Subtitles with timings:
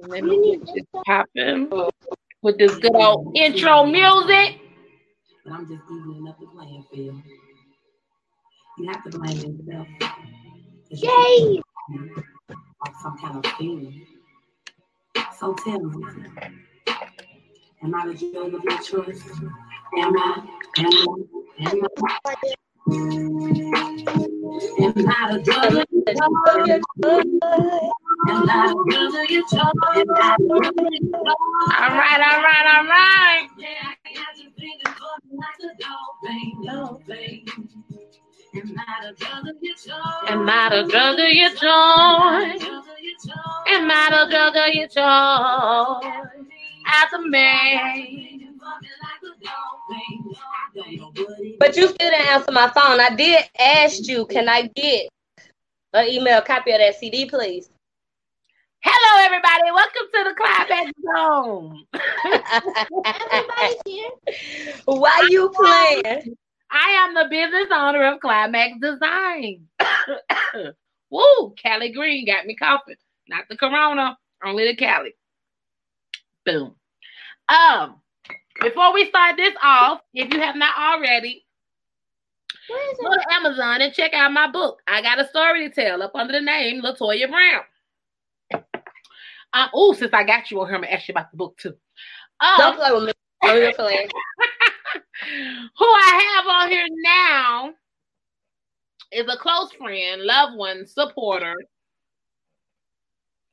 [0.00, 1.70] Let me get this popping
[2.42, 4.60] with this good old intro music.
[5.44, 7.22] But I'm just evening up the playing field.
[8.78, 9.88] You have to blame yourself.
[10.90, 11.60] Yay!
[12.82, 14.06] Like some kind of feeling.
[15.38, 16.06] So tell me,
[17.82, 19.30] am I the judge of your choice?
[19.98, 20.42] Am I?
[20.78, 21.16] Am I?
[21.60, 22.18] Am I?
[24.80, 27.92] Am I the judge of your choice?
[28.24, 28.74] All right,
[32.20, 33.48] all right, all right.
[40.28, 42.58] Am I the drug of your joy?
[43.66, 46.00] Am I the drug of your joy?
[46.86, 47.96] As a man.
[51.58, 53.00] But you still didn't answer my phone.
[53.00, 55.08] I did ask you, can I get
[55.92, 57.71] an email copy of that CD, please?
[58.84, 59.70] Hello, everybody.
[59.70, 61.86] Welcome to the Climax Zone.
[64.86, 66.36] Why you playing?
[66.68, 69.68] I am the business owner of Climax Design.
[71.10, 72.96] Woo, Cali Green got me coughing.
[73.28, 75.14] Not the corona, only the Cali.
[76.44, 76.74] Boom.
[77.48, 78.00] Um,
[78.60, 81.44] before we start this off, if you have not already,
[82.68, 84.80] go to Amazon and check out my book.
[84.88, 87.62] I got a story to tell up under the name Latoya Brown.
[89.54, 91.74] Oh, since I got you on here, I'm gonna ask you about the book too.
[92.40, 93.12] Um, Don't play with me.
[95.78, 97.72] Who I have on here now
[99.12, 101.54] is a close friend, loved one, supporter.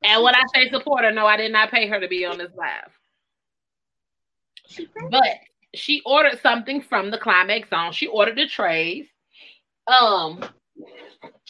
[0.04, 2.52] And when I say supporter, no, I did not pay her to be on this
[2.56, 2.92] live.
[5.12, 5.28] But
[5.74, 7.92] she ordered something from the Climax Zone.
[7.92, 9.08] She ordered the trays.
[9.88, 10.44] Um,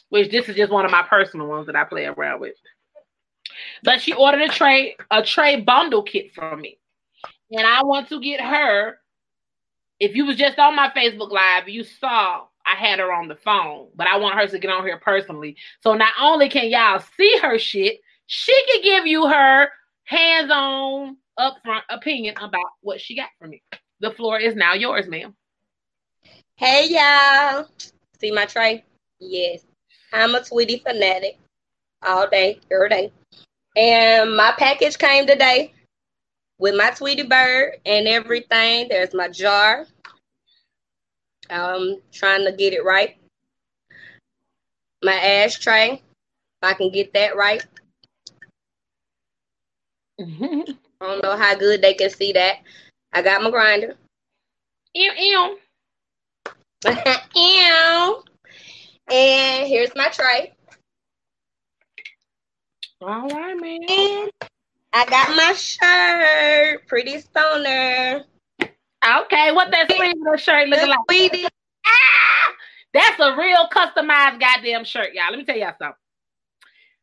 [0.09, 2.55] which this is just one of my personal ones that I play around with.
[3.83, 6.77] But she ordered a tray, a tray bundle kit from me.
[7.51, 8.99] And I want to get her.
[9.99, 13.35] If you was just on my Facebook Live, you saw I had her on the
[13.35, 15.57] phone, but I want her to get on here personally.
[15.81, 19.69] So not only can y'all see her shit, she can give you her
[20.03, 23.63] hands-on, upfront opinion about what she got from me.
[24.01, 25.35] The floor is now yours, ma'am.
[26.55, 27.67] Hey, y'all.
[28.19, 28.83] See my tray?
[29.19, 29.65] Yes.
[30.13, 31.37] I'm a Tweety fanatic
[32.03, 33.11] all day, every day.
[33.75, 35.73] And my package came today
[36.57, 38.87] with my Tweety bird and everything.
[38.89, 39.85] There's my jar.
[41.49, 43.17] I'm trying to get it right.
[45.01, 46.01] My ashtray, if
[46.61, 47.65] I can get that right.
[50.19, 52.57] I don't know how good they can see that.
[53.13, 53.95] I got my grinder.
[54.93, 55.59] Ew, ew.
[57.35, 58.23] Ew.
[59.11, 60.53] And here's my tray.
[63.01, 63.79] All right, man.
[63.87, 64.31] And
[64.91, 66.85] I got my shirt.
[66.87, 68.25] Pretty stoner.
[68.61, 71.49] Okay, what that sleeve shirt looking like?
[71.85, 72.53] Ah,
[72.93, 75.29] that's a real customized goddamn shirt, y'all.
[75.29, 75.95] Let me tell y'all something.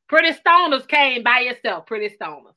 [0.08, 2.52] Pretty Stoners came by yourself, Pretty Stoners.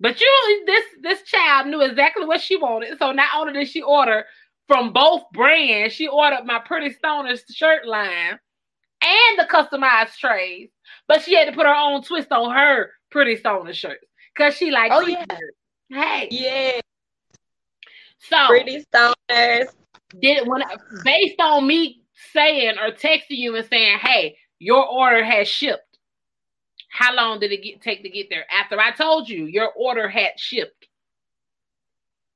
[0.00, 2.98] But you, this this child knew exactly what she wanted.
[2.98, 4.24] So not only did she order
[4.66, 8.40] from both brands, she ordered my Pretty Stoners shirt line
[9.02, 10.70] and the customized trays.
[11.06, 14.04] But she had to put her own twist on her Pretty Stoner shirts
[14.34, 15.24] because she like, Oh, yeah.
[15.90, 16.80] hey, Yeah.
[18.18, 19.68] so Pretty stoners.
[20.20, 20.62] did when
[21.04, 25.82] based on me saying or texting you and saying, "Hey, your order has shipped."
[26.90, 28.44] How long did it get take to get there?
[28.50, 30.88] After I told you your order had shipped.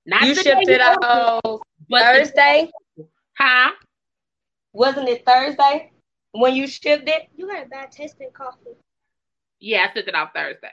[0.07, 2.71] Not You shipped it out Thursday.
[3.39, 3.71] huh?
[4.73, 5.92] Wasn't it Thursday
[6.33, 7.29] when you shipped it?
[7.37, 8.77] You got a bad tasting coffee.
[9.61, 10.73] Yeah, I sent it out Thursday.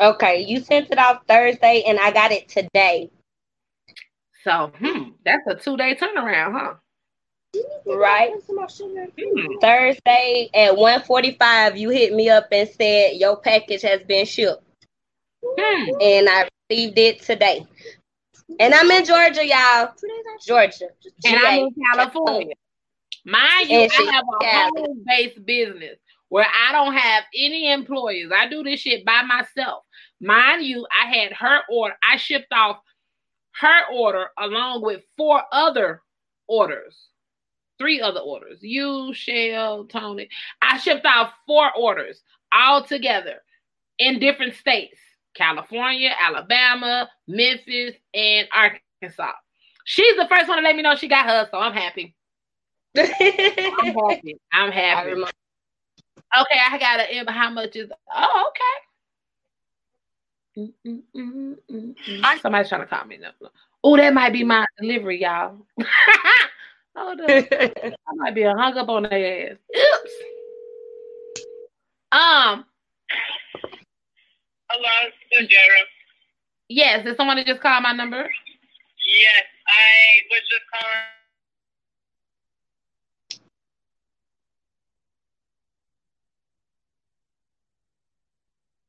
[0.00, 3.10] Okay, you sent it out Thursday and I got it today.
[4.44, 6.74] So, hmm, that's a two day turnaround, huh?
[7.86, 8.32] Right.
[8.46, 9.06] Some more sugar.
[9.18, 9.58] Hmm.
[9.60, 14.64] Thursday at 1:45, you hit me up and said your package has been shipped,
[15.44, 15.90] Hmm.
[16.00, 17.66] and I received it today.
[18.58, 19.92] And I'm in Georgia, y'all.
[19.96, 20.46] Two days after.
[20.46, 20.88] Georgia.
[21.26, 21.46] And GA.
[21.46, 22.54] I'm in California.
[23.24, 25.98] Mind you, I have a home based business
[26.28, 28.30] where I don't have any employees.
[28.34, 29.84] I do this shit by myself.
[30.20, 31.94] Mind you, I had her order.
[32.02, 32.78] I shipped off
[33.60, 36.02] her order along with four other
[36.48, 37.08] orders,
[37.78, 38.58] three other orders.
[38.62, 40.28] You, Shell, Tony.
[40.60, 42.22] I shipped off four orders
[42.52, 43.42] all together
[43.98, 44.98] in different states
[45.34, 49.32] California, Alabama, Memphis, and Arkansas.
[49.84, 52.14] She's the first one to let me know she got her, so I'm happy.
[52.96, 53.06] I'm
[54.08, 54.36] happy.
[54.52, 55.10] I'm happy.
[55.10, 55.30] remember.
[56.40, 58.62] Okay, I got an how much is oh okay.
[60.58, 62.40] Mm, mm, mm, mm, mm.
[62.40, 63.18] Somebody's trying to call me.
[63.18, 63.30] No.
[63.84, 65.56] Oh, that might be my delivery, y'all.
[66.96, 67.28] Hold up.
[67.30, 69.56] I might be hung up on their ass.
[69.74, 70.12] Oops.
[72.12, 72.66] Um.
[74.70, 75.86] Hello, this is Jared.
[76.68, 78.18] Yes, did someone just call my number?
[78.18, 81.21] Yes, I was just calling.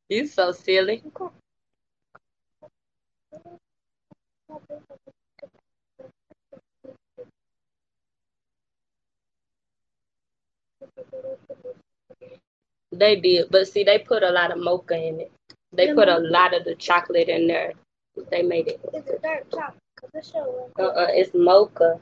[0.10, 1.04] You so silly.
[12.92, 15.32] They did, but see, they put a lot of mocha in it.
[15.72, 17.74] They put a lot of the chocolate in there.
[18.30, 18.80] They made it.
[18.94, 19.80] It's a dark chocolate.
[19.96, 22.00] 'cause it's Uh, uh it's mocha.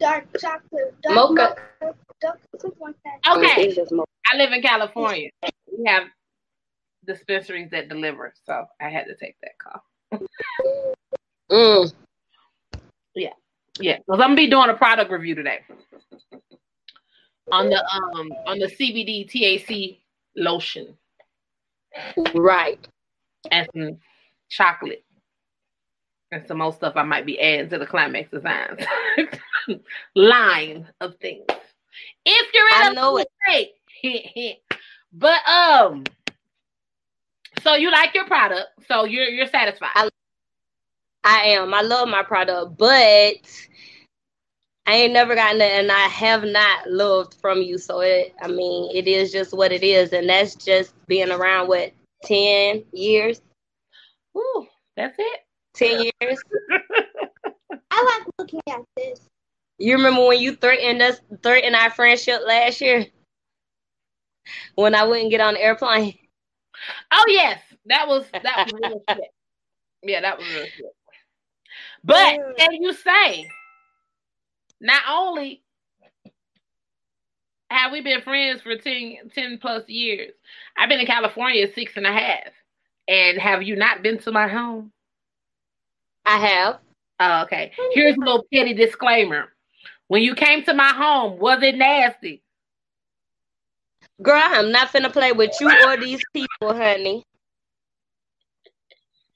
[0.00, 0.94] dark chocolate.
[1.02, 1.56] Dark Mocha.
[1.82, 2.96] mocha, dark, something like.
[3.36, 3.66] Okay.
[3.66, 4.08] It's just mocha.
[4.32, 5.30] I live in California.
[5.66, 6.04] We have
[7.06, 10.20] dispensaries that deliver, so I had to take that call.
[11.50, 11.92] Mm.
[13.80, 15.60] Yeah, because I'm gonna be doing a product review today
[17.50, 19.98] on the um on the CBD TAC
[20.36, 20.96] lotion
[22.34, 22.86] Right.
[23.50, 23.98] and some
[24.50, 25.04] chocolate
[26.30, 28.80] and some more stuff I might be adding to the Climax Designs
[30.14, 31.44] line of things.
[32.24, 33.28] If you're in I a know it.
[33.48, 34.58] state,
[35.12, 36.04] but um,
[37.62, 39.90] so you like your product, so you're you're satisfied.
[39.94, 40.08] I-
[41.24, 41.72] I am.
[41.72, 43.36] I love my product, but
[44.86, 47.78] I ain't never gotten it, and I have not loved from you.
[47.78, 51.68] So it, I mean, it is just what it is, and that's just being around
[51.68, 51.92] what
[52.24, 53.40] ten years,
[54.36, 54.66] Ooh,
[54.96, 55.40] that's it.
[55.74, 56.42] ten years.
[57.90, 59.20] I like looking at this.
[59.78, 63.06] You remember when you threatened us, threatened our friendship last year
[64.74, 66.18] when I wouldn't get on the airplane?
[67.10, 69.30] Oh yes, that was that was real shit.
[70.02, 70.96] Yeah, that was real shit.
[72.04, 73.48] But can you say
[74.80, 75.62] not only
[77.72, 80.32] have we been friends for 10, 10 plus years,
[80.76, 82.52] I've been in California six and a half.
[83.08, 84.92] And have you not been to my home?
[86.24, 86.78] I have.
[87.18, 87.72] Oh, okay.
[87.92, 89.52] Here's a little petty disclaimer.
[90.08, 92.41] When you came to my home, was it nasty?
[94.20, 97.24] Girl, I'm not finna play with you or these people, honey.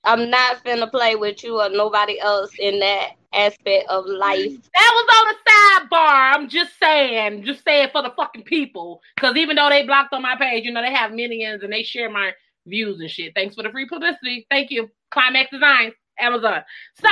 [0.04, 4.52] I'm not finna play with you or nobody else in that aspect of life.
[4.74, 6.34] That was on the sidebar.
[6.34, 9.00] I'm just saying, just saying for the fucking people.
[9.16, 11.82] Because even though they blocked on my page, you know, they have millions and they
[11.82, 12.32] share my
[12.66, 13.32] views and shit.
[13.34, 14.46] Thanks for the free publicity.
[14.48, 14.88] Thank you.
[15.10, 16.62] Climax Designs, Amazon.
[17.00, 17.08] So,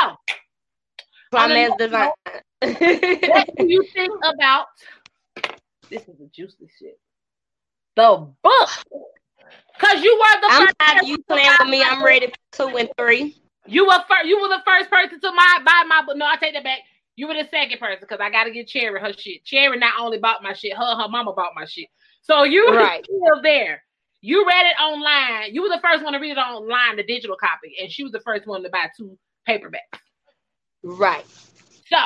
[1.30, 2.10] Climax design.
[2.60, 4.66] what do you think about
[5.90, 6.02] this?
[6.02, 6.98] Is the juicy shit.
[7.96, 8.68] The book.
[9.78, 11.82] Because you were the I'm first you to playing with me.
[11.82, 13.36] I'm ready for two and three.
[13.66, 14.26] You were first.
[14.26, 16.16] You were the first person to my buy my book.
[16.16, 16.80] No, I take that back.
[17.16, 19.44] You were the second person because I got to get Cherry her shit.
[19.44, 21.88] Cherry not only bought my shit, her her mama bought my shit.
[22.22, 23.04] So you were Right.
[23.04, 23.82] still there.
[24.20, 25.54] You read it online.
[25.54, 28.12] You were the first one to read it online, the digital copy, and she was
[28.12, 30.00] the first one to buy two paperbacks.
[30.82, 31.26] Right.
[31.90, 31.98] So,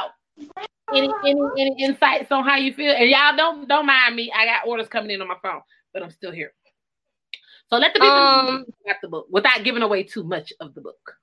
[0.93, 2.93] any any any insights on how you feel?
[2.93, 4.32] And y'all don't don't mind me.
[4.35, 5.61] I got orders coming in on my phone,
[5.93, 6.52] but I'm still here.
[7.70, 10.75] So let the people know Um, about the book without giving away too much of
[10.75, 11.16] the book.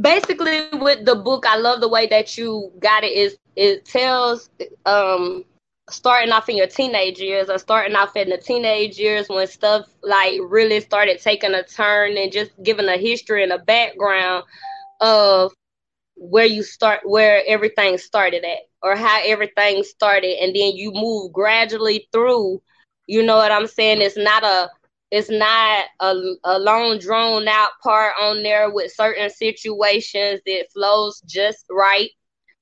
[0.00, 3.12] basically with the book, I love the way that you got it.
[3.12, 4.48] Is it tells
[4.84, 5.44] um
[5.88, 9.86] starting off in your teenage years or starting off in the teenage years when stuff
[10.02, 14.44] like really started taking a turn and just giving a history and a background
[15.00, 15.52] of
[16.16, 21.32] where you start where everything started at or how everything started and then you move
[21.32, 22.60] gradually through
[23.06, 24.00] you know what i'm saying?
[24.02, 24.70] It's not a
[25.10, 26.14] it's not a,
[26.44, 30.40] a long drawn out part on there with certain situations.
[30.46, 32.10] That flows just right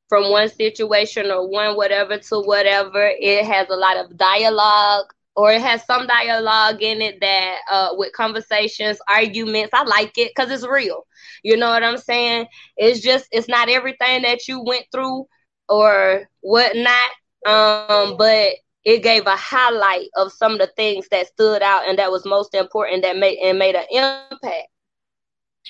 [0.08, 3.10] from one situation or one whatever to whatever.
[3.18, 5.06] It has a lot of dialogue
[5.36, 9.70] or it has some dialogue in it that uh with conversations arguments.
[9.72, 11.06] I like it because it's real.
[11.42, 12.46] You know what i'm saying?
[12.76, 15.26] It's just it's not everything that you went through
[15.68, 17.10] or whatnot
[17.46, 18.50] um but
[18.84, 22.24] it gave a highlight of some of the things that stood out and that was
[22.24, 24.68] most important that made and made an impact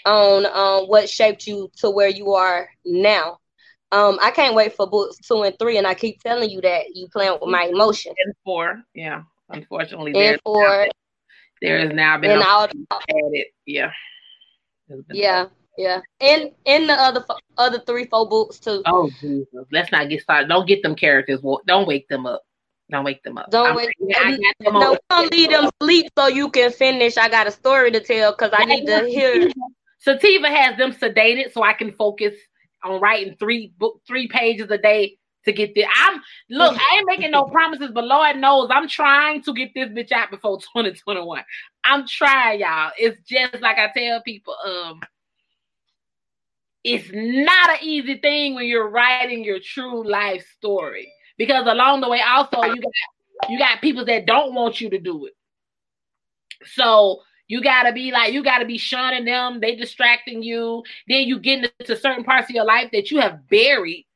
[0.04, 3.38] on um what shaped you to where you are now
[3.92, 6.84] um i can't wait for books two and three and i keep telling you that
[6.94, 9.22] you playing with my emotion And four, yeah.
[9.50, 10.86] Unfortunately, there and for
[11.60, 12.66] there has now been and all
[13.10, 13.46] added.
[13.66, 13.92] Yeah.
[14.88, 15.16] There's been-
[15.76, 17.24] yeah and and the other
[17.58, 19.46] other three four books too Oh Jesus!
[19.72, 20.48] Let's not get started.
[20.48, 21.40] Don't get them characters.
[21.66, 22.42] Don't wake them up.
[22.90, 23.50] Don't wake them up.
[23.50, 23.90] Don't I'm- wake-
[24.60, 27.16] them No, don't leave them sleep so you can finish.
[27.16, 29.50] I got a story to tell because I need to hear.
[29.98, 32.34] Sativa has them sedated so I can focus
[32.84, 35.16] on writing three book three pages a day
[35.46, 35.88] to get there.
[35.96, 39.88] I'm look, I ain't making no promises, but Lord knows I'm trying to get this
[39.88, 41.42] bitch out before 2021.
[41.84, 42.92] I'm trying, y'all.
[42.98, 45.00] It's just like I tell people, um,
[46.84, 52.08] it's not an easy thing when you're writing your true life story because along the
[52.08, 55.32] way, also you got you got people that don't want you to do it.
[56.66, 60.82] So you gotta be like, you gotta be shunning them, they distracting you.
[61.08, 64.06] Then you get into certain parts of your life that you have buried.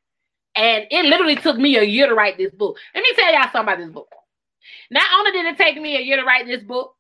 [0.55, 2.77] And it literally took me a year to write this book.
[2.95, 4.09] Let me tell y'all something about this book.
[4.91, 6.95] Not only did it take me a year to write this book,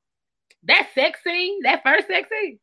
[0.64, 2.58] that sex scene, that first sex scene,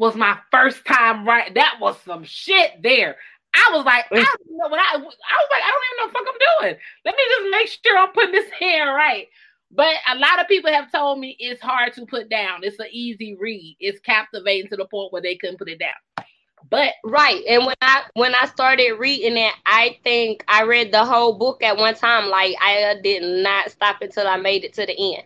[0.00, 1.54] was my first time right.
[1.54, 3.16] That was some shit there.
[3.54, 5.14] I was like, I don't know when I, I was
[5.50, 6.80] like, I don't even know what fuck I'm doing.
[7.04, 9.26] Let me just make sure I'm putting this in right.
[9.70, 12.60] But a lot of people have told me it's hard to put down.
[12.62, 13.76] It's an easy read.
[13.78, 16.26] It's captivating to the point where they couldn't put it down.
[16.70, 17.44] But Right.
[17.46, 21.62] And when I when I started reading it, I think I read the whole book
[21.62, 22.30] at one time.
[22.30, 25.24] Like I did not stop until I made it to the end.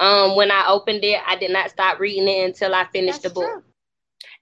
[0.00, 3.34] Um, when I opened it, I did not stop reading it until I finished That's
[3.34, 3.50] the book.
[3.50, 3.62] true.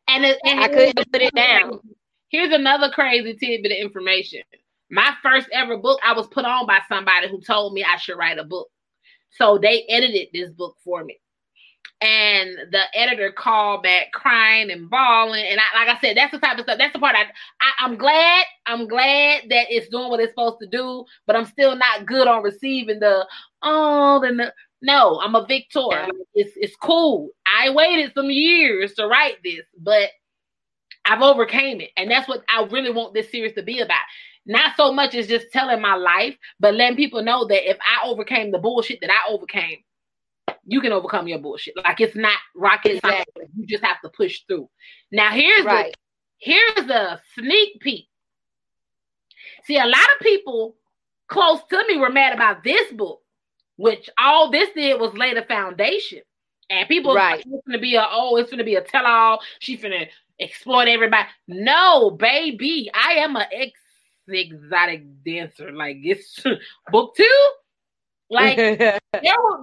[0.08, 1.80] And, it, and I couldn't put it down.
[2.28, 4.42] Here's another crazy tidbit of information.
[4.90, 8.18] My first ever book, I was put on by somebody who told me I should
[8.18, 8.68] write a book.
[9.30, 11.18] So they edited this book for me.
[12.00, 15.46] And the editor called back crying and bawling.
[15.48, 16.78] And I, like I said, that's the type of stuff.
[16.78, 17.22] That's the part I,
[17.60, 18.44] I I'm glad.
[18.66, 22.28] I'm glad that it's doing what it's supposed to do, but I'm still not good
[22.28, 23.26] on receiving the
[23.62, 24.52] oh the
[24.86, 25.20] no.
[25.20, 25.80] I'm a victor.
[26.34, 27.30] It's it's cool.
[27.46, 30.10] I waited some years to write this, but
[31.04, 31.90] I've overcame it.
[31.96, 34.02] And that's what I really want this series to be about.
[34.46, 38.06] Not so much as just telling my life, but letting people know that if I
[38.08, 39.78] overcame the bullshit that I overcame,
[40.64, 41.74] you can overcome your bullshit.
[41.76, 43.24] Like it's not rocket science.
[43.36, 43.44] Exactly.
[43.56, 44.68] You just have to push through.
[45.12, 45.92] Now here's Right.
[45.92, 45.98] the
[46.38, 48.06] here's a sneak peek.
[49.64, 50.76] See, a lot of people
[51.28, 53.20] close to me were mad about this book,
[53.76, 56.20] which all this did was lay the foundation.
[56.70, 57.44] And people Right.
[57.46, 59.40] it's gonna be a oh, it's gonna be a tell-all.
[59.60, 60.06] She's gonna
[60.40, 61.28] exploit everybody.
[61.46, 63.78] No, baby, I am a ex
[64.28, 65.70] exotic dancer.
[65.72, 66.42] Like it's
[66.90, 67.50] book two.
[68.28, 68.98] Like there,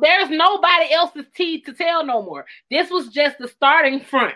[0.01, 2.45] there's nobody else's tea to tell no more.
[2.71, 4.35] This was just the starting front.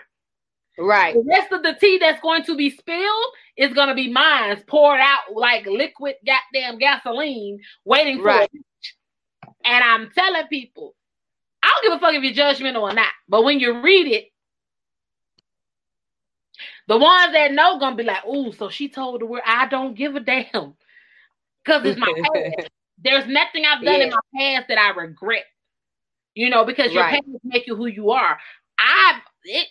[0.78, 1.14] right.
[1.14, 4.62] The rest of the tea that's going to be spilled is going to be mine,
[4.66, 8.50] poured out like liquid goddamn gasoline, waiting for Right.
[9.64, 10.94] And I'm telling people,
[11.62, 14.28] I don't give a fuck if you're judgmental or not, but when you read it,
[16.88, 19.94] the ones that know gonna be like, "Ooh, so she told the world I don't
[19.94, 20.74] give a damn,"
[21.64, 22.70] because it's my past.
[22.98, 25.44] There's nothing I've done in my past that I regret.
[26.34, 27.06] You know, because your Right.
[27.06, 28.38] past make you who you are.
[28.78, 29.68] I've it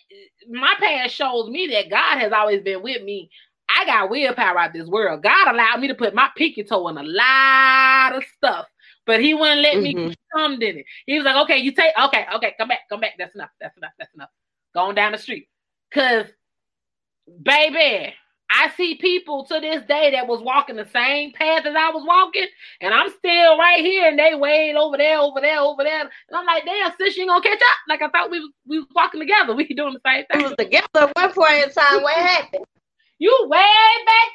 [0.50, 3.30] my past shows me that God has always been with me.
[3.70, 5.24] I got willpower out this world.
[5.24, 8.68] God allowed me to put my pinky toe in a lot of stuff,
[9.08, 10.10] but He wouldn't let me Mhm.
[10.10, 10.86] get thumbed in it.
[11.08, 13.16] He was like, "Okay, you take okay, okay, come back, come back.
[13.18, 13.50] That's enough.
[13.60, 13.94] That's enough.
[13.98, 14.30] That's enough.
[14.76, 15.50] Going down the street,
[15.92, 16.26] cause
[17.42, 18.14] baby,
[18.50, 22.06] I see people to this day that was walking the same path as I was
[22.06, 22.48] walking,
[22.80, 26.02] and I'm still right here, and they way over there, over there, over there.
[26.02, 27.78] And I'm like, damn, sis, you ain't gonna catch up?
[27.90, 29.54] Like I thought we was we was walking together.
[29.56, 30.42] We doing the same thing.
[30.42, 32.02] We was together at one point in time.
[32.04, 32.66] What happened?
[33.20, 33.60] You way
[34.06, 34.32] back.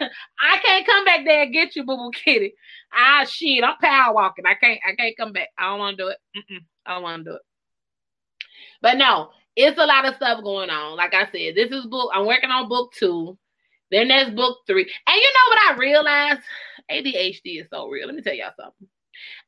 [0.40, 2.54] I can't come back there and get you, boo boo kitty.
[2.92, 4.46] Ah shit, I'm power walking.
[4.46, 5.48] I can't I can't come back.
[5.58, 6.18] I don't want to do it.
[6.36, 7.42] Mm-mm, I don't want to do it.
[8.80, 10.96] But no, it's a lot of stuff going on.
[10.96, 12.10] Like I said, this is book.
[12.14, 13.36] I'm working on book two.
[13.90, 14.82] Then there's book three.
[14.82, 16.40] And you know what I realized?
[16.90, 18.06] ADHD is so real.
[18.06, 18.88] Let me tell y'all something.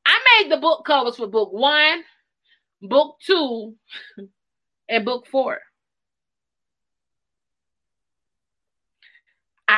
[0.04, 2.02] I made the book covers for book one,
[2.82, 3.76] book two,
[4.88, 5.60] and book four.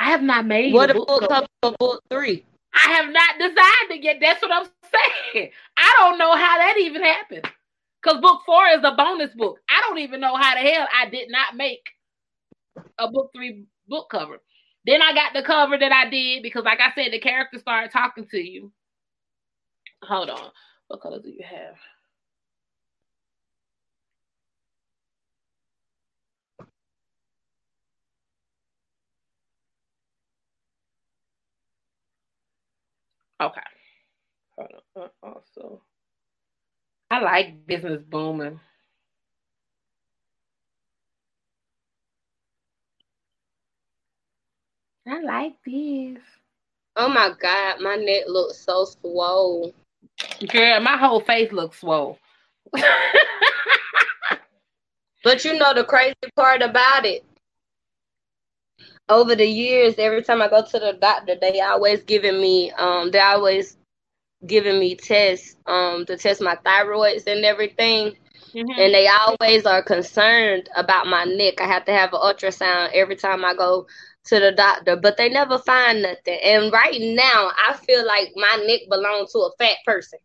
[0.03, 1.47] I have not made What a book book cover.
[1.63, 2.47] for book three?
[2.75, 4.19] I have not decided yet.
[4.21, 4.67] That's what I'm
[5.35, 5.51] saying.
[5.79, 7.47] I don't know how that even happened.
[8.03, 9.59] Because book four is a bonus book.
[9.69, 11.83] I don't even know how the hell I did not make
[12.99, 14.39] a book three book cover.
[14.87, 17.93] Then I got the cover that I did because, like I said, the character started
[17.93, 18.73] talking to you.
[20.05, 20.51] Hold on.
[20.89, 21.77] What color do you have?
[33.43, 33.61] Okay.
[34.59, 35.11] Hold on.
[35.23, 35.83] Also,
[37.11, 38.61] I like business booming.
[45.09, 46.19] I like this.
[46.97, 49.75] Oh my god, my neck looks so swole.
[50.49, 52.19] Girl, my whole face looks swole.
[55.25, 57.25] But you know the crazy part about it.
[59.09, 63.11] Over the years, every time I go to the doctor, they always giving me um
[63.11, 63.77] they always
[64.47, 68.17] giving me tests um to test my thyroids and everything.
[68.55, 68.79] Mhm.
[68.79, 71.61] And they always are concerned about my neck.
[71.61, 73.87] I have to have an ultrasound every time I go
[74.27, 76.39] to the doctor, but they never find nothing.
[76.43, 80.19] And right now, I feel like my neck belongs to a fat person.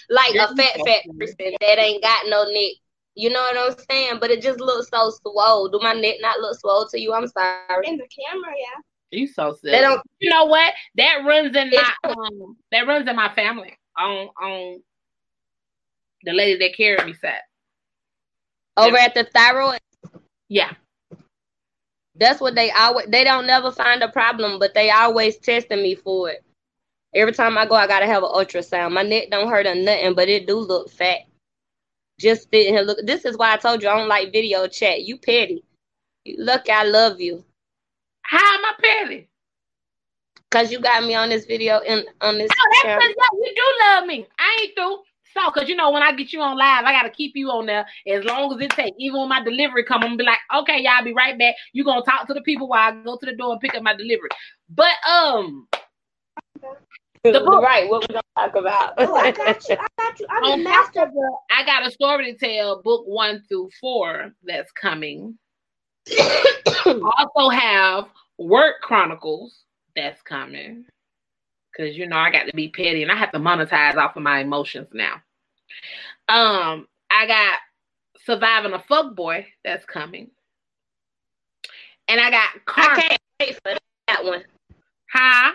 [0.09, 2.73] like a fat, fat person that ain't got no neck.
[3.15, 4.17] You know what I'm saying?
[4.19, 5.69] But it just looks so swole.
[5.69, 7.13] Do my neck not look swole to you?
[7.13, 7.87] I'm sorry.
[7.87, 8.81] In the camera, yeah.
[9.11, 9.73] You so silly.
[9.73, 10.01] They don't.
[10.19, 10.73] You know what?
[10.95, 14.81] That runs in my um that runs in my family on on
[16.23, 17.41] the lady that carried me sat.
[18.77, 19.79] Over at the thyroid,
[20.47, 20.71] Yeah.
[22.15, 23.07] that's what they always.
[23.07, 26.43] They don't never find a problem, but they always testing me for it.
[27.13, 28.93] Every time I go, I gotta have an ultrasound.
[28.93, 31.19] My neck don't hurt or nothing, but it do look fat.
[32.21, 32.99] Just sitting here look.
[33.03, 35.01] This is why I told you I don't like video chat.
[35.01, 35.63] You petty.
[36.37, 37.43] Look, I love you.
[38.21, 39.27] How am I petty?
[40.51, 43.53] Cause you got me on this video and on this Oh, that's because yeah, you
[43.55, 44.27] do love me.
[44.37, 44.97] I ain't through.
[45.33, 47.65] So, cause you know when I get you on live, I gotta keep you on
[47.65, 48.95] there as long as it takes.
[48.99, 51.55] Even when my delivery come, I'm gonna be like, okay, y'all be right back.
[51.73, 53.81] You gonna talk to the people while I go to the door and pick up
[53.81, 54.29] my delivery.
[54.69, 55.67] But um,
[57.23, 57.61] the book.
[57.61, 58.93] right, what we're gonna talk about?
[58.97, 59.75] Oh, I got you.
[59.75, 60.25] I got you.
[60.29, 61.01] I'm on the master.
[61.03, 65.37] of the, I got a story to tell, book one through four that's coming.
[66.85, 70.85] also have work chronicles that's coming
[71.71, 74.23] because you know I got to be petty and I have to monetize off of
[74.23, 75.21] my emotions now.
[76.27, 77.59] Um, I got
[78.25, 80.31] surviving a fuck boy that's coming,
[82.07, 84.43] and I got I can't wait for that one.
[85.13, 85.51] Huh,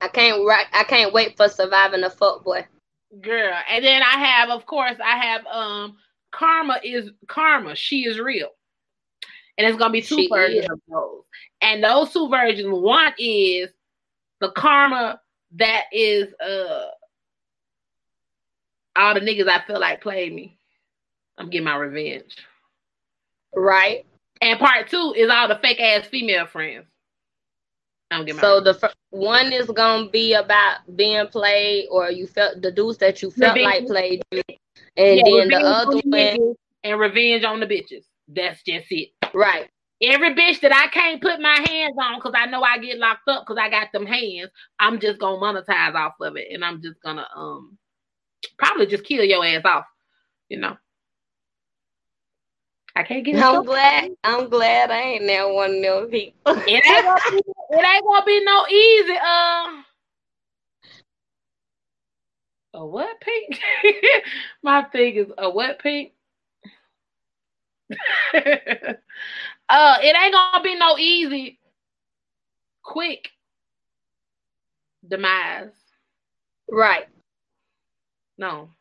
[0.00, 0.40] I can't.
[0.72, 2.66] I can't wait for surviving the fuck boy.
[3.20, 5.96] girl, and then I have, of course, I have um,
[6.32, 7.74] karma is karma.
[7.74, 8.50] She is real,
[9.56, 10.70] and it's gonna be two She versions is.
[10.70, 11.22] of those.
[11.62, 13.70] And those two versions, one is
[14.40, 15.20] the karma
[15.52, 16.88] that is uh
[18.96, 20.58] all the niggas I feel like played me.
[21.38, 22.36] I'm getting my revenge.
[23.54, 24.04] Right.
[24.42, 26.84] And part two is all the fake ass female friends.
[28.10, 32.26] I'm getting my So the fir- one is gonna be about being played, or you
[32.26, 33.62] felt the dudes that you felt Revenge.
[33.62, 34.42] like played you,
[34.96, 38.04] and Yeah, then the other on the one, niggas and revenge on the bitches.
[38.28, 39.10] That's just it.
[39.34, 39.68] right?
[40.02, 43.28] Every bitch that I can't put my hands on because I know I get locked
[43.28, 46.82] up because I got them hands, I'm just gonna monetize off of it, and I'm
[46.82, 47.78] just gonna um
[48.58, 49.86] probably just kill your ass off.
[50.48, 50.76] You know,
[52.96, 54.10] I can't get I'm glad.
[54.24, 56.54] I'm glad I ain't now one of them people.
[56.66, 57.36] It ain't gonna be,
[57.70, 59.18] it ain't gonna be no easy.
[59.18, 59.82] Uh,
[62.72, 63.60] a what pink?
[64.62, 66.12] My thing is a what pink?
[68.34, 68.94] uh,
[70.02, 71.58] it ain't gonna be no easy,
[72.82, 73.30] quick
[75.06, 75.70] demise.
[76.70, 77.06] right.
[78.38, 78.75] No.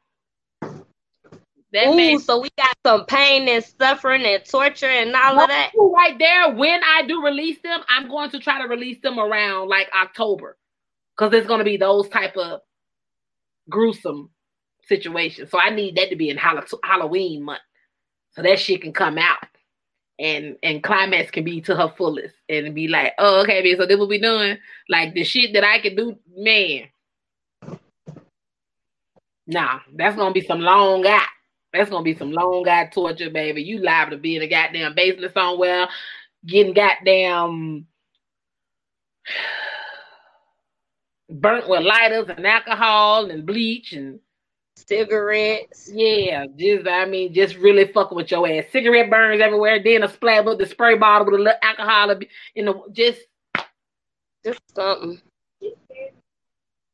[1.75, 5.73] That Ooh, so we got some pain and suffering and torture and all of that.
[5.75, 6.55] right there.
[6.55, 10.57] When I do release them, I'm going to try to release them around like October,
[11.17, 12.61] because it's going to be those type of
[13.69, 14.29] gruesome
[14.88, 15.51] situations.
[15.51, 17.59] So I need that to be in Hall- Halloween month,
[18.31, 19.45] so that shit can come out
[20.17, 23.85] and and climax can be to her fullest and be like, oh okay, man, so
[23.85, 24.57] this will be doing?
[24.88, 26.83] Like the shit that I can do, man.
[29.45, 31.25] Nah, that's gonna be some long guy.
[31.75, 33.63] That's gonna be some long guy torture, baby.
[33.63, 35.88] You liable to be in a goddamn basement somewhere,
[36.45, 37.88] getting goddamn
[41.29, 44.19] burnt with lighters and alcohol and bleach and
[44.77, 45.89] Cigarettes.
[45.93, 48.65] yeah, just I mean, just really fucking with your ass.
[48.71, 49.81] Cigarette burns everywhere.
[49.83, 52.15] Then a splash with the spray bottle with a little alcohol
[52.55, 53.21] in the just
[54.43, 55.21] Just something.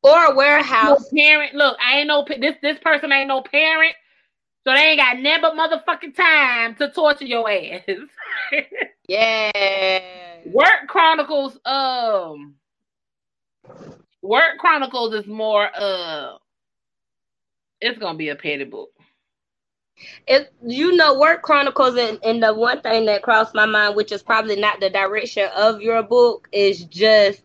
[0.03, 1.09] Or a no warehouse.
[1.09, 1.55] parent.
[1.55, 3.95] Look, I ain't no this this person ain't no parent,
[4.63, 7.81] so they ain't got never motherfucking time to torture your ass.
[9.07, 9.99] Yeah.
[10.45, 12.55] Work Chronicles, um,
[14.21, 16.37] Work Chronicles is more uh,
[17.81, 18.89] it's gonna be a petty book.
[20.27, 24.11] It, you know, work chronicles, and, and the one thing that crossed my mind, which
[24.11, 27.43] is probably not the direction of your book, is just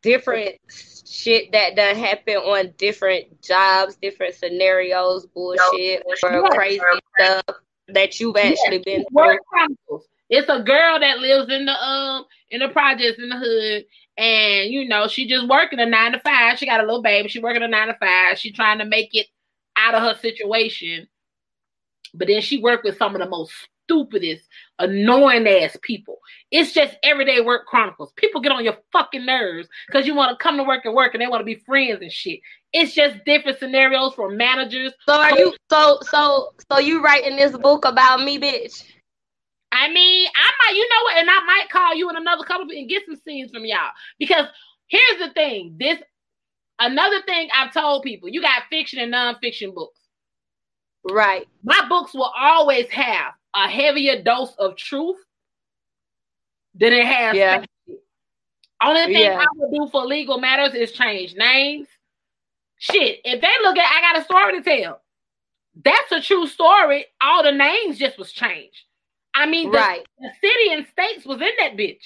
[0.00, 0.56] different
[1.12, 6.48] shit that done happen on different jobs, different scenarios, bullshit, or Yeah.
[6.50, 6.80] crazy
[7.18, 7.44] stuff
[7.88, 9.38] that you've actually been through.
[10.30, 13.84] It's a girl that lives in the um in the projects in the hood,
[14.16, 16.58] and you know she just working a nine to five.
[16.58, 17.28] She got a little baby.
[17.28, 18.38] She working a nine to five.
[18.38, 19.26] She trying to make it
[19.76, 21.08] out of her situation,
[22.14, 23.52] but then she worked with some of the most
[23.84, 24.46] stupidest,
[24.78, 26.18] annoying ass people.
[26.50, 28.12] It's just everyday work chronicles.
[28.16, 31.14] People get on your fucking nerves because you want to come to work and work
[31.14, 32.40] and they want to be friends and shit.
[32.72, 34.92] It's just different scenarios for managers.
[35.06, 38.84] So are you so so so you writing this book about me, bitch?
[39.74, 42.66] I mean, I might, you know what, and I might call you and another couple
[42.70, 43.90] and get some scenes from y'all.
[44.18, 44.46] Because
[44.88, 45.98] here's the thing: this
[46.78, 49.98] another thing I've told people, you got fiction and nonfiction books.
[51.10, 51.48] Right.
[51.64, 55.16] My books will always have a heavier dose of truth
[56.74, 57.36] than it has.
[57.36, 57.64] Yeah.
[58.82, 59.38] Only thing Yeah.
[59.40, 61.86] I would do for legal matters is change names.
[62.78, 65.00] Shit, if they look at, I got a story to tell.
[65.84, 67.06] That's a true story.
[67.22, 68.84] All the names just was changed.
[69.34, 70.04] I mean, the, Right.
[70.18, 72.02] the city and states was in that bitch.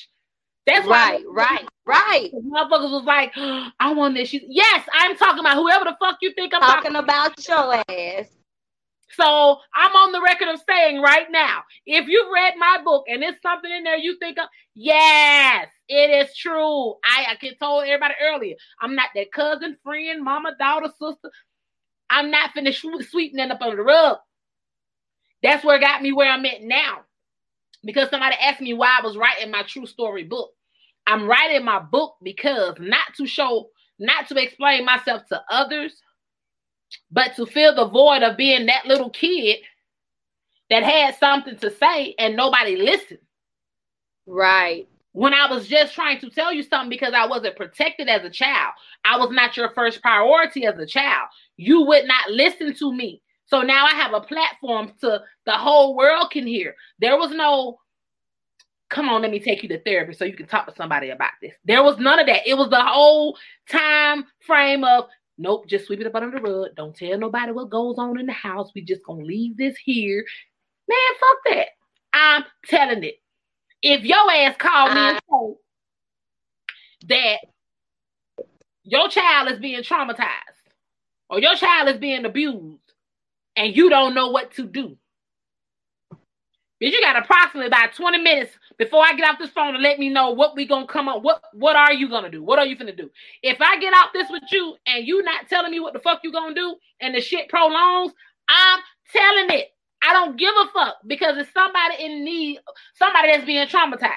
[0.67, 1.65] That's why Right.
[1.65, 1.69] Right.
[1.87, 2.31] Right.
[2.33, 4.29] the motherfuckers was like, I want this.
[4.29, 7.75] She's, yes, I'm talking about whoever the fuck you think I'm talking Talking about your
[7.89, 8.29] ass.
[9.11, 13.23] So I'm on the record of saying right now, if you've read my book and
[13.23, 16.95] it's something in there you think of, yes, it is true.
[17.05, 21.31] I, I told everybody earlier, I'm not that cousin, friend, mama, daughter, sister.
[22.11, 24.19] I'm not finished sweetening up under the rug.
[25.43, 27.01] That's where it got me where I'm at now.
[27.85, 30.51] Because somebody asked me why I was writing my true story book.
[31.07, 35.95] I'm writing my book because not to show, not to explain myself to others,
[37.11, 39.59] but to fill the void of being that little kid
[40.71, 43.21] that had something to say and nobody listened.
[44.27, 44.89] Right.
[45.13, 48.31] When I was just trying to tell you something because I wasn't protected as a
[48.31, 51.29] child, I was not your first priority as a child.
[51.57, 53.23] You would not listen to me.
[53.47, 56.75] So now I have a platform to the whole world can hear.
[56.99, 57.79] There was no,
[58.91, 61.33] come on, let me take you to therapy so you can talk to somebody about
[61.41, 61.55] this.
[61.65, 62.47] There was none of that.
[62.47, 63.39] It was the whole
[63.71, 65.07] time frame of
[65.39, 66.75] Nope, just sweep it up under the rug.
[66.77, 68.71] Don't tell nobody what goes on in the house.
[68.75, 70.25] We just gonna leave this here.
[70.89, 71.69] Man, fuck that.
[72.13, 73.17] I'm telling it.
[73.83, 75.55] If your ass called me and say
[77.09, 77.39] that
[78.85, 80.27] your child is being traumatized
[81.29, 82.81] or your child is being abused
[83.57, 84.97] and you don't know what to do.
[86.83, 89.99] Bitch, you got approximately about 20 minutes before I get off this phone to let
[89.99, 91.23] me know what we gonna come up.
[91.23, 92.43] What what are you gonna do?
[92.43, 93.09] What are you gonna do?
[93.43, 96.21] If I get out this with you and you not telling me what the fuck
[96.23, 98.13] you gonna do and the shit prolongs,
[98.49, 99.69] I'm telling it.
[100.03, 102.61] I don't give a fuck because it's somebody in need,
[102.95, 104.11] somebody that's being traumatized.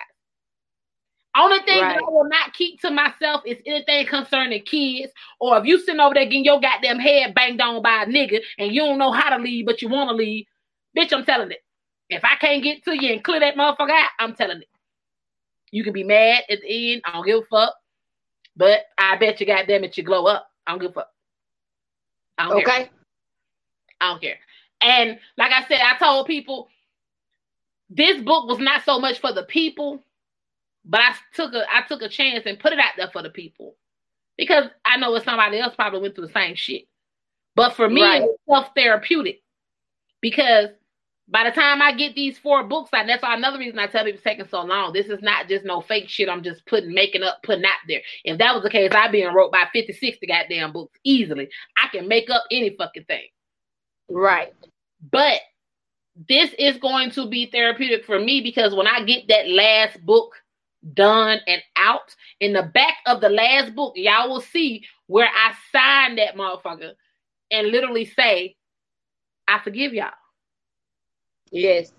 [1.37, 5.65] Only thing that I will not keep to myself is anything concerning kids, or if
[5.65, 8.81] you sitting over there getting your goddamn head banged on by a nigga and you
[8.81, 10.45] don't know how to leave, but you want to leave,
[10.97, 11.59] bitch, I'm telling it.
[12.09, 14.69] If I can't get to you and clear that motherfucker out, I'm telling it.
[15.71, 17.01] You can be mad at the end.
[17.05, 17.75] I don't give a fuck.
[18.55, 20.49] But I bet you goddamn it you glow up.
[20.65, 21.09] I don't give a fuck.
[22.37, 22.75] I don't care.
[22.79, 22.89] Okay.
[24.01, 24.37] I don't care.
[24.81, 26.69] And like I said, I told people
[27.89, 30.03] this book was not so much for the people,
[30.85, 33.29] but I took a I took a chance and put it out there for the
[33.29, 33.75] people.
[34.37, 36.83] Because I know if somebody else probably went through the same shit.
[37.55, 38.21] But for me, Right.
[38.23, 39.41] it's self-therapeutic.
[40.21, 40.69] Because
[41.31, 44.15] by the time I get these four books out, that's another reason I tell people
[44.15, 44.93] it's taking so long.
[44.93, 48.01] This is not just no fake shit I'm just putting, making up, putting out there.
[48.23, 51.49] If that was the case, I'd be in wrote by 50, 60 goddamn books easily.
[51.77, 53.27] I can make up any fucking thing.
[54.09, 54.53] Right.
[55.11, 55.41] But
[56.27, 60.33] this is going to be therapeutic for me because when I get that last book
[60.93, 65.53] done and out, in the back of the last book, y'all will see where I
[65.71, 66.93] sign that motherfucker
[67.51, 68.55] and literally say,
[69.47, 70.11] I forgive y'all.
[71.51, 71.91] Yes.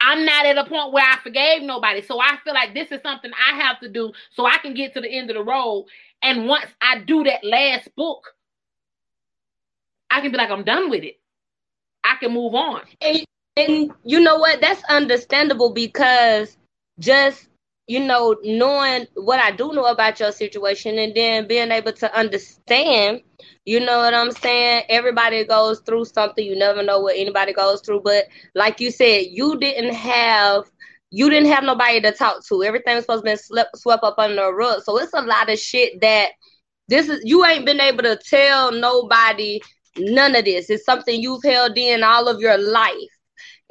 [0.00, 2.02] I'm not at a point where I forgave nobody.
[2.02, 4.94] So I feel like this is something I have to do so I can get
[4.94, 5.86] to the end of the road.
[6.22, 8.34] And once I do that last book,
[10.10, 11.18] I can be like, I'm done with it.
[12.04, 12.82] I can move on.
[13.00, 13.24] And,
[13.56, 14.60] and you know what?
[14.60, 16.56] That's understandable because
[16.98, 17.48] just
[17.86, 22.14] you know knowing what I do know about your situation and then being able to
[22.16, 23.22] understand.
[23.64, 24.84] You know what I'm saying?
[24.88, 26.44] Everybody goes through something.
[26.44, 28.00] You never know what anybody goes through.
[28.02, 30.64] But like you said, you didn't have
[31.10, 32.62] you didn't have nobody to talk to.
[32.64, 34.82] Everything was supposed to be swept swept up under the rug.
[34.82, 36.30] So it's a lot of shit that
[36.88, 39.60] this is you ain't been able to tell nobody
[39.98, 40.70] none of this.
[40.70, 43.15] It's something you've held in all of your life.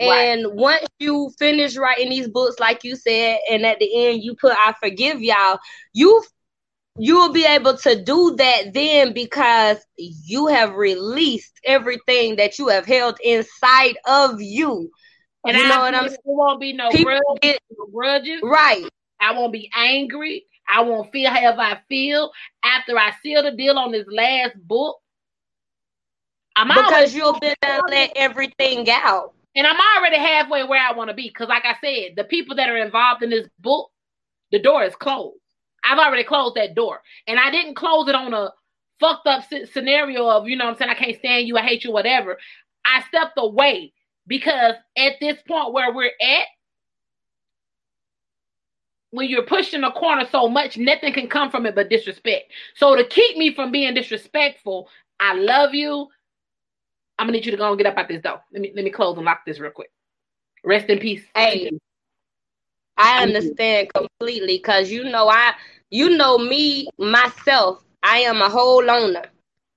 [0.01, 0.29] Right.
[0.29, 4.35] And once you finish writing these books, like you said, and at the end you
[4.39, 5.59] put I forgive y'all,
[5.93, 6.23] you
[6.97, 12.69] you will be able to do that then because you have released everything that you
[12.69, 14.89] have held inside of you.
[15.45, 17.59] And you I know what I'm There won't be no People grudge, get
[17.93, 18.41] grudges.
[18.43, 18.87] right.
[19.19, 20.45] I won't be angry.
[20.67, 22.31] I won't feel however I feel
[22.63, 24.97] after I seal the deal on this last book.
[26.55, 29.34] I'm Because you'll be there and let everything out.
[29.55, 31.29] And I'm already halfway where I want to be.
[31.29, 33.89] Because, like I said, the people that are involved in this book,
[34.51, 35.37] the door is closed.
[35.83, 38.51] I've already closed that door, and I didn't close it on a
[38.99, 41.91] fucked up scenario of you know I'm saying I can't stand you, I hate you,
[41.91, 42.37] whatever.
[42.85, 43.93] I stepped away
[44.27, 46.47] because at this point where we're at,
[49.11, 52.51] when you're pushing a corner so much, nothing can come from it but disrespect.
[52.75, 54.89] So to keep me from being disrespectful,
[55.19, 56.07] I love you.
[57.17, 58.41] I'm gonna need you to go and get up out this door.
[58.51, 59.91] Let me let me close and lock this real quick.
[60.63, 61.23] Rest in peace.
[61.35, 61.71] Hey,
[62.97, 65.53] I understand completely because you know I
[65.89, 67.83] you know me myself.
[68.03, 69.25] I am a whole loner.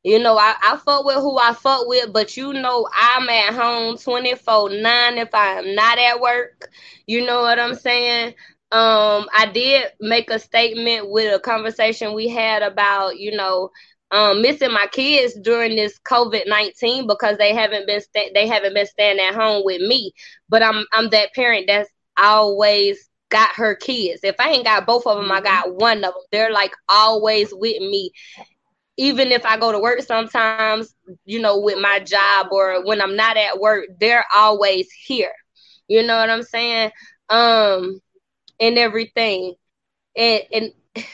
[0.04, 3.52] You know, I, I fuck with who I fuck with, but you know I'm at
[3.54, 6.70] home 24-9 if I am not at work.
[7.06, 8.34] You know what I'm saying?
[8.70, 13.70] Um, I did make a statement with a conversation we had about, you know,
[14.10, 18.74] um, missing my kids during this COVID nineteen because they haven't been sta- they haven't
[18.74, 20.12] been staying at home with me.
[20.48, 24.20] But I'm I'm that parent that's always got her kids.
[24.24, 26.22] If I ain't got both of them, I got one of them.
[26.32, 28.10] They're like always with me.
[28.96, 30.94] Even if I go to work sometimes,
[31.24, 35.32] you know, with my job or when I'm not at work, they're always here.
[35.88, 36.90] You know what I'm saying?
[37.28, 38.00] Um
[38.60, 39.54] and everything.
[40.16, 40.72] And and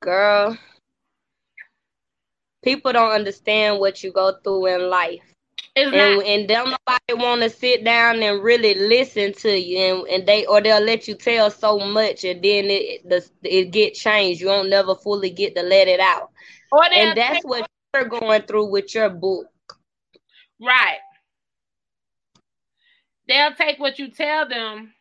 [0.00, 0.56] girl,
[2.62, 5.20] people don't understand what you go through in life.
[5.76, 9.78] And and don't nobody want to sit down and really listen to you.
[9.78, 13.70] And, and they or they'll let you tell so much and then it the, it
[13.70, 14.40] get changed.
[14.40, 16.30] You don't never fully get to let it out.
[16.94, 19.46] And that's what you're going through with your book.
[20.60, 20.98] Right.
[23.28, 24.92] They'll take what you tell them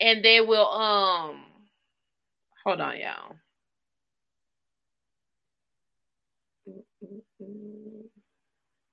[0.00, 1.42] and they will um
[2.64, 3.36] hold on y'all.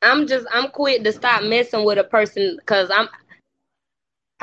[0.04, 3.08] I'm just i'm quick to stop messing with a person because i'm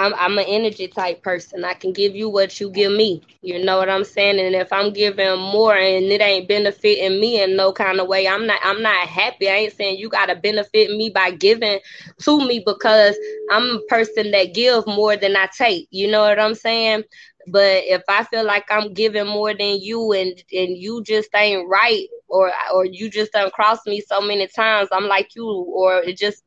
[0.01, 1.63] I'm I'm an energy type person.
[1.63, 3.23] I can give you what you give me.
[3.43, 4.41] You know what I'm saying?
[4.41, 8.27] And if I'm giving more and it ain't benefiting me in no kind of way,
[8.27, 9.51] I'm not I'm not happy.
[9.51, 11.81] I ain't saying you gotta benefit me by giving
[12.23, 13.15] to me because
[13.51, 15.87] I'm a person that give more than I take.
[15.91, 17.05] You know what I'm saying?
[17.51, 21.69] But if I feel like I'm giving more than you and and you just ain't
[21.69, 25.97] right or or you just done crossed me so many times, I'm like you or
[26.03, 26.43] it just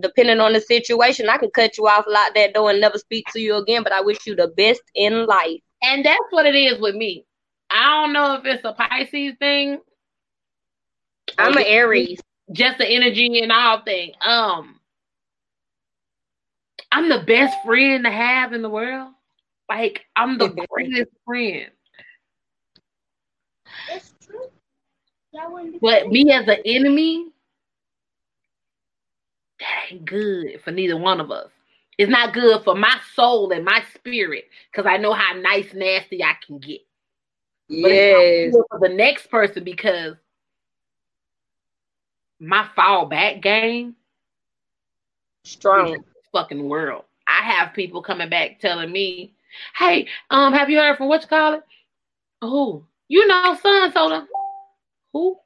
[0.00, 3.26] depending on the situation, I can cut you off, lock that door, and never speak
[3.32, 3.82] to you again.
[3.84, 5.60] But I wish you the best in life.
[5.82, 7.26] And that's what it is with me.
[7.70, 9.80] I don't know if it's a Pisces thing,
[11.38, 12.20] I'm an Aries.
[12.52, 14.12] just the energy and all thing.
[14.20, 14.80] Um
[16.92, 19.10] I'm the best friend to have in the world.
[19.68, 21.70] Like I'm the greatest friend.
[23.88, 24.48] It's true.
[25.32, 27.28] That wouldn't be But me as an enemy,
[29.60, 31.50] that ain't good for neither one of us.
[31.98, 36.22] It's not good for my soul and my spirit because I know how nice, nasty
[36.22, 36.80] I can get.
[37.82, 38.54] But Yes.
[38.54, 40.14] not for the next person because
[42.38, 43.96] my fallback game
[45.44, 46.04] Strong.
[46.32, 47.04] fucking world.
[47.26, 49.35] I have people coming back telling me,
[49.76, 51.62] "Hey, um, have you heard from what you call it?
[52.42, 52.84] Who?
[53.08, 54.26] You know, son, so
[55.12, 55.38] who?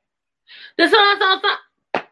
[0.78, 2.04] The son, son, son.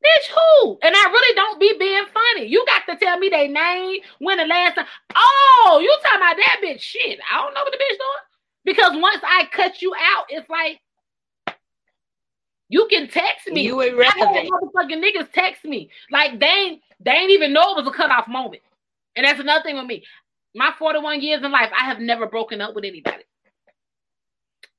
[0.00, 0.78] Bitch, who?
[0.82, 2.46] And I really don't be being funny.
[2.46, 4.86] You got to tell me their name, when the last time.
[5.14, 6.80] Oh, you talking about that bitch?
[6.80, 8.24] Shit, I don't know what the bitch doing.
[8.64, 10.80] Because once I cut you out, it's like
[12.70, 13.62] you can text me.
[13.62, 14.50] You irrelevant.
[14.50, 15.90] motherfucking niggas text me.
[16.10, 18.62] Like they ain't they ain't even know it was a cutoff moment.
[19.16, 20.04] And that's another thing with me.
[20.54, 23.24] My 41 years in life, I have never broken up with anybody.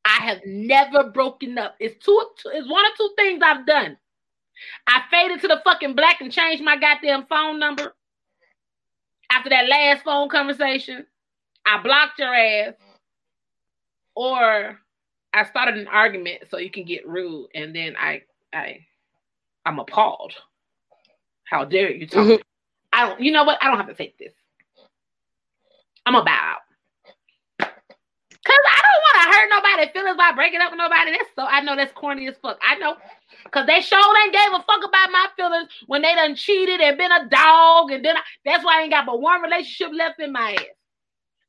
[0.05, 1.75] I have never broken up.
[1.79, 3.97] It's two, two it's one of two things I've done.
[4.87, 7.95] I faded to the fucking black and changed my goddamn phone number.
[9.31, 11.05] After that last phone conversation,
[11.65, 12.75] I blocked your ass.
[14.15, 14.79] Or
[15.33, 18.85] I started an argument so you can get rude, and then I I
[19.65, 20.33] I'm appalled.
[21.45, 22.27] How dare you talk?
[22.27, 22.41] Mhm.
[22.93, 23.21] I don't.
[23.21, 23.59] You know what?
[23.63, 24.33] I don't have to take this.
[26.11, 26.61] I'm a bow out.
[28.43, 31.11] Cause I don't want to hurt nobody feelings by breaking up with nobody.
[31.11, 32.59] That's so I know that's corny as fuck.
[32.61, 32.97] I know.
[33.51, 36.97] Cause they sure ain't gave a fuck about my feelings when they done cheated and
[36.97, 40.19] been a dog, and then I, that's why I ain't got but one relationship left
[40.19, 40.65] in my ass.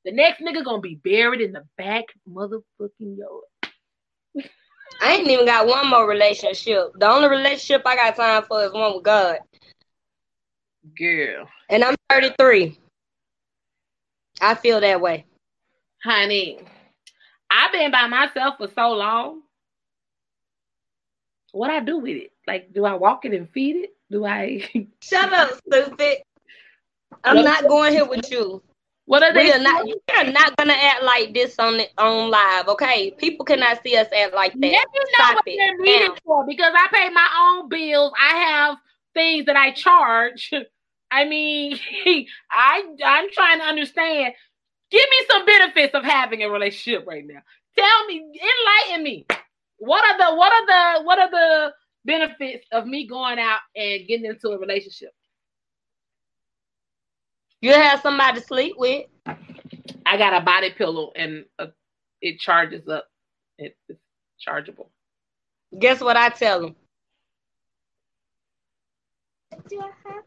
[0.04, 4.44] The next nigga gonna be buried in the back motherfucking yard.
[5.02, 6.92] I ain't even got one more relationship.
[7.00, 9.38] The only relationship I got time for is one with God.
[10.96, 11.48] Girl.
[11.68, 12.78] And I'm 33.
[14.40, 15.26] I feel that way.
[16.02, 16.60] honey.
[17.50, 19.42] I've been by myself for so long.
[21.52, 22.32] What I do with it?
[22.46, 23.90] Like, do I walk it and feed it?
[24.10, 24.66] Do I?
[25.02, 26.18] Shut up, stupid.
[27.24, 28.62] I'm not going here with you.
[29.04, 29.44] What are they?
[29.44, 29.86] We are not.
[29.86, 33.10] You are not gonna act like this on the, on live, okay?
[33.18, 34.70] People cannot see us act like Let that.
[34.70, 38.12] me know Stop what it they're reading for because I pay my own bills.
[38.18, 38.78] I have
[39.12, 40.50] things that I charge.
[41.12, 41.78] I mean,
[42.52, 44.34] I I'm trying to understand.
[44.90, 47.40] Give me some benefits of having a relationship right now.
[47.78, 49.26] Tell me, enlighten me.
[49.78, 51.72] What are the what are the what are the
[52.06, 55.10] benefits of me going out and getting into a relationship?
[57.62, 59.06] You have somebody to sleep with.
[60.06, 61.68] I got a body pillow and uh
[62.22, 63.06] it charges up.
[63.58, 64.00] It, it's
[64.40, 64.90] chargeable.
[65.78, 66.76] Guess what I tell them?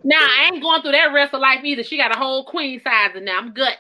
[0.04, 1.84] Now I ain't going through that rest of life either.
[1.84, 3.38] She got a whole queen size in there.
[3.38, 3.78] I'm gut.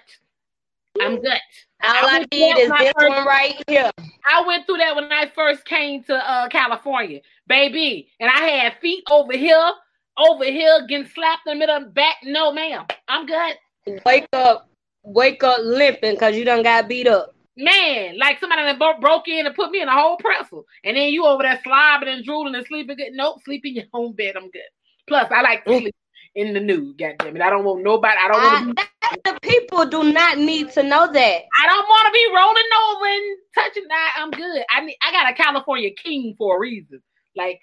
[1.01, 1.41] I'm gut.
[1.84, 3.91] All I I need is this first- one right here.
[4.27, 8.79] I went through that when I first came to uh, California, baby, and I had
[8.81, 9.71] feet over here,
[10.17, 12.15] over here, getting slapped in the middle of the back.
[12.23, 14.01] No, ma'am, I'm good.
[14.05, 14.67] Wake up,
[15.03, 17.36] wake up limping because you done got beat up.
[17.55, 20.97] Man, like somebody that bro- broke in and put me in a whole pretzel, and
[20.97, 23.12] then you over there slobbing and drooling and sleeping good.
[23.13, 24.36] Nope, sleep in your own bed.
[24.36, 24.62] I'm good.
[25.07, 25.73] Plus, I like oh.
[25.73, 25.95] to sleep
[26.35, 26.97] in the nude.
[26.97, 28.17] God damn it, I don't want nobody.
[28.17, 28.85] I don't want to.
[29.23, 31.41] The people do not need to know that.
[31.63, 34.15] I don't want to be rolling over and touching that.
[34.17, 34.63] I'm good.
[34.69, 37.01] I need, I got a California king for a reason.
[37.35, 37.59] Like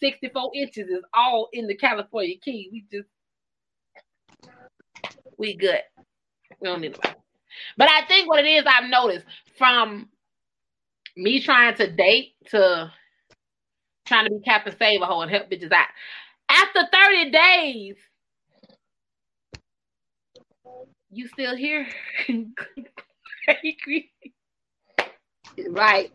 [0.00, 2.68] 64 inches is all in the California king.
[2.72, 3.08] We just
[5.38, 5.80] we good.
[6.60, 7.14] We don't need nobody.
[7.76, 9.26] But I think what it is I've noticed
[9.56, 10.08] from
[11.16, 12.90] me trying to date to
[14.06, 15.88] trying to be Captain Save a hole and help bitches out.
[16.52, 17.96] After 30 days,
[21.10, 21.86] you still here?
[25.70, 26.10] Right.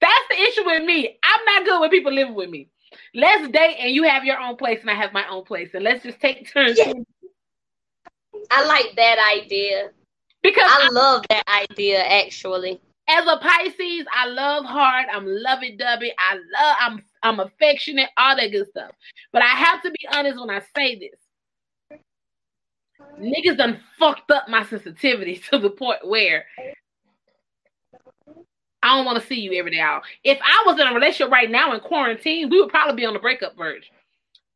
[0.00, 1.18] That's the issue with me.
[1.22, 2.68] I'm not good with people living with me.
[3.14, 5.70] Let's date and you have your own place and I have my own place.
[5.74, 6.78] And let's just take turns.
[6.78, 6.92] Yeah.
[8.50, 9.90] I like that idea.
[10.42, 12.80] Because I I, love that idea actually.
[13.08, 15.06] as a Pisces, I love hard.
[15.12, 16.12] I'm lovey dovey.
[16.18, 18.92] I love I'm I'm affectionate, all that good stuff.
[19.32, 21.98] But I have to be honest when I say this.
[23.18, 26.44] Niggas done fucked up my sensitivity to the point where
[28.82, 30.02] I don't want to see you every day out.
[30.22, 33.14] If I was in a relationship right now in quarantine, we would probably be on
[33.14, 33.90] the breakup verge.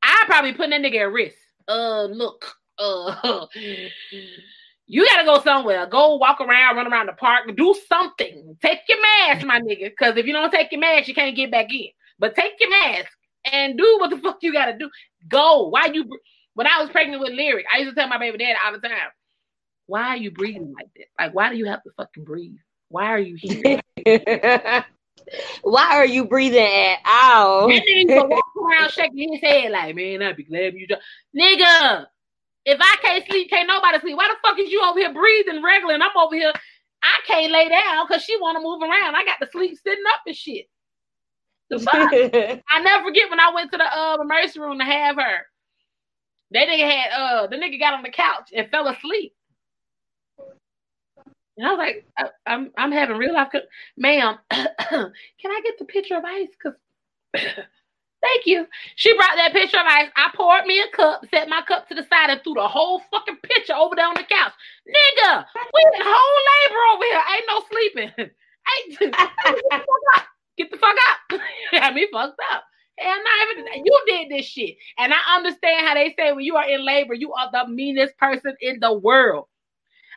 [0.02, 1.36] I'd probably put that nigga at risk.
[1.66, 2.44] Uh, look,
[2.78, 3.46] uh,
[4.86, 5.86] you gotta go somewhere.
[5.86, 8.56] Go walk around, run around the park, do something.
[8.60, 9.90] Take your mask, my nigga.
[9.90, 11.88] Because if you don't take your mask, you can't get back in.
[12.18, 13.10] But take your mask
[13.52, 14.90] and do what the fuck you gotta do.
[15.28, 15.68] Go.
[15.68, 16.08] Why you?
[16.54, 18.80] When I was pregnant with Lyric, I used to tell my baby dad all the
[18.80, 19.10] time,
[19.86, 21.06] "Why are you breathing like that?
[21.18, 22.58] Like, why do you have to fucking breathe?
[22.88, 23.80] Why are you here?"
[25.62, 27.68] Why are you breathing at all?
[27.68, 31.02] That nigga walk around shaking his head like, man, I'd be glad you just
[31.36, 32.06] nigga.
[32.64, 34.16] If I can't sleep, can't nobody sleep.
[34.16, 36.52] Why the fuck is you over here breathing regular and I'm over here?
[37.02, 39.14] I can't lay down because she want to move around.
[39.14, 40.66] I got to sleep sitting up and shit.
[41.70, 42.16] The fuck?
[42.70, 45.38] I never forget when I went to the uh emergency room to have her.
[46.52, 49.34] That nigga had uh the nigga got on the couch and fell asleep.
[51.58, 53.50] And I was like, I, I'm I'm having real life.
[53.52, 53.60] co-
[53.96, 55.12] Ma'am, can
[55.46, 56.48] I get the picture of ice?
[56.62, 56.74] Cause
[57.34, 58.66] thank you.
[58.96, 60.10] She brought that picture of ice.
[60.16, 63.02] I poured me a cup, set my cup to the side, and threw the whole
[63.12, 64.52] fucking picture over there on the couch.
[64.88, 67.22] Nigga, we in whole labor over here.
[67.36, 68.12] Ain't no sleeping.
[69.02, 69.16] Ain't
[70.58, 70.94] get the fuck
[71.30, 71.40] up.
[71.72, 72.64] Had me fucked up.
[72.98, 74.76] Hell no, even you did this shit.
[74.98, 78.16] And I understand how they say when you are in labor, you are the meanest
[78.18, 79.46] person in the world.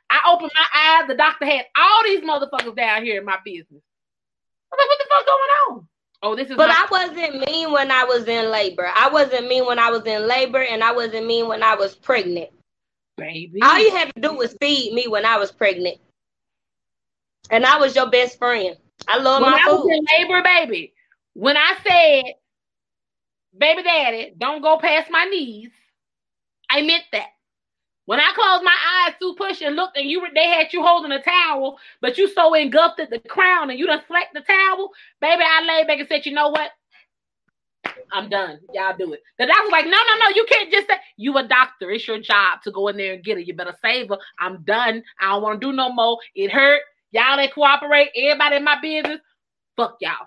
[0.09, 3.81] I opened my eyes, the doctor had all these motherfuckers down here in my business.
[4.71, 5.87] I was like, what the fuck going on?
[6.23, 8.89] Oh, this is But my- I wasn't mean when I was in labor.
[8.95, 11.95] I wasn't mean when I was in labor, and I wasn't mean when I was
[11.95, 12.49] pregnant.
[13.17, 13.59] baby.
[13.61, 15.97] All you had to do was feed me when I was pregnant,
[17.51, 18.75] and I was your best friend.
[19.07, 19.91] I love when my I was food.
[19.91, 20.93] in labor, baby,
[21.33, 22.33] when I said,
[23.57, 25.71] baby daddy, don't go past my knees,
[26.69, 27.27] I meant that.
[28.05, 28.75] When I closed my
[29.05, 32.17] eyes to push and looked and you were they had you holding a towel, but
[32.17, 34.89] you so engulfed at the crown and you done flecked the towel,
[35.21, 36.71] baby, I laid back and said, you know what?
[38.11, 38.59] I'm done.
[38.73, 39.21] Y'all do it.
[39.39, 41.91] The doctor was like, no, no, no, you can't just say you a doctor.
[41.91, 43.47] It's your job to go in there and get it.
[43.47, 44.17] You better save her.
[44.39, 45.03] I'm done.
[45.19, 46.17] I don't want to do no more.
[46.35, 46.81] It hurt.
[47.11, 49.19] Y'all that cooperate, everybody in my business,
[49.75, 50.25] fuck y'all.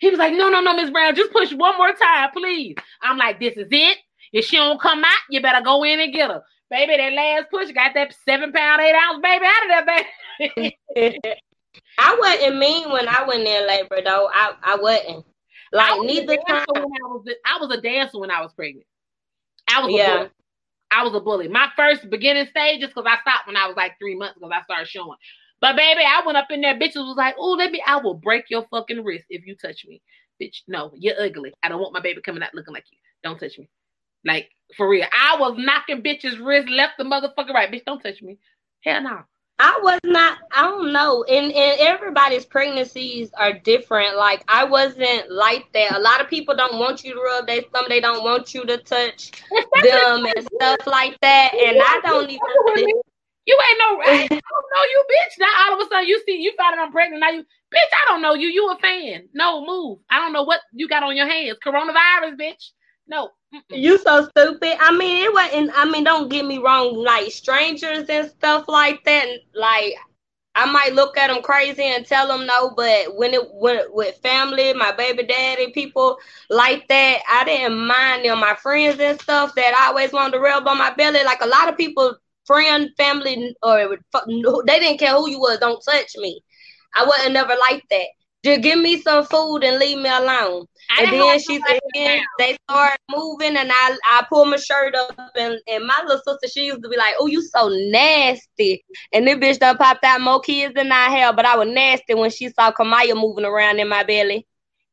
[0.00, 2.76] He was like, no, no, no, Miss Brown, just push one more time, please.
[3.02, 3.98] I'm like, this is it.
[4.32, 6.42] If she don't come out, you better go in and get her.
[6.70, 10.04] Baby, that last push got that seven pound, eight ounce baby out of there,
[10.46, 10.76] baby.
[11.98, 14.28] I wasn't mean when I went in labor though.
[14.32, 15.24] I, I wasn't.
[15.72, 16.64] Like I was neither time.
[16.68, 18.86] when I was I was a dancer when I was pregnant.
[19.68, 20.18] I was a Yeah.
[20.18, 20.30] bully.
[20.90, 21.48] I was a bully.
[21.48, 24.62] My first beginning stages because I stopped when I was like three months because I
[24.62, 25.18] started showing.
[25.60, 26.78] But baby, I went up in there.
[26.78, 27.82] Bitches was like, "Oh, let me.
[27.86, 30.00] I will break your fucking wrist if you touch me,
[30.40, 30.62] bitch.
[30.68, 31.52] No, you're ugly.
[31.62, 32.98] I don't want my baby coming out looking like you.
[33.24, 33.68] Don't touch me.
[34.24, 35.06] Like for real.
[35.12, 37.70] I was knocking bitches' wrist left the motherfucker right.
[37.70, 38.38] Bitch, don't touch me.
[38.84, 39.20] Hell no.
[39.60, 40.38] I was not.
[40.52, 41.24] I don't know.
[41.24, 44.16] And and everybody's pregnancies are different.
[44.16, 45.96] Like I wasn't like that.
[45.96, 47.86] A lot of people don't want you to rub their thumb.
[47.88, 49.32] They don't want you to touch
[49.82, 51.54] them and stuff like that.
[51.54, 53.00] And I don't even.
[53.48, 55.38] You ain't no, I don't know you, bitch.
[55.38, 57.20] Now all of a sudden you see you found out I'm pregnant.
[57.20, 58.48] Now you, bitch, I don't know you.
[58.48, 59.30] You a fan?
[59.32, 60.00] No, move.
[60.10, 61.56] I don't know what you got on your hands.
[61.64, 62.72] Coronavirus, bitch.
[63.06, 63.30] No.
[63.70, 64.76] You so stupid.
[64.78, 65.70] I mean, it wasn't.
[65.74, 66.94] I mean, don't get me wrong.
[66.94, 69.26] Like strangers and stuff like that.
[69.54, 69.94] Like
[70.54, 74.18] I might look at them crazy and tell them no, but when it went with
[74.18, 76.18] family, my baby daddy, people
[76.50, 78.40] like that, I didn't mind them.
[78.40, 81.24] My friends and stuff that I always wanted to rub on my belly.
[81.24, 82.14] Like a lot of people,
[82.48, 83.98] friend, family, or
[84.66, 85.58] they didn't care who you was.
[85.60, 86.42] Don't touch me.
[86.96, 88.06] I wasn't never like that.
[88.44, 90.66] Just give me some food and leave me alone.
[90.90, 91.80] I And then she said
[92.38, 96.48] they started moving, and I I pull my shirt up, and, and my little sister
[96.48, 100.20] she used to be like, "Oh, you so nasty," and this bitch done popped out
[100.20, 103.80] more kids than I have, but I was nasty when she saw Kamaya moving around
[103.80, 104.46] in my belly.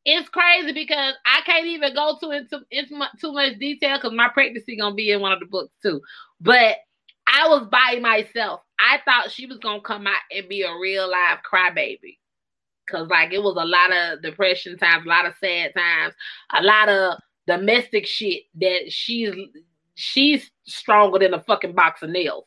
[0.06, 4.30] It's crazy because I can't even go to into, into too much detail because my
[4.30, 6.02] pregnancy gonna be in one of the books too.
[6.42, 6.78] But
[7.28, 8.62] I was by myself.
[8.80, 12.18] I thought she was gonna come out and be a real live crybaby.
[12.90, 16.14] Cause like it was a lot of depression times, a lot of sad times,
[16.54, 19.34] a lot of domestic shit that she's
[19.96, 22.46] she's stronger than a fucking box of nails.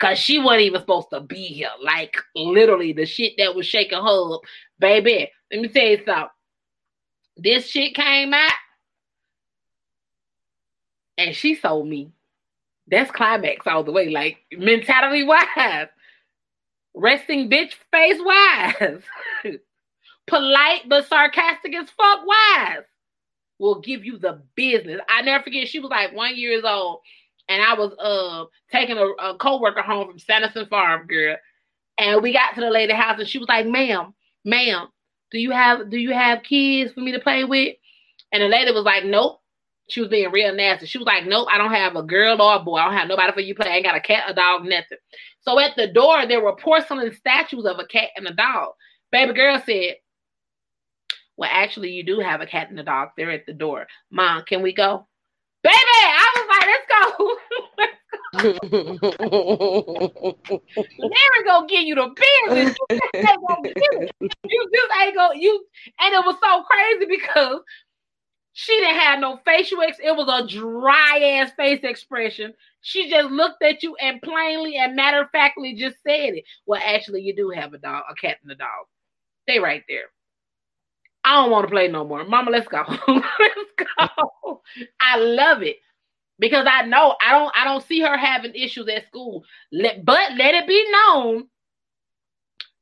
[0.00, 1.70] Cause she wasn't even supposed to be here.
[1.82, 4.40] Like literally the shit that was shaking her up.
[4.78, 6.28] Baby, let me tell you something.
[7.36, 8.52] This shit came out
[11.16, 12.12] and she sold me.
[12.88, 14.10] That's climax all the way.
[14.10, 15.88] Like mentality wise,
[16.94, 19.02] resting bitch face wise,
[20.26, 22.84] polite but sarcastic as fuck wise
[23.58, 25.00] will give you the business.
[25.08, 25.68] I never forget.
[25.68, 27.00] She was like one years old,
[27.48, 31.36] and I was uh taking a, a coworker home from Sanderson Farm, girl.
[31.98, 34.14] And we got to the lady house, and she was like, "Ma'am,
[34.44, 34.88] ma'am,
[35.30, 37.76] do you have do you have kids for me to play with?"
[38.32, 39.40] And the lady was like, "Nope."
[39.88, 40.86] She was being real nasty.
[40.86, 42.76] She was like, "Nope, I don't have a girl or a boy.
[42.76, 43.70] I don't have nobody for you to play.
[43.70, 44.98] I ain't got a cat, a dog, nothing."
[45.40, 48.72] So at the door, there were porcelain statues of a cat and a dog.
[49.12, 49.96] Baby girl said,
[51.36, 53.10] "Well, actually, you do have a cat and a dog.
[53.16, 53.86] They're at the door.
[54.10, 55.06] Mom, can we go?"
[55.62, 57.36] Baby, I was like, "Let's go."
[58.34, 58.58] Larry
[61.46, 62.08] gonna give you the
[62.48, 62.76] business.
[62.90, 63.70] You just ain't gonna.
[64.44, 65.64] You just ain't gonna you
[66.00, 67.60] and it was so crazy because
[68.56, 72.54] she didn't have no facial ex it was a dry ass face expression.
[72.82, 76.44] She just looked at you and plainly and matter of factly just said it.
[76.64, 78.86] Well, actually, you do have a dog, a cat and a dog.
[79.48, 80.04] They right there.
[81.24, 82.24] I don't want to play no more.
[82.24, 82.84] Mama, let's go.
[83.08, 84.62] let's go.
[85.00, 85.78] I love it
[86.38, 89.44] because I know I don't I don't see her having issues at school.
[89.72, 91.48] Let, but let it be known,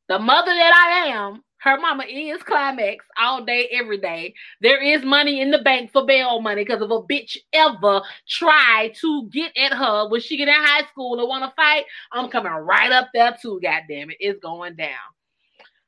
[0.08, 4.34] the mother that I am, her mama is climax all day, every day.
[4.60, 8.92] There is money in the bank for bail money because if a bitch ever try
[9.00, 12.28] to get at her when she get in high school and want to fight, I'm
[12.30, 13.60] coming right up there too.
[13.62, 14.90] God damn it, it's going down.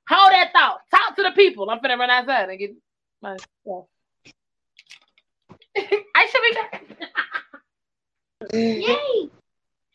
[0.09, 0.81] Hold that thought.
[0.93, 1.69] Talk to the people.
[1.69, 2.71] I'm finna run outside and get
[3.21, 3.85] my stuff.
[5.77, 6.85] I should be back.
[8.53, 9.31] Yay!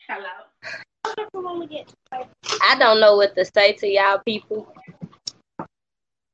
[0.06, 1.24] Hello.
[1.32, 1.90] For when we get
[2.62, 4.74] I don't know what to say to y'all people.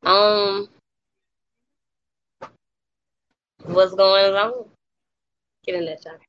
[0.06, 0.68] Um,
[3.64, 4.66] what's going on?
[5.64, 6.20] Get in that shot.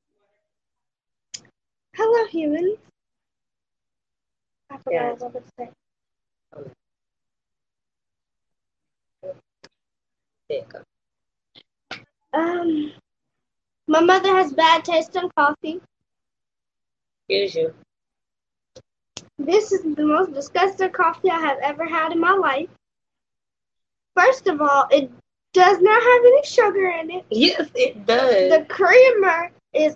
[1.95, 2.79] Hello, humans.
[4.71, 5.03] I forgot Yeah.
[5.03, 5.69] what I was about to say.
[10.49, 10.81] There you go.
[12.33, 12.93] Um,
[13.87, 15.81] my mother has bad taste in coffee.
[17.27, 17.75] Here's you.
[19.37, 22.69] This is the most disgusting coffee I have ever had in my life.
[24.17, 25.11] First of all, it
[25.53, 27.25] does not have any sugar in it.
[27.29, 28.49] Yes, it does.
[28.49, 29.95] The creamer is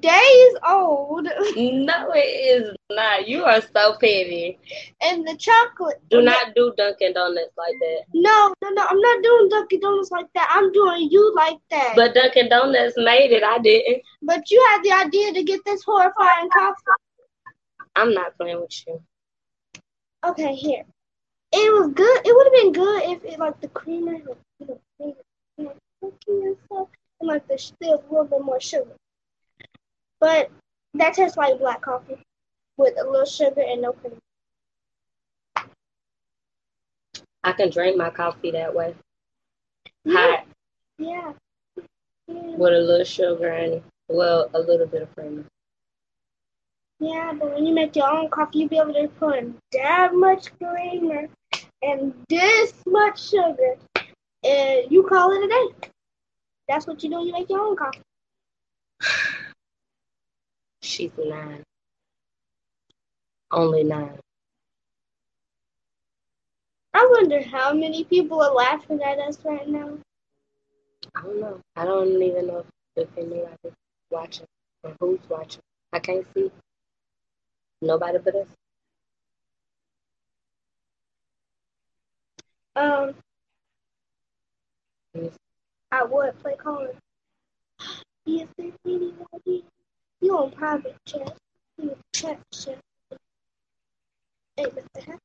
[0.00, 1.24] days old,
[1.56, 2.18] No, it
[2.62, 3.28] is not.
[3.28, 4.58] You are so petty.
[5.00, 6.00] and the chocolate.
[6.10, 8.02] Do not do Dunkin' Donuts like that.
[8.14, 8.86] No, no, no.
[8.88, 10.48] I'm not doing Dunkin' Donuts like that.
[10.52, 11.94] I'm doing you like that.
[11.96, 13.42] But Dunkin' Donuts made it.
[13.42, 14.02] I didn't.
[14.22, 16.82] But you had the idea to get this horrifying coffee.
[17.96, 19.02] I'm not playing with you.
[20.24, 20.84] Okay, here.
[21.52, 22.20] It was good.
[22.26, 24.36] It would have been good if it like the creamer you
[24.66, 25.16] know, it,
[25.58, 26.88] you know, cookie and stuff,
[27.20, 28.96] and like there's still a little bit more sugar.
[30.20, 30.50] But
[30.94, 32.22] that tastes like black coffee
[32.76, 34.18] with a little sugar and no cream.
[37.44, 38.94] I can drink my coffee that way.
[40.04, 40.46] Yeah, Hot
[40.98, 41.32] yeah.
[42.28, 45.44] Yeah, with a little sugar and well, a little bit of creamer.
[47.00, 50.14] yeah, but when you make your own coffee, you'll be able to put in that
[50.14, 51.28] much creamer
[51.82, 53.76] and this much sugar,
[54.44, 55.88] and you call it a day.
[56.68, 57.24] That's what you do.
[57.24, 58.00] You make your own coffee.
[60.82, 61.62] She's nine.
[63.50, 64.18] Only nine.
[66.94, 69.98] I wonder how many people are laughing at us right now.
[71.14, 71.60] I don't know.
[71.76, 72.64] I don't even know
[72.96, 73.74] if anybody's
[74.10, 74.46] watching
[74.84, 75.62] or who's watching.
[75.92, 76.50] I can't see.
[77.80, 78.46] Nobody but us.
[82.74, 83.14] Um,
[85.90, 86.96] I would play cards.
[88.24, 89.64] Is there anybody?
[90.20, 91.36] You on private chat?
[91.76, 92.78] You chat chat.
[94.56, 95.18] Hey, Mr.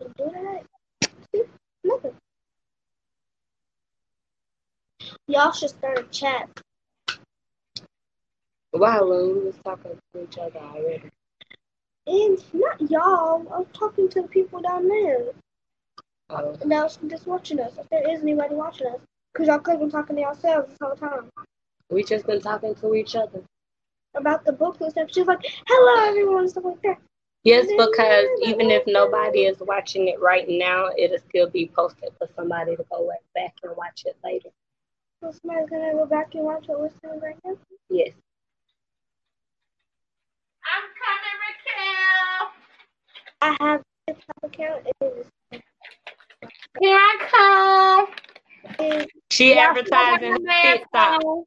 [0.00, 0.62] You do that?
[1.34, 1.42] See?
[1.84, 2.14] Nothing.
[5.26, 6.48] Y'all should start a chat.
[8.72, 11.10] Wow, when we was talking to each other already.
[12.10, 13.46] And not y'all.
[13.54, 15.26] I'm talking to the people down there.
[16.28, 17.72] Oh, And now just watching us.
[17.78, 19.00] If there is anybody watching us.
[19.32, 21.30] Because y'all could have been talking to yourselves this whole time.
[21.88, 23.42] we just been talking to each other.
[24.16, 25.08] About the book and stuff.
[25.12, 26.98] She was like, hello everyone, and stuff like that.
[27.44, 32.28] Yes, because even if nobody is watching it right now, it'll still be posted for
[32.34, 34.50] somebody to go back and watch it later.
[35.22, 37.56] So somebody's gonna go back and watch what we're saying right now.
[37.88, 38.12] Yes.
[40.64, 41.19] I'm coming, Raquel.
[43.42, 44.86] I have a TikTok account.
[44.86, 45.26] It is,
[46.80, 48.06] Here I
[48.78, 49.10] come.
[49.30, 51.22] She Yeah, advertising I'm her TikTok.
[51.22, 51.44] Woo.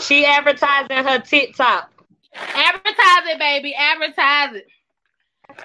[0.00, 1.90] She advertising her TikTok.
[2.34, 3.74] Advertise it, baby.
[3.74, 4.66] Advertise it.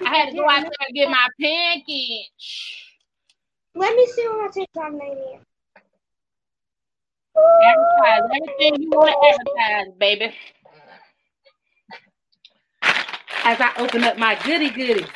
[0.04, 2.86] I had to go out there and get my package.
[3.74, 5.40] Let me see what my TikTok name is.
[7.62, 10.34] Advertise everything you want to advertise, baby.
[13.48, 15.06] As I open up my goody goody.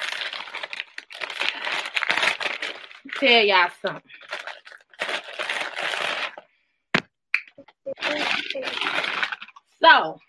[3.18, 4.03] Tell y'all something.
[9.83, 10.20] So,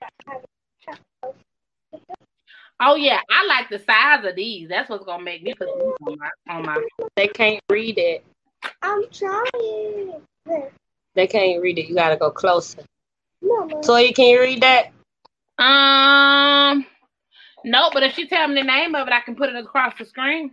[2.80, 4.68] oh yeah, I like the size of these.
[4.68, 6.84] That's what's gonna make me put these on my on my.
[7.16, 8.26] They can't read it.
[8.82, 10.14] I'm trying.
[11.14, 11.88] They can't read it.
[11.88, 12.82] You gotta go closer.
[13.44, 13.82] No, no.
[13.84, 14.92] So you can read that?
[15.60, 16.88] Um,
[17.64, 19.94] no, but if she tell me the name of it, I can put it across
[19.98, 20.52] the screen.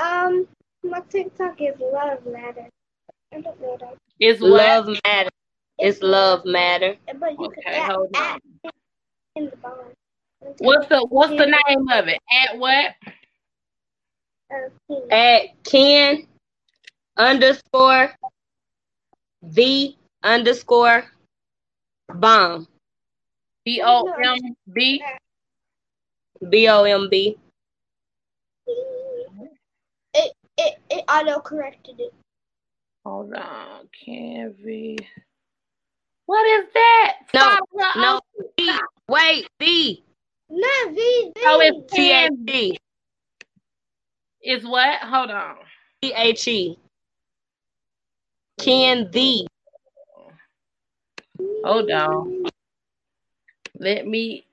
[0.00, 0.46] Um,
[0.82, 2.66] my TikTok is Love Matter.
[3.32, 3.96] I don't know that.
[4.18, 4.50] Is what?
[4.50, 5.30] Love matter.
[5.78, 6.96] It's love matter.
[7.18, 8.38] But you Okay, can add, hold on.
[9.36, 9.86] in the bottom.
[10.58, 12.18] What's the What's the name of it?
[12.30, 12.94] At what?
[14.52, 16.26] Uh, At Ken
[17.16, 18.12] underscore
[19.42, 21.04] the underscore
[22.14, 22.66] bomb.
[23.64, 24.36] B O M
[24.72, 25.02] B.
[26.48, 27.36] B O M B.
[30.14, 32.14] It it it auto corrected it.
[33.04, 34.98] Hold on, oh, can Canvy.
[36.26, 37.16] What is that?
[37.34, 38.20] No, Stop No.
[38.56, 38.78] B.
[39.08, 40.04] Wait, B.
[40.48, 40.94] Not V.
[40.94, 41.32] V.
[41.44, 42.52] Oh, it's T H Canvy.
[42.52, 42.78] E.
[44.42, 45.00] Is what?
[45.00, 45.56] Hold on.
[46.02, 46.78] T H E.
[48.58, 49.46] Ken the.
[51.64, 52.44] Hold on.
[53.78, 54.44] Let me.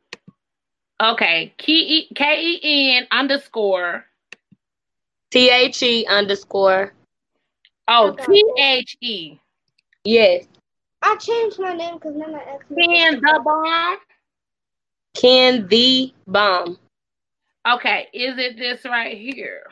[1.02, 4.06] Okay, K E K E N underscore.
[5.30, 6.94] T H E underscore.
[7.88, 9.40] Oh, T H E.
[10.04, 10.46] Yes.
[11.02, 12.88] I changed my name because then I asked me.
[12.88, 13.98] Ken the bomb.
[15.14, 16.80] Ken the bomb.
[17.68, 19.64] Okay, is it this right here?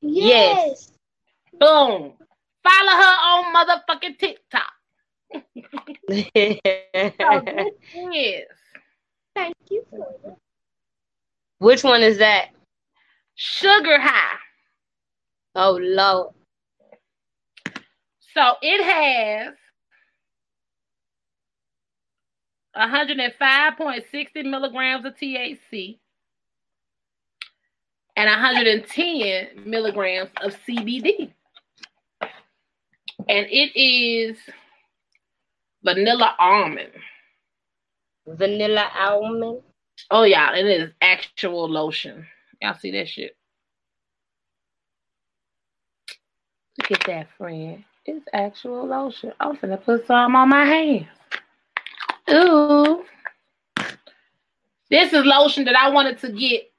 [0.00, 0.92] Yes.
[1.52, 2.12] Boom.
[2.62, 4.72] Follow her on motherfucking TikTok.
[5.34, 5.40] Oh,
[6.10, 8.44] so this is
[9.34, 10.36] Thank you that.
[11.58, 12.48] Which one is that?
[13.34, 14.38] Sugar High.
[15.54, 16.34] Oh Lord.
[18.34, 19.54] So it has
[22.76, 25.98] 105.60 milligrams of THC
[28.16, 31.32] and 110 milligrams of CBD.
[33.28, 34.38] And it is
[35.84, 36.92] vanilla almond.
[38.26, 39.62] Vanilla almond.
[40.10, 42.26] Oh yeah, it is actual lotion.
[42.62, 43.36] Y'all see that shit?
[46.78, 47.84] Look at that, friend.
[48.06, 49.32] It's actual lotion.
[49.40, 51.06] I'm finna put some on my hands.
[52.30, 53.04] Ooh.
[54.90, 56.70] This is lotion that I wanted to get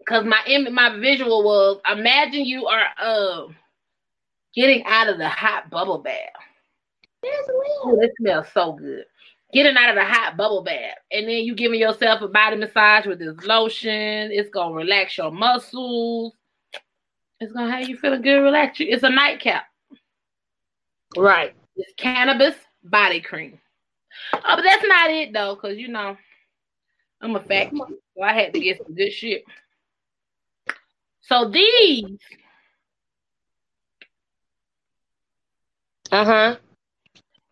[0.00, 3.46] because my im- my visual was imagine you are uh
[4.54, 6.30] getting out of the hot bubble bath.
[7.84, 9.04] Oh, it smells so good.
[9.52, 13.06] Getting out of the hot bubble bath, and then you giving yourself a body massage
[13.06, 14.30] with this lotion.
[14.32, 16.34] It's gonna relax your muscles.
[17.40, 18.86] It's gonna have you feeling good, relax you.
[18.88, 19.64] It's a nightcap.
[21.16, 21.54] Right.
[21.76, 23.58] It's cannabis body cream.
[24.32, 26.16] Oh, but that's not it though, because you know,
[27.20, 27.80] I'm a fat kid,
[28.16, 29.44] so I had to get some good shit.
[31.22, 32.18] So these,
[36.12, 36.56] Uh-huh.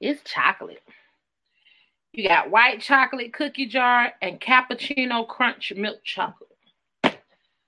[0.01, 0.82] It's chocolate.
[2.12, 6.49] You got white chocolate cookie jar and cappuccino crunch milk chocolate.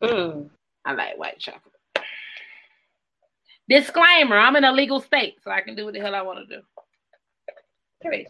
[0.03, 0.51] Mm.
[0.85, 1.75] I like white chocolate.
[3.69, 6.49] Disclaimer: I'm in a legal state, so I can do what the hell I want
[6.49, 6.63] to do.
[8.01, 8.29] Period.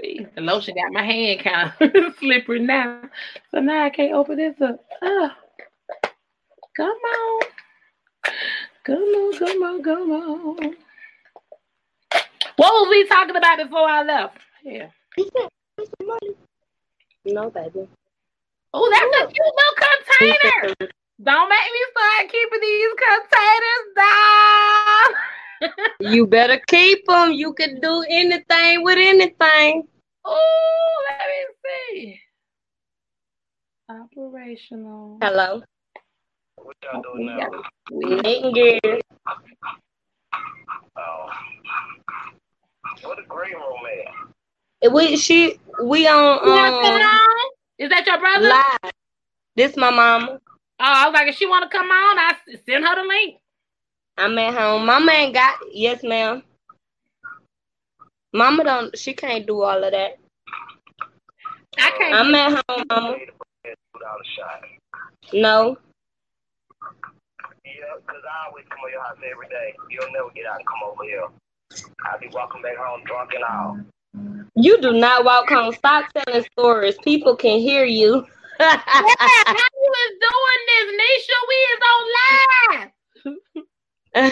[0.00, 3.02] See, the lotion got my hand kind of slippery now,
[3.50, 4.82] so now I can't open this up.
[5.02, 5.30] Oh,
[6.74, 7.40] come on,
[8.84, 10.76] come on, come on, come on.
[12.56, 14.38] What was we talking about before I left?
[14.62, 14.88] Yeah.
[17.26, 17.88] No, baby.
[18.72, 20.74] Oh, that's a cute little container.
[21.22, 25.14] Don't make me start keeping these containers down.
[26.00, 27.32] You better keep them.
[27.32, 29.88] You can do anything with anything.
[30.24, 32.20] Oh, let me see.
[33.88, 35.18] Operational.
[35.22, 35.62] Hello.
[36.56, 37.48] What y'all doing now?
[37.90, 39.00] we- Knitting gear.
[40.98, 41.30] Oh.
[43.02, 43.80] What the green room
[44.82, 44.92] at?
[44.92, 47.50] We she we on You um?
[47.78, 48.48] Is that your brother?
[48.48, 48.92] live.
[49.56, 50.40] This my mama.
[50.40, 52.34] Oh, I was like, if she want to come on, I
[52.66, 53.36] send her the link.
[54.16, 54.86] I'm at home.
[54.86, 56.42] Mama ain't got yes, ma'am.
[58.32, 60.18] Mama don't she can't do all of that.
[61.78, 62.14] I can't.
[62.14, 63.16] I'm at home, mama.
[63.18, 64.62] Two dollar shot.
[65.32, 65.78] No.
[67.64, 67.72] Yeah,
[68.06, 69.74] cause I always come over your house every day.
[69.88, 71.26] You'll never get out and come over here.
[72.06, 73.78] I'll be walking back home drunk and all.
[74.54, 75.72] You do not walk home.
[75.74, 76.96] Stop telling stories.
[77.02, 78.26] People can hear you.
[78.60, 81.38] Yeah, how you is doing this, Nisha?
[81.48, 82.90] We is on live.
[84.14, 84.26] Shout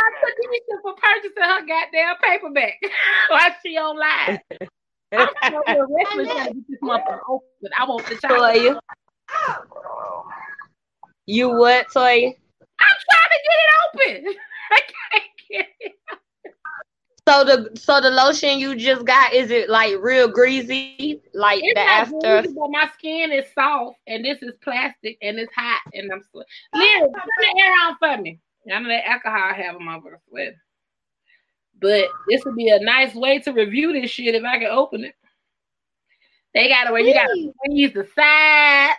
[0.00, 2.80] out to Nisha for purchasing her goddamn paperback
[3.28, 4.40] while she on live.
[5.12, 7.70] I'm so restless trying to get this motherfucker open.
[7.78, 8.56] I want the chocolate.
[8.56, 8.80] Toya.
[9.30, 10.24] Oh.
[11.26, 12.34] You what, Toya?
[12.80, 14.34] I'm trying to get it open.
[14.72, 15.31] I can't get it.
[17.28, 21.22] So the so the lotion you just got is it like real greasy?
[21.32, 25.18] Like It's the not after greasy, but my skin is soft, and this is plastic,
[25.22, 26.48] and it's hot, and I'm sweating.
[26.74, 28.40] Liz, turn the air on for me.
[28.72, 30.58] I know that alcohol I have a motherfucker sweating.
[31.80, 35.04] But this would be a nice way to review this shit if I can open
[35.04, 35.14] it.
[36.54, 38.94] They got it where you got to squeeze the side.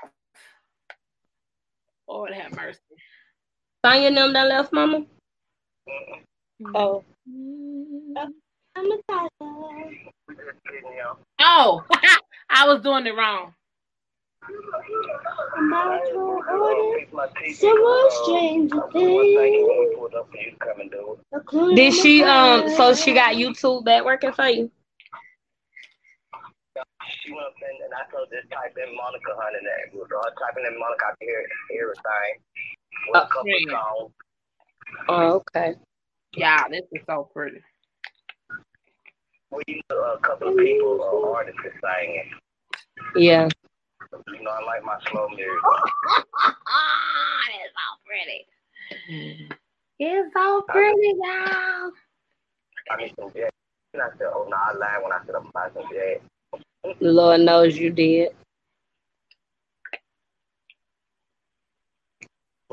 [2.07, 2.79] Lord have mercy.
[3.85, 5.05] Sonya and them that left mama?
[6.75, 7.03] Oh.
[8.75, 9.29] I'm a tiger.
[10.27, 11.17] We just kidding, y'all.
[11.41, 11.83] Oh,
[12.49, 13.53] I was doing it wrong.
[15.55, 17.59] I'm about to order Fix my teeth.
[17.59, 19.67] some more stranger one thing when things.
[19.69, 21.17] we pulled up for you to come and do.
[21.33, 24.69] A clue Did she um so she got YouTube back working for you?
[27.21, 29.99] She went up and, and I told her just type in Monica honey name.
[30.01, 31.45] With her typing in Monica, I can hear
[31.81, 32.41] everything.
[33.09, 33.65] With Uh, a couple yeah.
[33.65, 34.11] of songs.
[35.07, 35.75] Oh, okay.
[36.35, 37.61] Yeah, this is so pretty.
[39.51, 42.31] We used a couple of people, uh, artists that singing.
[43.15, 43.49] Yeah.
[44.27, 45.45] You know, I like my slow music.
[47.53, 48.47] it's so pretty.
[49.99, 51.91] It's so pretty, y'all.
[52.89, 53.49] I need some jazz.
[53.93, 56.95] And I said, oh, no, I lied when I said I'm buying some jazz.
[56.99, 58.29] Lord knows you did.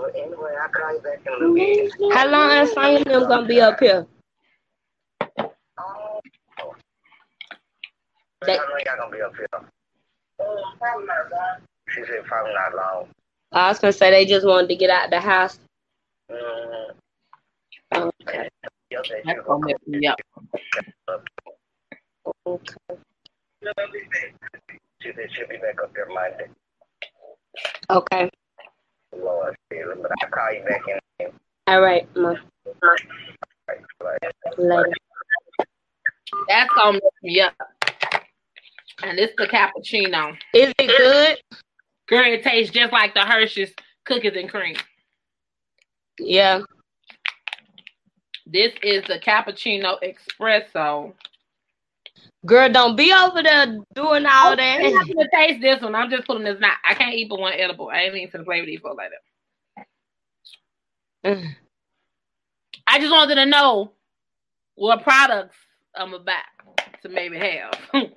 [0.05, 1.93] Anyway, I'll call you back in a little bit.
[2.15, 4.07] How long is Sonya gonna be up here?
[8.47, 9.47] They- I think I'm going to be up here.
[11.91, 13.09] She said probably not long.
[13.53, 15.59] I was gonna say they just wanted to get out of the house.
[16.31, 16.95] Mm,
[17.93, 18.49] Okay.
[18.91, 20.21] That's gonna mess me up.
[22.47, 22.77] Okay.
[25.03, 26.49] She they should be back up there Monday.
[27.91, 28.31] Okay.
[29.17, 31.31] Lord, but I'll call you back in.
[31.67, 32.35] All right, ma.
[34.59, 34.93] Later.
[36.49, 37.55] That's gonna mess me up.
[39.03, 40.37] And it's the cappuccino.
[40.55, 41.39] Is it good?
[42.09, 43.73] Girl, it tastes just like the Hershey's
[44.05, 44.77] cookies and cream.
[46.19, 46.63] Yeah.
[48.47, 51.13] This is the cappuccino espresso.
[52.47, 54.81] Girl, don't be over there doing all I'm that.
[54.83, 55.95] not gonna taste this one.
[55.95, 56.79] I'm just putting this not.
[56.85, 57.91] I can't eat but one edible.
[57.91, 59.11] I ain't even gonna play with these folks like
[61.25, 61.45] that.
[62.87, 63.93] I just wanted to know
[64.75, 65.57] what products
[65.95, 66.45] I'm about
[67.03, 67.73] to maybe have.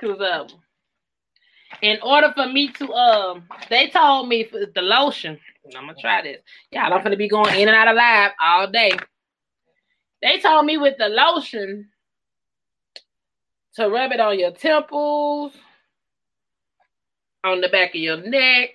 [0.00, 0.48] Cause um,
[1.80, 5.38] in order for me to um, they told me for the lotion.
[5.76, 6.42] I'm gonna try this.
[6.70, 8.92] Y'all, I'm gonna be going in and out of live all day.
[10.22, 11.90] They told me with the lotion
[13.74, 15.52] to rub it on your temples,
[17.44, 18.70] on the back of your neck,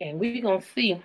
[0.00, 1.00] and we gonna see.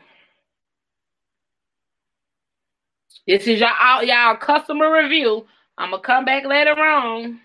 [3.28, 5.47] This is y'all y'all customer review.
[5.78, 7.39] I'm gonna come back later on.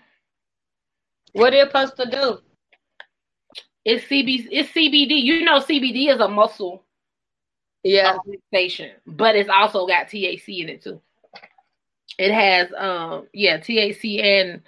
[1.33, 2.39] What they supposed to do?
[3.85, 5.23] It's CB, it's CBD.
[5.23, 6.83] You know CBD is a muscle
[7.83, 8.17] Yeah.
[8.47, 11.01] station, but it's also got THC in it too.
[12.17, 14.61] It has um yeah, THC and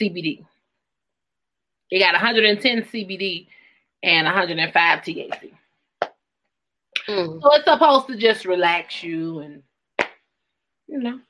[0.00, 0.44] CBD.
[1.90, 3.46] It got 110 CBD
[4.02, 5.52] and 105 THC.
[7.08, 7.42] Mm.
[7.42, 9.62] So it's supposed to just relax you and
[10.86, 11.20] you know.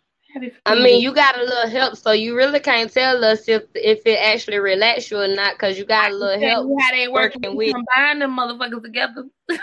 [0.66, 4.04] I mean, you got a little help, so you really can't tell us if if
[4.04, 6.68] it actually relax you or not, because you got a little help.
[6.80, 9.24] how they work working you with- combine them motherfuckers together.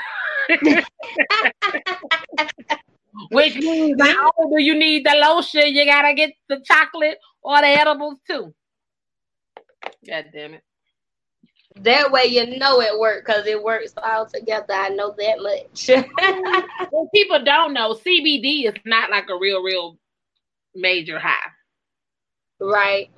[3.30, 7.60] Which means not only do you need the lotion, you gotta get the chocolate or
[7.62, 8.54] the edibles too.
[10.08, 10.64] God damn it.
[11.78, 14.74] That way you know it worked because it works all together.
[14.74, 15.90] I know that much.
[16.90, 19.98] What people don't know, CBD is not like a real, real
[20.76, 21.38] major high.
[22.60, 23.10] right.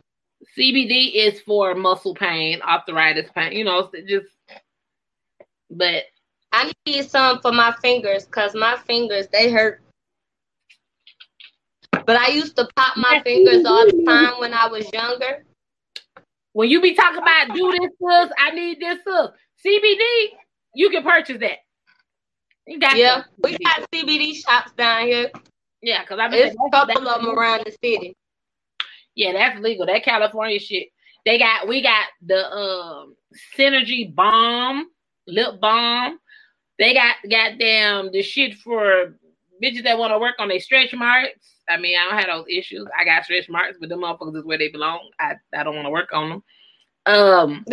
[0.57, 4.27] CBD is for muscle pain, arthritis pain, you know, just
[5.71, 6.03] but
[6.53, 9.81] I need some for my fingers, because my fingers, they hurt.
[12.05, 15.43] But I used to pop my fingers all the time when I was younger.
[16.53, 19.29] when you be talking about do this, sis, I need this, sis.
[19.65, 20.37] CBD,
[20.75, 21.59] you can purchase that.
[22.67, 25.31] You got Yeah, we got CBD shops down here.
[25.81, 28.15] yeah, because I There's mean, a couple of them around the city.
[29.15, 29.85] Yeah, that's legal.
[29.85, 30.89] That California shit.
[31.25, 33.15] They got we got the um
[33.57, 34.87] Synergy Bomb,
[35.27, 36.19] Lip Balm.
[36.79, 39.15] They got goddamn the shit for
[39.63, 41.39] bitches that want to work on their stretch marks.
[41.69, 42.87] I mean, I don't have those issues.
[42.99, 45.09] I got stretch marks, but them motherfuckers is where they belong.
[45.19, 46.43] I, I don't want to work on them.
[47.05, 47.65] Um,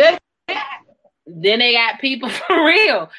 [1.27, 3.11] then they got people for real.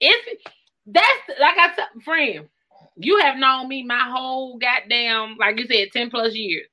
[0.00, 0.42] It's
[0.86, 2.48] that's like I said, friend.
[2.96, 6.66] You have known me my whole goddamn, like you said, ten plus years.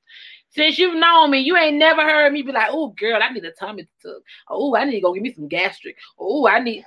[0.49, 3.45] Since you've known me, you ain't never heard me be like, "Oh, girl, I need
[3.45, 4.22] a tummy tuck.
[4.49, 5.97] Oh, I need to go get me some gastric.
[6.20, 6.84] Oh, I need."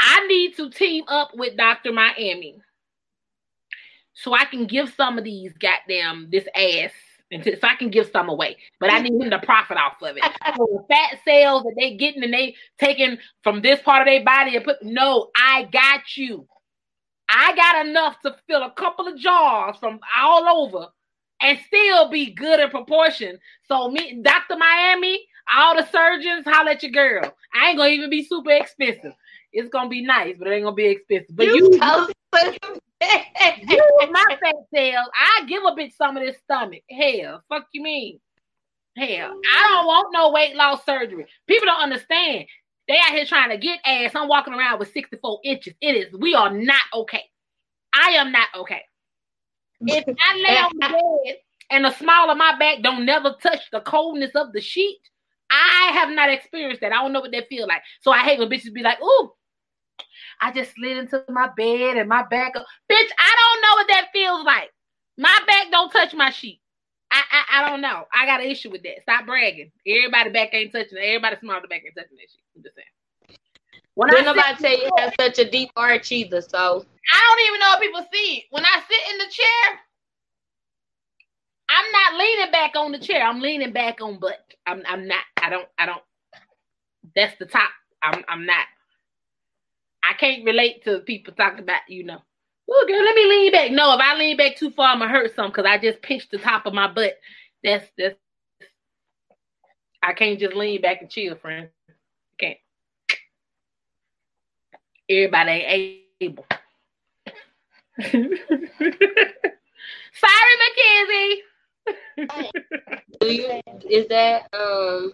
[0.00, 1.92] I need to team up with Dr.
[1.92, 2.60] Miami
[4.14, 6.92] so I can give some of these goddamn this ass
[7.30, 8.56] and so I can give some away.
[8.80, 10.22] But I need him to profit off of it.
[10.56, 14.24] So the fat sales that they getting and they taking from this part of their
[14.24, 16.48] body and put no, I got you.
[17.28, 20.88] I got enough to fill a couple of jars from all over
[21.42, 23.38] and still be good in proportion.
[23.64, 24.56] So me, Dr.
[24.56, 25.24] Miami,
[25.54, 27.34] all the surgeons, holla at your girl.
[27.54, 29.12] I ain't gonna even be super expensive.
[29.52, 31.34] It's gonna be nice, but it ain't gonna be expensive.
[31.34, 32.08] But you, you so
[32.42, 32.78] you
[34.10, 36.82] my fat cells, I give a bitch some of this stomach.
[36.90, 38.20] Hell, fuck you mean?
[38.96, 41.26] Hell, I don't want no weight loss surgery.
[41.46, 42.46] People don't understand.
[42.88, 44.12] They out here trying to get ass.
[44.14, 45.74] I'm walking around with 64 inches.
[45.80, 47.24] It is, we are not okay.
[47.94, 48.82] I am not okay.
[49.80, 51.36] If I lay on the bed
[51.70, 54.98] and the small of my back don't never touch the coldness of the sheet,
[55.50, 56.92] I have not experienced that.
[56.92, 57.82] I don't know what that feel like.
[58.00, 59.32] So I hate when bitches be like, ooh,
[60.40, 62.54] I just slid into my bed and my back.
[62.54, 64.70] Bitch, I don't know what that feels like.
[65.16, 66.60] My back don't touch my sheet.
[67.10, 68.04] I, I I don't know.
[68.14, 69.02] I got an issue with that.
[69.02, 69.72] Stop bragging.
[69.86, 71.02] Everybody back ain't touching it.
[71.02, 72.42] Everybody small the back ain't touching that shit.
[72.56, 72.86] I'm just saying.
[73.94, 77.46] When Didn't I nobody tell you have such a deep arch either, so I don't
[77.48, 78.44] even know if people see it.
[78.50, 79.80] When I sit in the chair,
[81.70, 83.22] I'm not leaning back on the chair.
[83.26, 84.38] I'm leaning back on butt.
[84.66, 85.24] I'm I'm not.
[85.36, 86.02] I I don't I don't
[87.16, 87.70] that's the top.
[88.02, 88.66] I'm I'm not.
[90.02, 92.22] I can't relate to people talking about, you know,
[92.70, 93.70] oh girl, let me lean back.
[93.70, 96.30] No, if I lean back too far, I'm gonna hurt something because I just pinched
[96.30, 97.14] the top of my butt.
[97.62, 98.16] That's that's
[100.02, 101.68] I can't just lean back and chill, friend.
[102.38, 102.58] Can't.
[105.08, 106.46] Everybody ain't able.
[108.00, 108.22] Sorry,
[111.08, 111.42] Mackenzie.
[113.20, 115.12] Do you, is that um.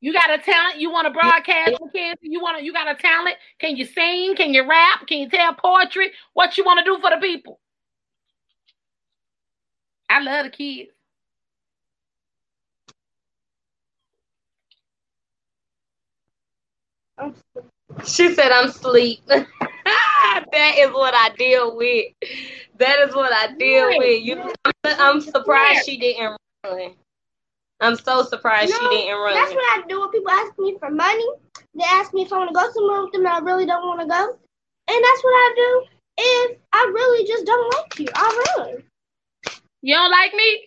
[0.00, 0.80] You got a talent.
[0.80, 2.18] You want to broadcast, Mackenzie?
[2.22, 2.64] You want to?
[2.64, 3.36] You got a talent?
[3.58, 4.34] Can you sing?
[4.36, 5.06] Can you rap?
[5.06, 6.12] Can you tell poetry?
[6.34, 7.60] What you want to do for the people?
[10.10, 10.90] I love the kids.
[18.06, 19.20] She said I'm sleep.
[19.28, 19.46] that
[20.78, 22.06] is what I deal with.
[22.78, 23.98] That is what I deal Right.
[23.98, 24.22] with.
[24.22, 26.94] You, I'm, I'm surprised she didn't run.
[27.80, 29.34] I'm so surprised she didn't run.
[29.34, 31.26] That's what I do when people ask me for money.
[31.74, 33.86] They ask me if I want to go somewhere with them and I really don't
[33.86, 34.38] want to go.
[34.88, 35.84] And that's what I do
[36.18, 38.06] if I really just don't like you.
[38.14, 38.82] I run.
[39.82, 40.64] You don't like me?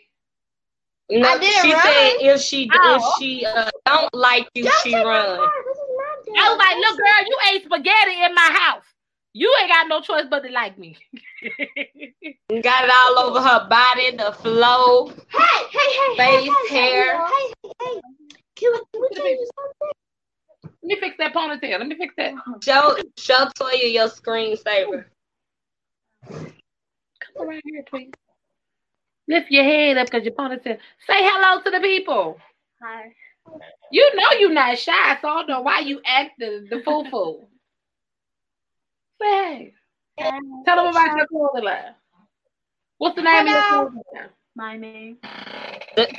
[1.11, 1.81] No, I didn't she run.
[1.83, 2.95] said if she Oh.
[2.95, 5.37] if she uh, don't like you, Don't she run.
[5.37, 5.83] This is
[6.25, 8.85] not I was like, look, girl, you ate spaghetti in my house.
[9.35, 10.95] You ain't got no choice but to like me.
[12.61, 15.07] Got it all over her body, the flow.
[15.07, 17.17] Hey, hey, hey, Face, hey, hey, hair.
[17.17, 18.01] Hey, hey, hey.
[18.55, 19.93] Can we, can we tell something?
[20.63, 21.79] Let me fix that ponytail.
[21.79, 22.33] Let me fix that.
[22.61, 25.05] Show show Toya your screensaver.
[26.29, 28.11] Come around here, please.
[29.27, 30.77] Lift your head up because your ponytail.
[31.07, 32.37] Say hello to the people.
[32.81, 33.13] Hi.
[33.91, 37.05] You know you're not shy, so I don't know why you act the, the fool
[37.09, 37.49] fool.
[39.21, 39.73] Say
[40.17, 40.31] hey.
[40.65, 41.95] Tell them about your clothing line.
[42.97, 44.29] What's the name of your clothing line?
[44.55, 45.17] My name.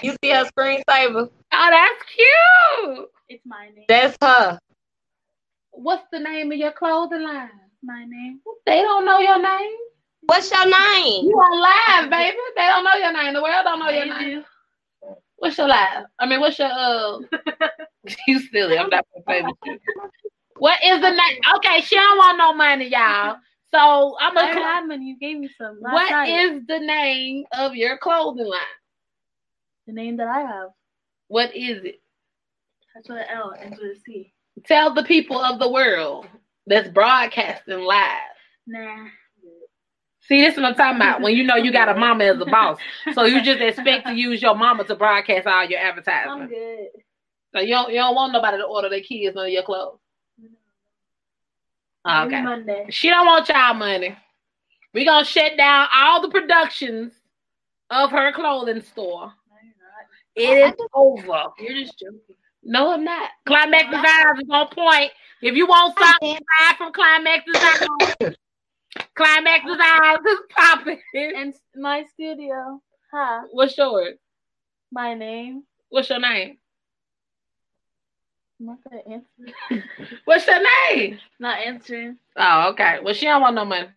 [0.03, 1.31] You see her screensaver?
[1.53, 3.09] Oh, that's cute.
[3.29, 3.85] It's my name.
[3.89, 4.59] That's her.
[5.71, 7.51] What's the name of your clothing line?
[7.83, 8.41] My name.
[8.67, 9.77] They don't know your name.
[10.27, 11.27] What's your name?
[11.27, 12.37] You on live, baby.
[12.57, 13.35] They don't know your name.
[13.35, 14.41] The world don't know your They name.
[14.41, 14.45] do.
[15.37, 16.05] What's your live?
[16.19, 17.19] I mean, what's your uh?
[18.27, 18.79] you silly.
[18.79, 19.79] I'm not gonna play with you.
[20.59, 21.41] What is the name?
[21.57, 23.37] Okay, she don't want no money, y'all.
[23.73, 24.61] So I'm I gonna.
[24.65, 25.07] had money.
[25.07, 25.81] You gave me some.
[25.81, 26.29] Last What night.
[26.29, 28.61] is the name of your clothing line?
[29.87, 30.69] the name that I have?
[31.29, 32.01] What is it?
[32.95, 34.33] That's with an L and with a C.
[34.67, 36.27] Tell the people of the world
[36.67, 38.21] that's broadcasting live.
[38.67, 39.07] Nah.
[40.21, 41.21] See, this is what I'm talking about.
[41.21, 42.79] When you know you got a mama as a boss,
[43.13, 46.31] so you just expect to use your mama to broadcast all your advertising.
[46.31, 46.55] I'm advertisements.
[46.95, 47.03] good.
[47.55, 49.99] So you don't you don't want nobody to order their kids none of your clothes.
[52.05, 52.45] Ah, Maybe Okay.
[52.45, 52.87] Monday.
[52.91, 54.17] She don't want y'all money.
[54.93, 57.13] We gonna shut down all the productions
[57.91, 59.33] of her clothing store.
[60.37, 60.43] No.
[60.43, 61.45] It is over.
[61.59, 62.37] You're just joking.
[62.63, 63.31] No, I'm not.
[63.47, 65.11] Climax Designs is on point.
[65.43, 68.37] If you want something buy from Climax Designs,
[69.15, 71.01] Climax Designs is popping.
[71.15, 72.81] And my studio.
[73.13, 73.43] Huh.
[73.53, 74.17] What's yours?
[74.91, 75.65] My name.
[75.91, 76.59] What's your name?
[78.61, 79.23] Not gonna.
[80.25, 81.19] What's your name?
[81.39, 82.19] Not answering.
[82.37, 82.99] Oh, okay.
[83.03, 83.89] Well, she don't want no money.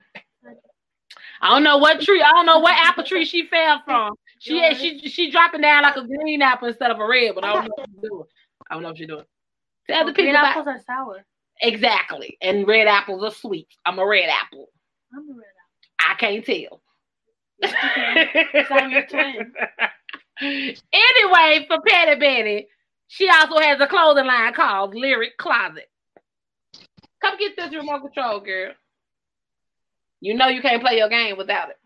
[1.42, 2.22] I don't know what tree.
[2.22, 4.14] I don't know what apple tree she fell from.
[4.40, 7.54] She she she dropping down like a green apple instead of a red, but I
[7.54, 8.24] don't know what she's doing.
[8.70, 9.26] I don't know what she's doing.
[9.90, 11.26] Tell the people green about apples are sour.
[11.62, 12.38] exactly.
[12.42, 13.68] And red apples are sweet.
[13.86, 14.68] I'm a red apple.
[15.14, 16.12] I'm a red apple.
[16.12, 16.82] I can't tell.
[17.64, 18.78] apple.
[18.78, 19.54] I'm your twin.
[20.94, 22.68] anyway, for Patty Betty,
[23.08, 25.90] she also has a clothing line called Lyric Closet.
[27.22, 28.74] Come get this remote control, girl.
[30.20, 31.78] You know you can't play your game without it.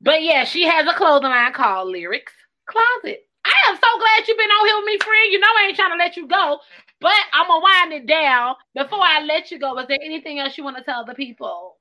[0.00, 2.32] But yeah, she has a clothing line called Lyrics
[2.66, 3.26] Closet.
[3.44, 5.32] I am so glad you've been on here with me, friend.
[5.32, 6.58] You know I ain't trying to let you go,
[7.00, 9.78] but I'm gonna wind it down before I let you go.
[9.78, 11.73] Is there anything else you want to tell the people?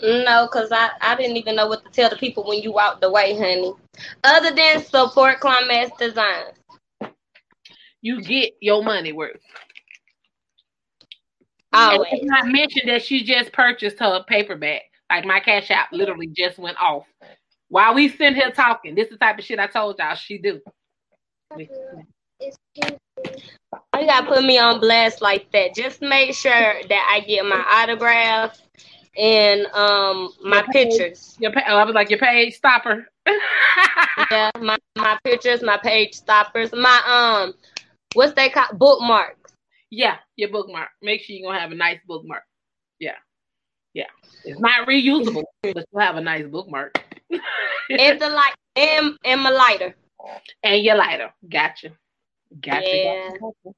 [0.00, 3.02] No, because I, I didn't even know what to tell the people when you walked
[3.04, 3.72] away, honey.
[4.22, 6.54] Other than support Climax Designs.
[8.00, 9.40] You get your money worth.
[11.72, 12.08] And Always.
[12.12, 14.82] It's not mentioned that she just purchased her paperback.
[15.10, 17.06] Like my cash app literally just went off.
[17.68, 20.38] While we sitting here talking, this is the type of shit I told y'all she
[20.38, 20.60] do.
[21.56, 21.66] You
[23.92, 25.74] gotta put me on blast like that.
[25.74, 28.58] Just make sure that I get my autograph
[29.18, 31.36] and um my pictures.
[31.40, 33.08] Your pa- oh, I was like your page stopper.
[34.32, 37.54] Yeah, my, my pictures, my page stoppers, my um
[38.14, 39.52] what's they call bookmarks.
[39.90, 40.88] yeah, your bookmark.
[41.02, 42.42] Make sure you're gonna have a nice bookmark.
[42.98, 43.14] Yeah.
[43.94, 44.06] Yeah.
[44.44, 47.00] It's not reusable, but you'll have a nice bookmark.
[47.30, 49.94] and the light and, and my lighter.
[50.62, 51.32] and your lighter.
[51.48, 51.90] Gotcha.
[52.60, 52.96] Gotcha.
[52.96, 53.28] Yeah.
[53.30, 53.76] gotcha, gotcha.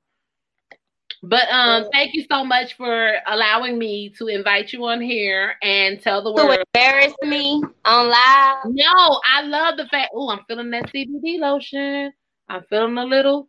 [1.22, 6.00] But um, thank you so much for allowing me to invite you on here and
[6.00, 6.64] tell the world To world.
[6.74, 8.56] embarrass me on live.
[8.66, 10.12] No, I love the fact.
[10.14, 12.12] Oh, I'm feeling that CBD lotion.
[12.48, 13.48] I'm feeling a little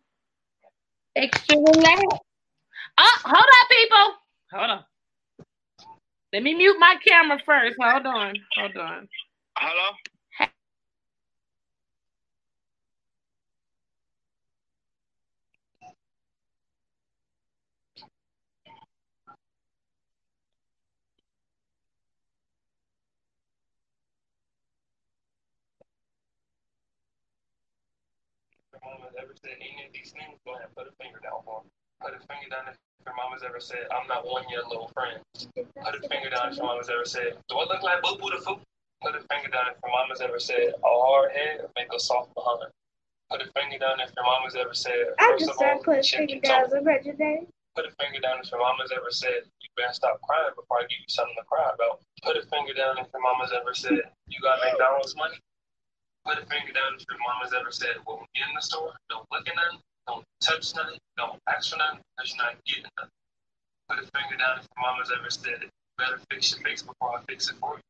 [1.15, 2.19] extra relaxed.
[2.97, 4.13] Oh, hold on, people.
[4.51, 4.83] Hold on.
[6.33, 7.77] Let me mute my camera first.
[7.81, 8.33] Hold on.
[8.57, 9.07] Hold on.
[9.57, 9.91] Hello?
[28.83, 31.61] Mama's ever said any of these things, go ahead, and put a finger down for
[31.61, 31.69] 'em.
[32.01, 34.89] Put a finger down if your mama's ever said, I'm not one of your little
[34.89, 35.21] friend.
[35.35, 38.29] Put a finger down if your mama's ever said, Do I look like Boo Boo
[38.29, 38.61] the Fool?
[39.01, 42.33] Put a finger down if your mama's ever said, A hard head make a soft
[42.33, 42.71] behind.
[43.29, 46.83] Put a finger down if your mama's ever said, I just started putting finger down
[46.83, 47.47] Reggie Day.
[47.75, 50.81] Put a finger down if your mama's ever said, You better stop crying before I
[50.83, 52.01] give you something to cry about.
[52.23, 55.37] Put a finger down if your mama's ever said, You got McDonald's money?
[56.25, 58.93] Put a finger down if your mama's ever said, Well, when you're in the store,
[59.09, 62.85] don't look at nothing, don't touch nothing, don't ask for nothing, because you're not getting
[62.97, 63.15] nothing.
[63.89, 67.17] Put a finger down if your mama's ever said, You better fix your face before
[67.17, 67.83] I fix it for you.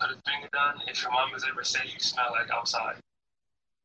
[0.00, 2.96] Put a finger down if your mama's ever said, You smell like outside.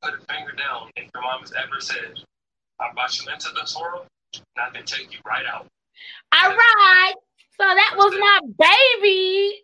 [0.02, 2.24] Put a finger down if your mama's ever said,
[2.80, 5.68] I brought you into this world, and I can take you right out.
[6.32, 7.14] All right.
[7.58, 8.40] So that was my
[9.02, 9.64] baby.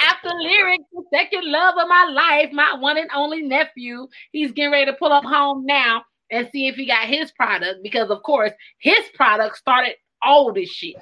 [0.00, 4.08] After Lyric's, the second love of my life, my one and only nephew.
[4.32, 7.82] He's getting ready to pull up home now and see if he got his product
[7.82, 10.96] because, of course, his product started all this shit.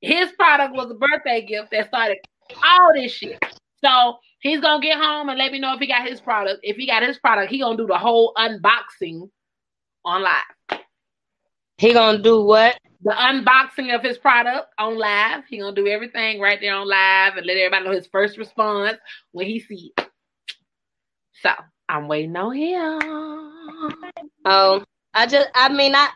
[0.00, 2.18] His product was a birthday gift that started
[2.62, 3.42] all this shit.
[3.84, 6.60] So he's gonna get home and let me know if he got his product.
[6.62, 9.30] If he got his product, he gonna do the whole unboxing
[10.04, 10.80] on live.
[11.78, 12.78] He gonna do what?
[13.02, 15.44] The unboxing of his product on live.
[15.48, 18.98] He gonna do everything right there on live and let everybody know his first response
[19.32, 20.08] when he see it.
[21.42, 21.50] So
[21.88, 23.00] I'm waiting on him.
[24.44, 24.84] Oh,
[25.14, 26.08] I just, I mean, I,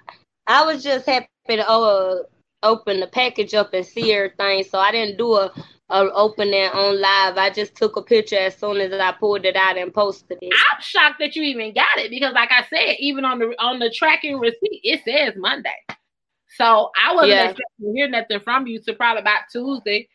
[0.46, 2.22] I was just happy to uh,
[2.62, 4.64] open the package up and see everything.
[4.64, 5.52] So I didn't do a,
[5.90, 7.36] a opening on live.
[7.36, 10.52] I just took a picture as soon as I pulled it out and posted it.
[10.72, 13.78] I'm shocked that you even got it because, like I said, even on the on
[13.78, 15.70] the tracking receipt, it says Monday.
[16.56, 17.44] So I wasn't Yeah.
[17.50, 20.08] expecting to hear nothing from you to probably about Tuesday.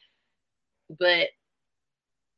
[0.90, 1.30] But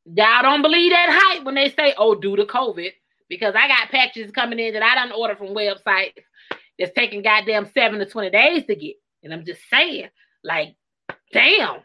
[0.04, 2.92] y'all don't believe that hype when they say, "Oh, due to COVID,"
[3.28, 6.14] because I got packages coming in that I don't order from websites
[6.78, 10.08] that's taking goddamn seven to twenty days to get, and I'm just saying,
[10.44, 10.76] like,
[11.32, 11.80] damn,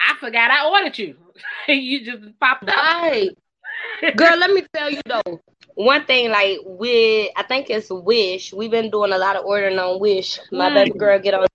[0.00, 1.16] I forgot I ordered you.
[1.68, 2.76] you just popped up.
[2.76, 3.30] Right.
[4.16, 5.40] Girl, let me tell you though.
[5.78, 8.52] One thing, like with I think it's Wish.
[8.52, 10.38] We've been doing a lot of ordering on Wish.
[10.52, 10.74] My Mm.
[10.74, 11.46] baby girl get on.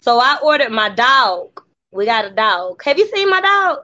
[0.00, 1.62] So I ordered my dog.
[1.92, 2.82] We got a dog.
[2.84, 3.78] Have you seen my dog?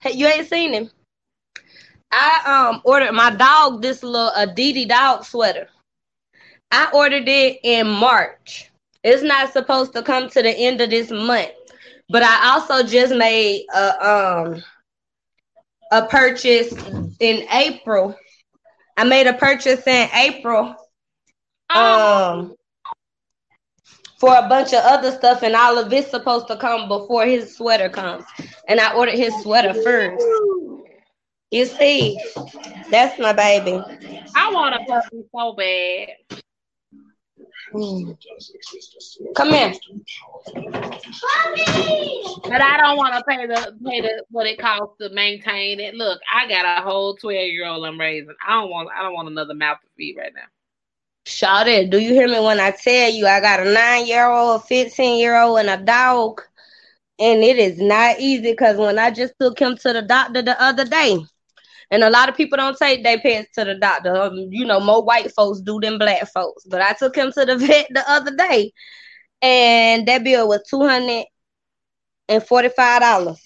[0.00, 0.90] Hey, you ain't seen him.
[2.12, 2.40] I
[2.70, 5.68] um ordered my dog this little Adidas dog sweater.
[6.70, 8.70] I ordered it in March.
[9.04, 11.52] It's not supposed to come to the end of this month,
[12.08, 14.62] but I also just made a um
[15.92, 16.72] a purchase
[17.20, 18.16] in April.
[18.96, 20.74] I made a purchase in April
[21.74, 22.54] um
[24.18, 27.56] for a bunch of other stuff and all of it's supposed to come before his
[27.56, 28.24] sweater comes.
[28.68, 30.24] And I ordered his sweater first.
[31.50, 32.18] You see,
[32.90, 33.82] that's my baby.
[34.34, 36.08] I want a puppy so bad.
[39.34, 39.72] Come here.
[42.44, 45.94] But I don't want to pay the pay the what it costs to maintain it.
[45.94, 48.34] Look, I got a whole twelve year old I'm raising.
[48.46, 50.42] I don't want I don't want another mouth to feed right now.
[51.26, 51.90] Shout it.
[51.90, 54.64] Do you hear me when I tell you I got a nine year old, a
[54.64, 56.42] 15 year old, and a dog?
[57.18, 60.60] And it is not easy because when I just took him to the doctor the
[60.60, 61.18] other day,
[61.92, 64.16] and a lot of people don't take their pets to the doctor.
[64.16, 66.64] Um, you know, more white folks do than black folks.
[66.64, 68.72] But I took him to the vet the other day,
[69.42, 71.26] and that bill was two hundred
[72.28, 73.40] and forty-five dollars.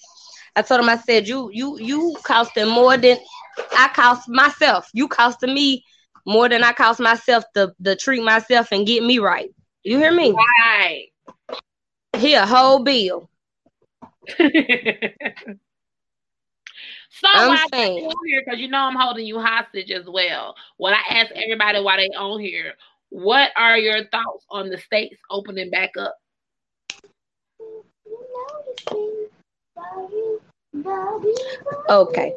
[0.55, 3.17] I told him, I said, you you you costing more than
[3.77, 4.89] I cost myself.
[4.93, 5.83] You costing me
[6.25, 9.49] more than I cost myself to, to treat myself and get me right.
[9.83, 10.31] You hear me?
[10.33, 11.07] Right.
[12.17, 13.29] Here, a whole bill.
[17.19, 17.97] so I'm why saying.
[17.97, 18.41] you on here?
[18.45, 20.55] Because you know I'm holding you hostage as well.
[20.77, 22.73] When I ask everybody why they on here,
[23.09, 26.15] what are your thoughts on the states opening back up?
[31.89, 32.35] Okay.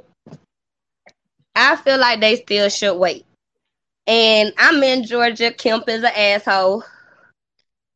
[1.54, 3.26] I feel like they still should wait.
[4.06, 5.52] And I'm in Georgia.
[5.52, 6.84] Kemp is an asshole.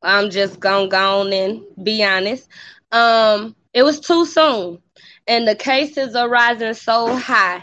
[0.03, 2.49] I'm just gonna go on and be honest.
[2.93, 4.81] Um, it was too soon,
[5.27, 7.63] and the cases are rising so high.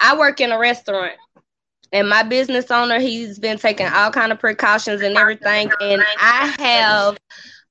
[0.00, 1.14] I work in a restaurant,
[1.92, 6.54] and my business owner he's been taking all kind of precautions and everything, and I
[6.58, 7.18] have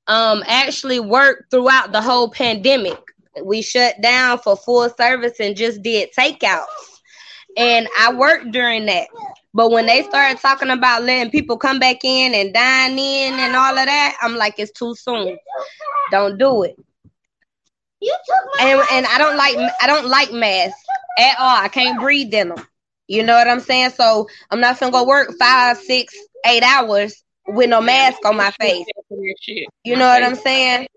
[0.07, 2.97] um actually worked throughout the whole pandemic.
[3.43, 6.65] We shut down for full service and just did takeouts,
[7.57, 9.07] and I worked during that.
[9.53, 13.55] But when they started talking about letting people come back in and dine in and
[13.55, 15.37] all of that, I'm like, it's too soon.
[16.11, 16.75] Don't do it.
[18.01, 20.79] You took my And and I don't like I don't like masks
[21.19, 21.57] at all.
[21.63, 22.67] I can't breathe in them.
[23.07, 23.91] You know what I'm saying?
[23.91, 26.15] So I'm not gonna go work five, six,
[26.45, 28.85] eight hours with no mask on my face.
[29.83, 30.87] You know what I'm saying?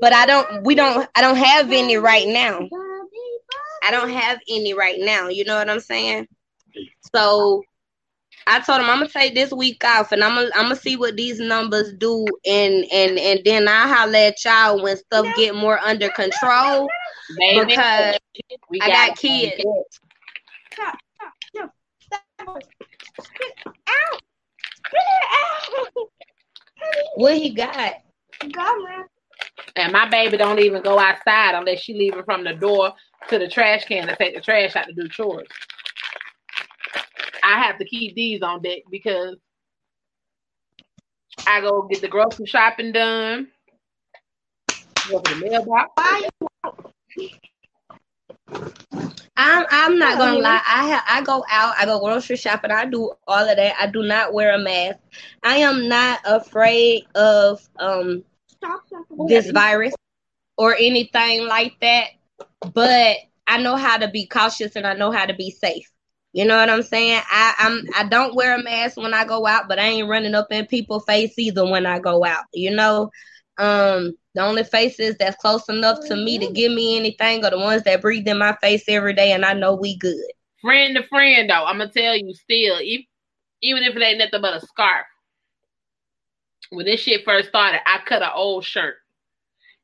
[0.00, 0.64] But I don't.
[0.64, 1.08] We don't.
[1.14, 2.68] I don't have any right now.
[3.82, 5.28] I don't have any right now.
[5.28, 6.26] You know what I'm saying?
[7.14, 7.62] So
[8.46, 10.96] I told him I'm gonna take this week off and I'm gonna I'm gonna see
[10.96, 15.54] what these numbers do and and and then I'll holler at y'all when stuff get
[15.54, 16.88] more under control
[17.36, 18.18] Baby, because
[18.82, 19.62] I got kids.
[20.72, 21.70] Stop, stop, no,
[22.00, 22.62] stop.
[23.20, 23.52] Spit
[23.86, 24.22] out.
[24.86, 25.02] Spit
[25.96, 26.08] out.
[27.16, 27.94] what he got.
[28.50, 28.86] Go.
[29.76, 32.92] And my baby don't even go outside unless she leaving from the door
[33.28, 35.46] to the trash can to take the trash out to do chores.
[37.50, 39.36] I have to keep these on deck because
[41.46, 43.48] I go get the grocery shopping done.
[45.08, 45.90] Go to the mailbox.
[49.36, 50.62] I'm I'm not gonna lie.
[50.66, 51.74] I ha- I go out.
[51.76, 52.70] I go grocery shopping.
[52.70, 53.74] I do all of that.
[53.80, 54.98] I do not wear a mask.
[55.42, 59.04] I am not afraid of um Stop, stop.
[59.26, 59.94] this virus
[60.56, 62.10] or anything like that.
[62.74, 65.90] But I know how to be cautious and I know how to be safe.
[66.32, 67.22] You know what I'm saying?
[67.28, 70.34] I, I'm I don't wear a mask when I go out, but I ain't running
[70.34, 72.44] up in people's face either when I go out.
[72.54, 73.10] You know,
[73.58, 77.58] um, the only faces that's close enough to me to give me anything are the
[77.58, 80.24] ones that breathe in my face every day, and I know we good.
[80.60, 84.62] Friend to friend, though, I'm gonna tell you still, even if it ain't nothing but
[84.62, 85.06] a scarf.
[86.70, 88.96] When this shit first started, I cut an old shirt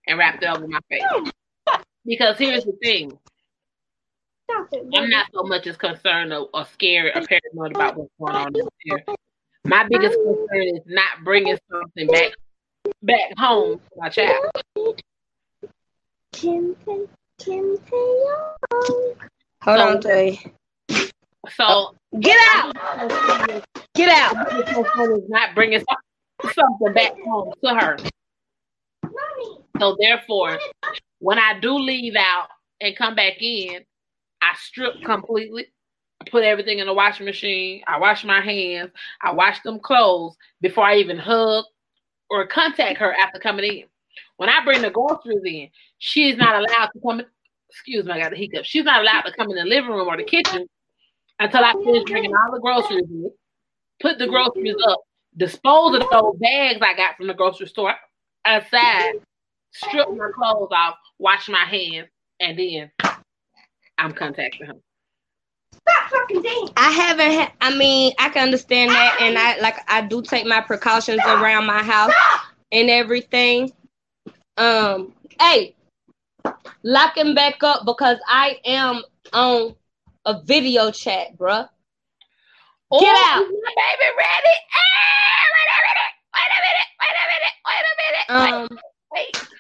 [0.07, 1.03] and wrapped it over my face.
[2.05, 3.19] Because here's the thing.
[4.51, 4.87] Stop it.
[4.95, 8.53] I'm not so much as concerned or, or scared or paranoid about what's going on
[8.53, 9.05] this year.
[9.65, 12.33] My biggest concern is not bringing something back
[13.03, 14.45] back home to my child.
[16.33, 17.77] Kim Tae- Kim
[18.71, 19.17] Hold
[19.65, 20.41] So- on, Tay.
[21.51, 22.75] So oh, Get out!
[23.95, 24.35] Get out!
[24.35, 25.83] my concern is not bringing
[26.43, 27.97] something back home to her.
[29.79, 30.59] So therefore,
[31.21, 32.49] when I do leave out
[32.81, 33.85] and come back in,
[34.43, 35.67] I strip completely.
[36.21, 37.83] I put everything in the washing machine.
[37.87, 38.91] I wash my hands.
[39.23, 41.65] I wash them clothes before I even hug
[42.31, 43.85] or contact her after coming in.
[44.37, 45.69] When I bring the groceries in,
[45.99, 47.21] she is not allowed to come.
[47.21, 47.27] In,
[47.71, 48.65] excuse me, I got the hiccup.
[48.65, 50.69] She's not allowed to come in the living room or the kitchen
[51.39, 53.31] until I finish bringing all the groceries in.
[54.01, 55.01] Put the groceries up.
[55.37, 57.95] Dispose of those bags I got from the grocery store
[58.47, 59.15] aside.
[59.73, 60.97] Strip my clothes off.
[61.19, 62.09] Wash my hands,
[62.41, 62.91] and then
[63.99, 64.75] I'm contacting her.
[65.73, 66.75] Stop fucking dancing.
[66.77, 67.33] I haven't.
[67.33, 71.21] Ha- I mean, I can understand that, and I like I do take my precautions
[71.21, 72.13] around my house
[72.73, 73.73] and everything.
[74.57, 75.75] Um, hey,
[76.83, 79.75] locking back up because I am on
[80.25, 81.69] a video chat, bruh.
[82.91, 83.39] Oh, Get out.
[83.39, 84.57] my baby ready?
[84.73, 86.15] Ah, wait a minute.
[86.35, 86.91] Wait a minute.
[87.01, 87.57] Wait a minute.
[87.67, 88.27] Wait a minute.
[88.31, 88.79] Um,
[89.13, 89.37] Wait.
[89.37, 89.57] wait.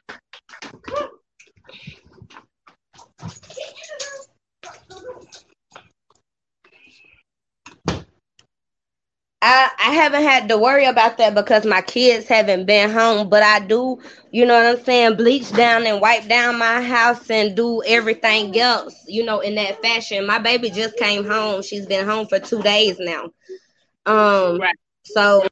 [9.42, 13.42] I I haven't had to worry about that because my kids haven't been home, but
[13.42, 13.98] I do,
[14.30, 18.58] you know what I'm saying, bleach down and wipe down my house and do everything
[18.58, 20.26] else, you know, in that fashion.
[20.26, 21.62] My baby just came home.
[21.62, 23.24] She's been home for two days now.
[24.06, 24.74] Um Right.
[25.04, 25.46] so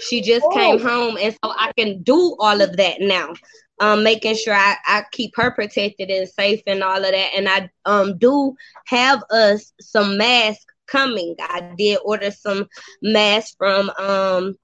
[0.00, 3.32] she just came home and so I can do all of that now.
[3.80, 7.30] Um making sure I, I keep her protected and safe and all of that.
[7.36, 8.54] And I um do
[8.86, 11.36] have us some masks coming.
[11.40, 12.66] I did order some
[13.02, 14.56] masks from um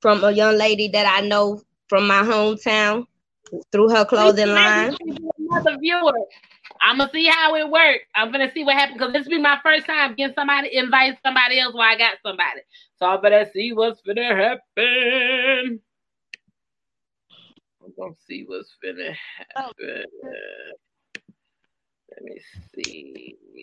[0.00, 3.06] from a young lady that I know from my hometown
[3.72, 4.96] through her clothing line.
[5.38, 6.12] Another viewer.
[6.80, 8.04] I'm gonna see how it works.
[8.14, 11.18] I'm gonna see what happens because this will be my first time getting somebody invite
[11.24, 12.60] somebody else while I got somebody.
[12.98, 15.80] So I better see what's gonna happen
[18.02, 19.14] gonna see what's gonna
[19.56, 19.60] oh.
[19.60, 20.04] happen.
[22.10, 22.40] Let me
[22.74, 23.36] see.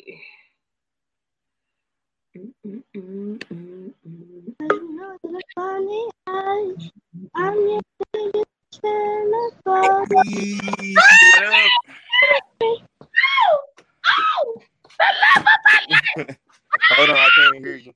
[16.91, 17.93] Hold on, I can't hear you.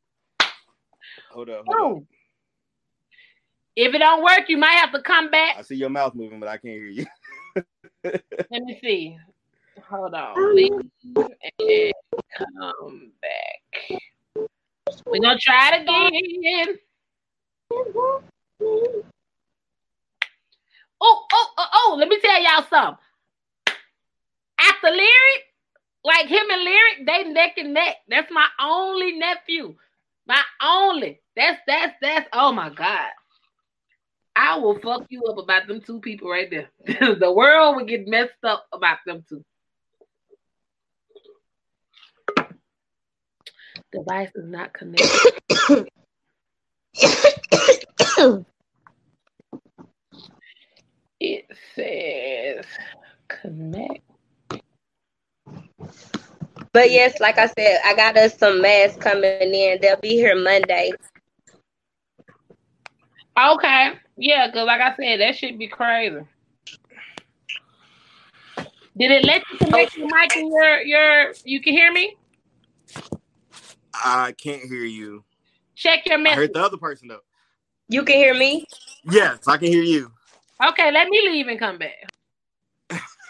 [1.32, 1.66] Hold on.
[1.66, 1.84] Hold on.
[1.84, 2.06] Oh.
[3.76, 5.58] If it don't work, you might have to come back.
[5.58, 7.06] I see your mouth moving, but I can't hear you.
[8.04, 9.18] Let me see.
[9.90, 10.56] Hold on.
[10.56, 11.94] Leave and
[12.38, 14.00] come back.
[15.08, 16.78] We're gonna try it again.
[21.06, 22.98] Oh, oh, oh, oh, let me tell y'all something.
[24.60, 25.44] After Lyric,
[26.04, 27.98] like him and Lyric, they neck and neck.
[28.08, 29.76] That's my only nephew.
[30.28, 31.20] My only.
[31.36, 33.10] That's that's that's oh my God.
[34.36, 36.70] I will fuck you up about them two people right there.
[37.16, 39.44] the world would get messed up about them two.
[43.92, 45.88] Device is not connected.
[51.26, 52.66] It says
[53.30, 54.02] connect.
[56.74, 59.80] But yes, like I said, I got us some masks coming in.
[59.82, 60.92] They'll be here Monday.
[63.40, 63.94] Okay.
[64.16, 66.26] Yeah, because like I said, that should be crazy.
[68.96, 72.16] Did it let you connect your mic and your your you can hear me?
[73.94, 75.24] I can't hear you.
[75.76, 76.38] Check your I message.
[76.38, 77.22] heard the other person though.
[77.88, 78.66] You can hear me?
[79.04, 80.12] Yes, I can hear you.
[80.70, 82.10] Okay, let me leave and come back.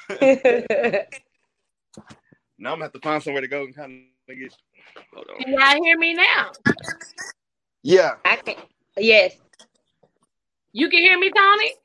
[2.64, 4.56] Now I'm gonna have to find somewhere to go and kind of get.
[5.14, 5.44] Hold on.
[5.44, 6.52] Can y'all hear me now?
[7.82, 8.56] Yeah, I can
[8.98, 9.36] yes.
[10.74, 11.76] You can hear me, Tony?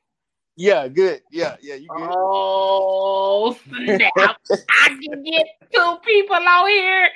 [0.55, 1.21] yeah, good.
[1.31, 2.09] Yeah, yeah, you good.
[2.11, 4.11] Oh snap!
[4.51, 7.09] I can get two people out here.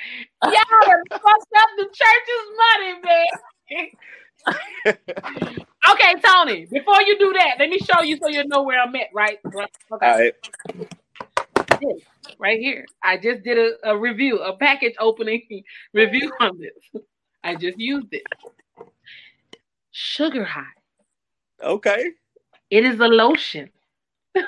[0.43, 3.27] Y'all done fucked up the church's money, man.
[5.91, 6.67] okay, Tony.
[6.71, 9.07] Before you do that, let me show you so you know where I'm at.
[9.11, 9.39] Right?
[9.43, 9.71] Right.
[9.91, 10.05] Okay.
[10.05, 10.33] All right.
[12.37, 12.85] Right here.
[13.03, 15.41] I just did a, a review, a package opening
[15.91, 17.01] review on this.
[17.43, 18.23] I just used it.
[19.91, 20.82] Sugar high.
[21.63, 22.11] Okay.
[22.69, 23.69] It is a lotion.
[24.35, 24.45] it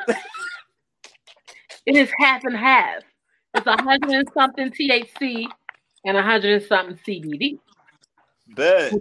[1.85, 3.03] is half and half.
[3.53, 5.47] It's a hundred and something THC
[6.05, 7.59] and a hundred and something CBD.
[8.55, 8.93] But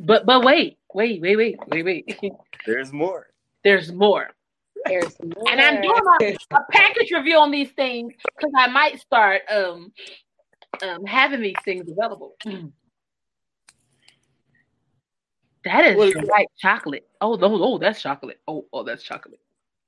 [0.00, 2.32] But but wait, wait, wait, wait, wait, wait.
[2.66, 3.28] There's more.
[3.64, 4.30] There's more.
[4.86, 5.50] There's more.
[5.50, 9.92] And I'm doing a, a package review on these things because I might start um
[10.82, 12.36] um having these things available.
[15.64, 16.28] That is What is it?
[16.28, 17.06] white chocolate.
[17.20, 18.40] Oh, no, oh, that's chocolate.
[18.46, 19.40] Oh, oh, that's chocolate.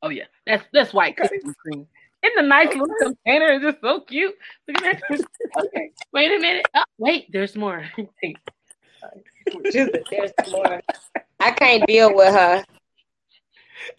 [0.03, 1.87] Oh yeah, that's that's white Krispy Kreme.
[2.23, 4.35] In the nice little container, it's just so cute.
[4.69, 5.21] Look at that.
[5.65, 6.65] Okay, wait a minute.
[6.75, 7.85] Oh, wait, there's more.
[9.73, 10.81] There's more.
[11.41, 12.65] I can't deal with her.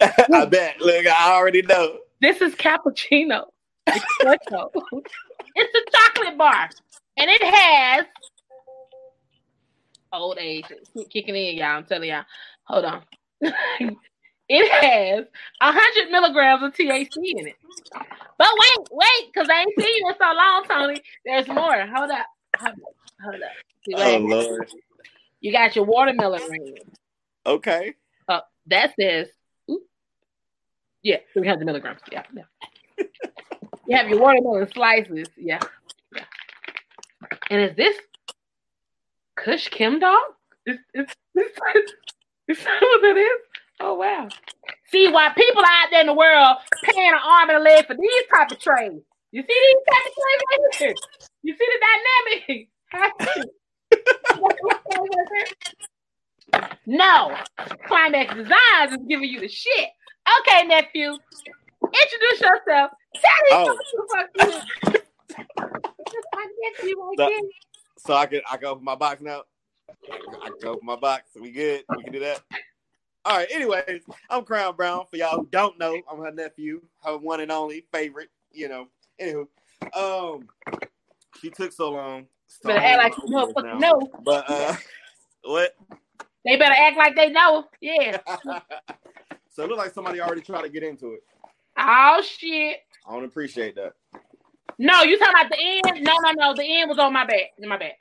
[0.00, 0.80] I bet.
[0.80, 1.98] Look, I already know.
[2.20, 3.46] This is cappuccino.
[3.88, 4.70] Espresso.
[5.56, 6.70] it's a chocolate bar,
[7.18, 8.06] and it has
[10.12, 10.64] old age
[11.10, 11.76] kicking in, y'all.
[11.78, 12.24] I'm telling y'all.
[12.64, 13.02] Hold on.
[13.40, 15.24] it has
[15.60, 17.56] hundred milligrams of THC in it.
[18.38, 21.02] But wait, wait, because I ain't seen you in so long, Tony.
[21.24, 21.86] There's more.
[21.86, 22.26] Hold up.
[22.58, 22.94] Hold up.
[23.24, 23.50] Hold up.
[23.84, 24.18] See, Oh.
[24.18, 24.68] Lord.
[25.40, 26.76] You got your watermelon ring.
[27.44, 27.94] Okay.
[28.28, 29.26] Uh, that says,
[29.68, 29.82] oop,
[31.02, 32.00] yeah, 300 milligrams.
[32.12, 33.04] Yeah, yeah.
[33.88, 35.26] you have your watermelon slices.
[35.36, 35.58] Yeah,
[36.14, 36.24] yeah.
[37.50, 37.96] And is this
[39.36, 40.18] Kush Kim dog?
[40.66, 41.46] Is, is, is,
[42.48, 43.40] is that what that is?
[43.80, 44.28] Oh, wow.
[44.90, 47.94] See why people out there in the world paying an arm and a leg for
[47.96, 49.02] these type of trades.
[49.32, 50.94] You see these type of trades right here?
[51.42, 51.80] You see the
[52.52, 52.68] dynamic?
[56.86, 57.34] no.
[57.86, 59.88] Climax Designs is giving you the shit.
[60.40, 61.18] Okay, nephew.
[61.84, 62.90] Introduce yourself.
[63.14, 63.66] Tell me Oh.
[63.66, 65.02] who the fuck you is.
[66.34, 67.71] My nephew right there.
[68.06, 69.42] So I can I can open my box now.
[69.88, 71.30] I can open my box.
[71.40, 71.84] We good?
[71.96, 72.40] We can do that.
[73.24, 73.48] All right.
[73.50, 75.04] Anyways, I'm Crown Brown.
[75.08, 78.30] For y'all who don't know, I'm her nephew, her one and only favorite.
[78.52, 78.88] You know.
[79.20, 79.46] Anywho,
[79.94, 80.48] um,
[81.40, 82.26] she took so long.
[82.48, 84.10] so Better act like you motherfucking know.
[84.24, 84.74] But uh,
[85.44, 85.76] what?
[86.44, 87.66] They better act like they know.
[87.80, 88.18] Yeah.
[89.48, 91.22] so it looked like somebody already tried to get into it.
[91.78, 92.78] Oh shit.
[93.08, 93.92] I don't appreciate that.
[94.78, 96.04] No, you talking about the end?
[96.04, 96.54] No, no, no.
[96.56, 97.50] The end was on my back.
[97.58, 97.98] In my back.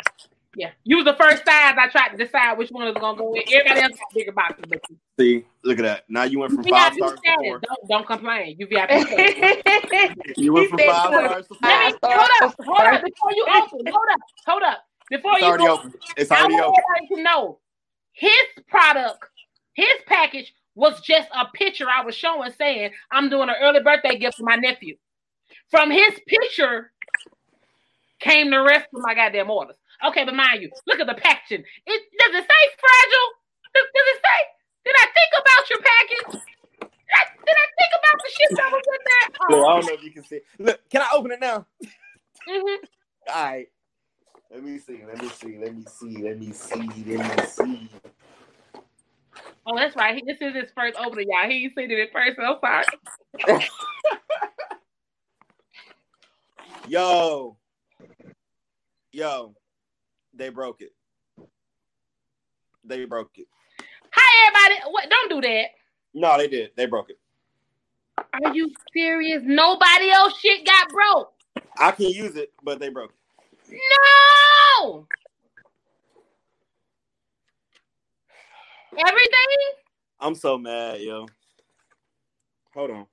[0.55, 0.71] Yeah.
[0.83, 3.43] You was the first size I tried to decide which one was gonna go in.
[3.51, 6.03] Everybody else got bigger boxes, but you See, look at that.
[6.09, 7.59] Now you went from VIP five stars to four.
[7.59, 8.55] Don't don't complain.
[8.57, 8.89] You VIP.
[10.37, 13.85] You went from five stars to Let me hold up, hold up before you open.
[13.85, 14.83] Hold up, hold up.
[15.09, 15.99] Before It's you already open, open.
[16.17, 16.83] It's I want open.
[16.99, 17.59] everybody to know
[18.13, 18.31] his
[18.67, 19.23] product,
[19.73, 24.17] his package was just a picture I was showing saying I'm doing an early birthday
[24.17, 24.95] gift for my nephew.
[25.71, 26.91] From his picture
[28.21, 29.77] came the rest of my goddamn orders.
[30.07, 31.65] Okay, but mind you, look at the packaging.
[31.87, 33.29] It does it say fragile?
[33.75, 34.39] Does, does it say?
[34.85, 36.31] Did I think about your package?
[37.07, 39.29] Did I, did I think about the shit that was in there?
[39.47, 40.41] Look, I Oh, don't know if you can see.
[40.59, 41.65] Look, can I open it now?
[42.49, 42.77] mhm.
[43.33, 43.67] All right.
[44.51, 45.01] Let me see.
[45.07, 45.57] Let me see.
[45.59, 46.23] Let me see.
[46.23, 46.87] Let me see.
[47.07, 47.89] Let me see.
[49.67, 50.15] oh that's right.
[50.15, 51.49] He- This is his first opening, y'all.
[51.49, 52.37] He ain't seen it at first.
[52.37, 52.85] so I'm sorry.
[56.91, 57.55] Yo.
[59.13, 59.55] Yo.
[60.33, 60.91] They broke it.
[62.83, 63.47] They broke it.
[64.11, 64.91] Hi, everybody.
[64.91, 65.09] What?
[65.09, 65.67] Don't do that.
[66.13, 66.71] No, they did.
[66.75, 67.17] They broke it.
[68.17, 69.41] Are you serious?
[69.45, 71.31] Nobody else shit got broke.
[71.77, 73.13] I can use it, but they broke
[73.69, 73.79] it.
[74.83, 75.07] No.
[78.97, 79.57] Everything
[80.19, 81.25] I'm so mad, yo.
[82.73, 83.05] Hold on.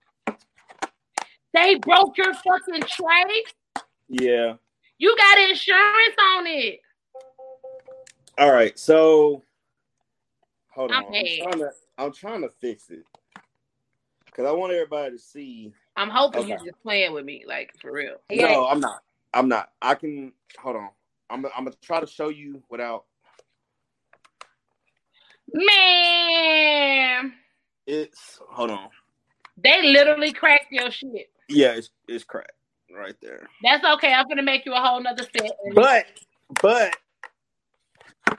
[1.54, 3.44] they broke your fucking tray.
[4.08, 4.54] Yeah.
[4.98, 6.80] You got insurance on it.
[8.38, 8.78] All right.
[8.78, 9.44] So
[10.70, 11.14] hold I'm on.
[11.14, 13.04] I'm trying to I'm trying to fix it.
[14.32, 15.72] Cause I want everybody to see.
[15.96, 16.52] I'm hoping Okay.
[16.52, 18.16] you just playing with me, like for real.
[18.30, 19.02] No, I'm not.
[19.34, 19.70] I'm not.
[19.82, 20.90] I can hold on.
[21.28, 23.04] I'm I'm gonna try to show you without
[25.52, 27.32] Man,
[27.86, 28.88] it's hold on.
[29.56, 31.30] they literally cracked your shit.
[31.48, 32.52] Yeah, it's it's cracked
[32.94, 33.48] right there.
[33.62, 34.12] That's okay.
[34.12, 35.50] I'm gonna make you a whole nother set.
[35.74, 36.06] But
[36.62, 36.96] but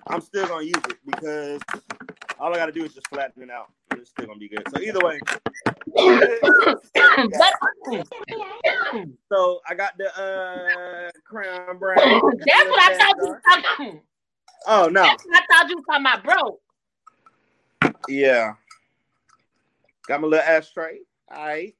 [0.07, 1.61] I'm still gonna use it because
[2.39, 3.71] all I gotta do is just flatten it out.
[3.91, 4.63] and It's still gonna be good.
[4.73, 5.19] So either way.
[9.31, 11.95] So I got the uh crown brown.
[11.97, 14.01] that's what I thought you talking.
[14.67, 15.03] Oh no.
[15.03, 16.59] That's what I thought you were talking about, bro.
[18.07, 18.53] Yeah.
[20.07, 20.99] Got my little ashtray.
[21.31, 21.75] All right.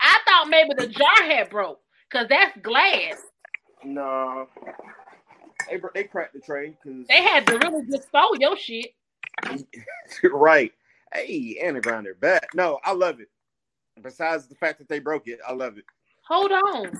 [0.00, 1.80] I thought maybe the jar had broke
[2.12, 3.22] because that's glass.
[3.84, 4.48] No.
[5.70, 8.94] They they cracked the tray because They had to really just throw your shit.
[10.32, 10.72] right.
[11.14, 12.48] Hey, and a grinder back.
[12.54, 13.28] No, I love it.
[14.02, 15.84] Besides the fact that they broke it, I love it.
[16.26, 16.92] Hold on.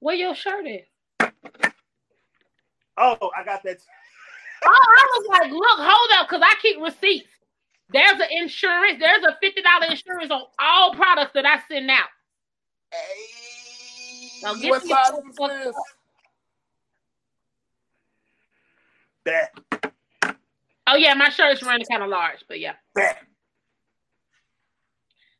[0.00, 0.82] Where your shirt is?
[2.96, 3.78] Oh, I got that.
[4.64, 7.28] Oh, I was like, look, hold up, because I keep receipts.
[7.90, 8.98] There's an insurance.
[8.98, 12.08] There's a fifty dollar insurance on all products that I send out.
[12.90, 13.53] Hey,
[14.44, 15.50] Now get what me size fucked is up.
[15.50, 15.74] this?
[19.24, 19.54] Bet,
[20.86, 22.74] Oh yeah, my shirt's running kind of large, but yeah.
[22.94, 23.18] bet.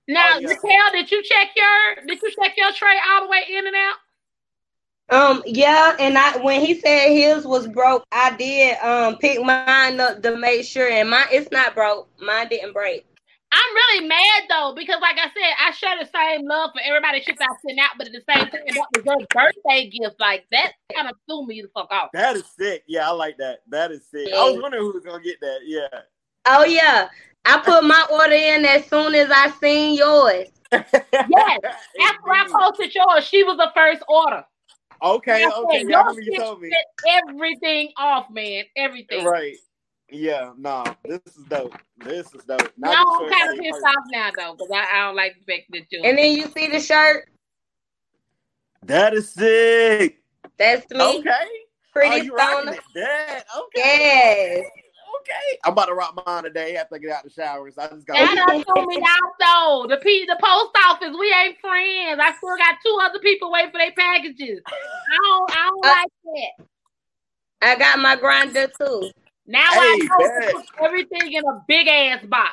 [0.08, 0.48] Now, Oh, yeah.
[0.48, 3.76] Nicole, did you check your did you check your tray all the way in and
[3.76, 3.96] out?
[5.10, 10.00] Um, yeah, and I when he said his was broke, I did um pick mine
[10.00, 12.08] up to make sure, and mine it's not broke.
[12.18, 13.06] Mine didn't break.
[13.54, 17.20] I'm really mad though because, like I said, I share the same love for everybody
[17.20, 20.18] shit I send out, but at the same time, that was your birthday gift.
[20.18, 22.10] Like that kind of threw me the fuck off.
[22.12, 22.82] That is sick.
[22.88, 23.60] Yeah, I like that.
[23.68, 24.28] That is sick.
[24.32, 25.60] I was wondering who was gonna get that.
[25.64, 25.86] Yeah.
[26.46, 27.08] Oh yeah,
[27.44, 30.48] I put my order in as soon as I seen yours.
[30.72, 34.44] Yes, After I posted yours, she was the first order.
[35.00, 35.82] Okay, I said, okay.
[35.82, 36.70] Yeah, your remember you told me.
[37.08, 38.64] everything off, man.
[38.76, 39.24] Everything.
[39.24, 39.56] Right.
[40.14, 41.76] Yeah, nah, this is dope.
[41.98, 42.70] This is dope.
[42.78, 43.88] No, I'm kind of pissed person.
[43.88, 46.02] off now though, because I, I don't like the fact that you.
[46.04, 47.28] And then you see the shirt.
[48.84, 50.22] That is sick.
[50.56, 51.18] That's me.
[51.18, 51.30] Okay.
[51.92, 52.72] Pretty oh, you rocking stoner.
[52.76, 52.80] it.
[52.94, 54.62] That okay.
[54.62, 54.66] Yes.
[55.20, 55.58] Okay.
[55.64, 57.68] I'm about to rock mine today after I get out of the shower.
[57.72, 59.86] So I just got That done threw me out though.
[59.88, 62.20] The P, the post office, we ain't friends.
[62.22, 64.60] I still got two other people waiting for their packages.
[64.68, 66.66] I don't, I don't Uh, like that.
[67.62, 69.10] I got my grinder too.
[69.46, 72.52] Now I know put everything in a big ass box.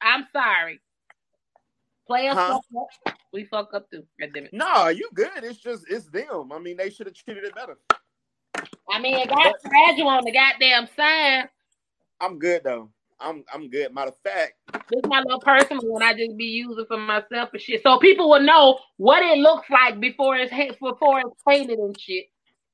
[0.00, 0.80] I'm sorry.
[2.06, 2.60] Players Huh?
[2.74, 3.14] fuck up.
[3.32, 4.04] We fuck up too.
[4.20, 4.52] God damn it.
[4.52, 5.44] No, you good.
[5.44, 6.50] It's just it's them.
[6.52, 7.78] I mean, they should have treated it better.
[8.90, 11.48] I mean, it got fragile on the goddamn sign.
[12.20, 12.90] I'm good though.
[13.20, 13.94] I'm I'm good.
[13.94, 14.54] Matter of fact,
[14.90, 16.02] This my little personal one.
[16.02, 19.68] I just be using for myself and shit, so people will know what it looks
[19.70, 20.50] like before it's
[20.80, 22.26] before it's painted and shit.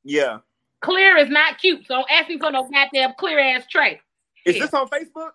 [0.04, 0.38] yeah.
[0.82, 4.00] Clear is not cute, so don't ask me for no goddamn clear ass tray.
[4.44, 5.30] Is this on Facebook?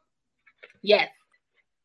[0.81, 1.09] Yes,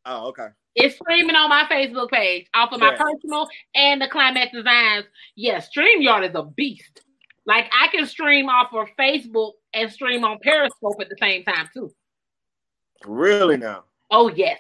[0.04, 0.48] Oh, okay.
[0.74, 2.98] it's streaming on my Facebook page off of my Yeah.
[3.02, 5.06] personal and the Climax Designs.
[5.34, 7.02] Yes, StreamYard is a beast.
[7.44, 11.68] Like I can stream off of Facebook and stream on Periscope at the same time
[11.74, 11.90] too.
[13.04, 13.84] Really now?
[14.10, 14.58] Oh yes.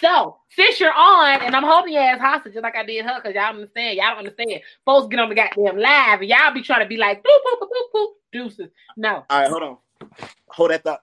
[0.00, 3.20] So since you're on, and I'm holding your ass hostage just like I did her,
[3.20, 4.60] because y'all understand, y'all don't understand.
[4.84, 7.60] Folks get on the goddamn live, and y'all be trying to be like boop boop
[7.60, 8.70] boop boop boop deuces.
[8.96, 9.76] No, All right, hold on.
[10.48, 11.00] Hold that thought.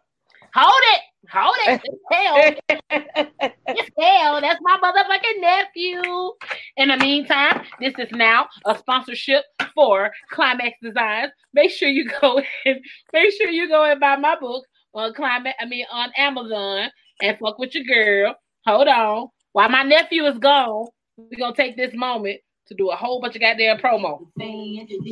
[0.53, 1.01] Hold it.
[1.31, 1.81] Hold it.
[1.83, 3.49] It's hell.
[3.67, 4.39] It's hell.
[4.41, 6.31] That's my motherfucking nephew.
[6.77, 9.43] In the meantime, this is now a sponsorship
[9.73, 11.31] for Climax Designs.
[11.53, 12.79] Make sure you go and
[13.11, 15.57] make sure you go and buy my book on Climax.
[15.59, 16.89] I mean on Amazon
[17.21, 18.35] and fuck with your girl.
[18.65, 19.27] Hold on.
[19.51, 20.87] While my nephew is gone,
[21.17, 24.25] we're gonna take this moment to do a whole bunch of goddamn promo.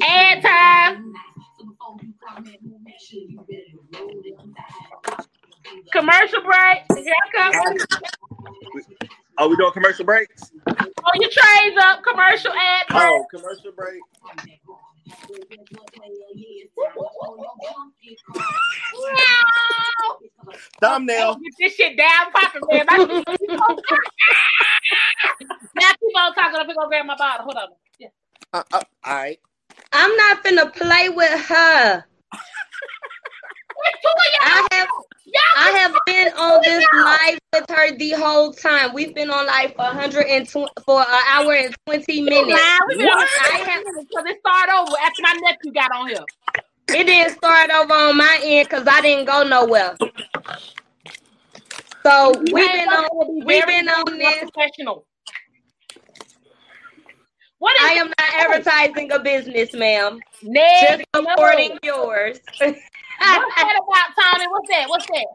[0.02, 1.14] Ad time.
[5.92, 7.04] Commercial break.
[7.04, 7.78] Here I come.
[9.38, 10.52] Are we doing commercial breaks?
[10.68, 12.04] Oh, your trays up.
[12.04, 13.04] Commercial ad oh, break.
[13.04, 14.02] Oh, commercial break.
[18.94, 20.18] Meow.
[20.82, 21.42] Thumbnail.
[21.44, 22.86] Get this shit down popping, man.
[22.88, 23.00] My-
[25.76, 26.60] now keep on talking.
[26.60, 27.46] I'm gonna grab my bottle.
[27.46, 27.68] Hold on.
[28.00, 28.08] Yeah.
[28.54, 29.40] Uh, uh, all right.
[29.94, 32.06] I'm not finna play with her.
[33.84, 34.88] What two of I have
[35.56, 38.94] I have been on this live with her the whole time.
[38.94, 40.46] We've been on live for 120
[40.86, 42.50] for an hour and 20 minutes.
[42.50, 43.28] Nah, we been on?
[43.52, 46.26] I have because it started over after my nephew got on here.
[46.90, 49.96] It didn't start over on my end because I didn't go nowhere.
[52.04, 54.50] So we've been on we've been on this.
[54.52, 55.06] Professional.
[57.64, 60.20] What is I am not advertising a business, ma'am.
[60.42, 60.82] Ned?
[60.82, 62.38] Just supporting yours.
[62.60, 62.76] What's
[63.56, 64.48] that about, Tony?
[64.50, 64.90] What's that?
[64.90, 65.26] What's that?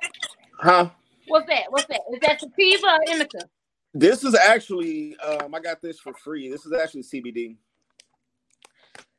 [0.61, 0.91] Huh?
[1.29, 1.63] What's that?
[1.71, 2.01] What's that?
[2.13, 3.49] Is that sativa or indica?
[3.95, 6.51] This is actually um I got this for free.
[6.51, 7.57] This is actually CBD.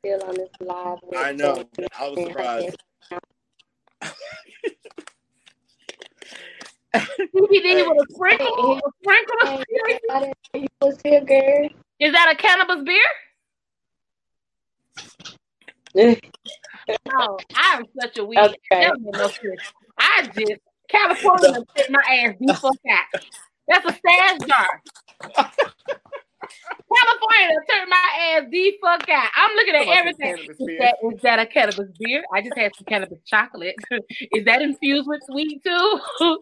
[0.06, 0.98] Still on this live.
[1.16, 1.64] I know.
[1.98, 2.76] I was surprised.
[6.94, 10.00] CBD with a sprinkle, a sprinkle Hey, spirit.
[10.12, 11.70] I didn't know you was here, girl.
[12.00, 13.02] Is that a cannabis beer?
[17.14, 18.38] Oh, I'm such a weed.
[18.38, 18.56] Okay.
[18.70, 19.72] That don't make no sense.
[19.98, 23.22] I just California done my ass the fuck out.
[23.68, 24.80] That's a stash jar.
[26.92, 29.30] California done took my ass the fuck out.
[29.36, 30.68] I'm looking at Talking about some everything.
[30.68, 32.24] Is that, is that a cannabis beer?
[32.32, 33.76] I just had some cannabis chocolate.
[34.34, 36.00] is that infused with sweet too?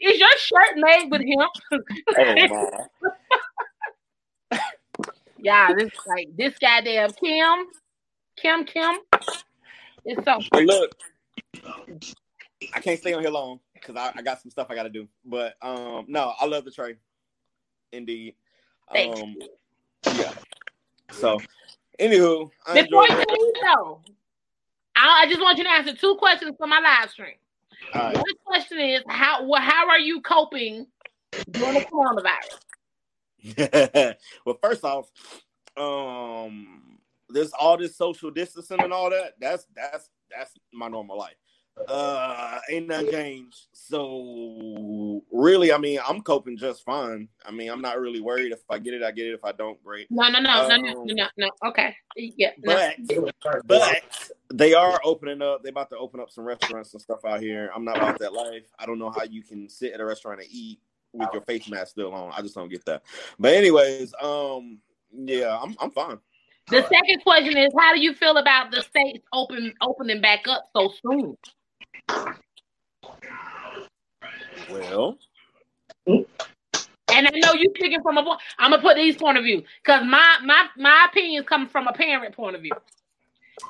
[0.00, 1.52] is your shirt made with hemp?
[1.72, 3.10] Oh my.
[5.44, 7.66] Yeah, this like this goddamn Kim,
[8.36, 8.96] Kim, Kim.
[10.06, 10.90] It's so But look,
[12.74, 14.88] I can't stay on here long because I, I got some stuff I got to
[14.88, 15.06] do.
[15.24, 16.96] But um, no, I love the tray.
[17.92, 18.34] Indeed.
[18.92, 19.36] Thank um,
[20.16, 20.32] Yeah.
[21.10, 21.38] So,
[22.00, 24.00] anywho, I Before you leave, though,
[24.96, 27.34] I, I just want you to answer two questions for my live stream.
[27.92, 28.16] All right.
[28.16, 30.86] One question is how well, how are you coping
[31.50, 32.63] during the coronavirus?
[34.44, 35.10] well, first off,
[35.76, 36.98] um,
[37.28, 39.34] there's all this social distancing and all that.
[39.40, 41.36] That's that's that's my normal life.
[41.88, 43.66] Uh, ain't nothing changed.
[43.72, 47.28] So really, I mean, I'm coping just fine.
[47.44, 48.52] I mean, I'm not really worried.
[48.52, 49.34] If I get it, I get it.
[49.34, 50.06] If I don't, great.
[50.08, 51.50] No, no, no, no, no, Um, no, no, no.
[51.66, 52.90] Okay, yeah, no.
[53.36, 54.02] But but
[54.52, 55.64] they are opening up.
[55.64, 57.70] They about to open up some restaurants and stuff out here.
[57.74, 58.70] I'm not about that life.
[58.78, 60.78] I don't know how you can sit at a restaurant and eat
[61.14, 62.32] with your face mask still on.
[62.36, 63.02] I just don't get that.
[63.38, 64.78] But anyways, um,
[65.12, 66.18] yeah, I'm I'm fine.
[66.68, 70.70] The second question is how do you feel about the states open opening back up
[70.74, 71.36] so soon?
[74.70, 75.18] Well,
[76.06, 78.40] And I know you speaking from a point.
[78.58, 81.86] I'm gonna put these point of view because my my my opinion is coming from
[81.86, 82.72] a parent point of view,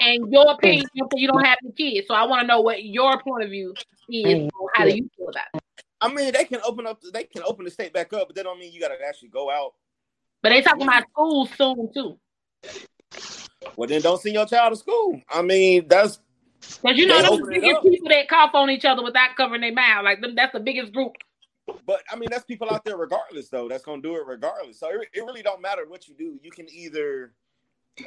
[0.01, 2.07] and your opinion you don't have the kids.
[2.07, 3.75] So I want to know what your point of view
[4.09, 4.51] is.
[4.75, 5.64] How do you feel about it?
[6.05, 7.01] I mean, they can open up.
[7.13, 9.31] They can open the state back up, but that don't mean you got to actually
[9.31, 9.73] go out.
[10.43, 12.19] But they talking about schools soon too,
[13.75, 15.19] Well, then don't send your child to school.
[15.31, 16.21] I mean, that's
[16.61, 19.73] because you know those it biggest people that cough on each other without covering their
[19.73, 20.05] mouth.
[20.05, 21.13] Like them, that's the biggest group.
[21.87, 23.67] But I mean, that's people out there regardless, though.
[23.67, 24.79] That's gonna do it regardless.
[24.79, 26.39] So it, it really don't matter what you do.
[26.43, 27.33] You can either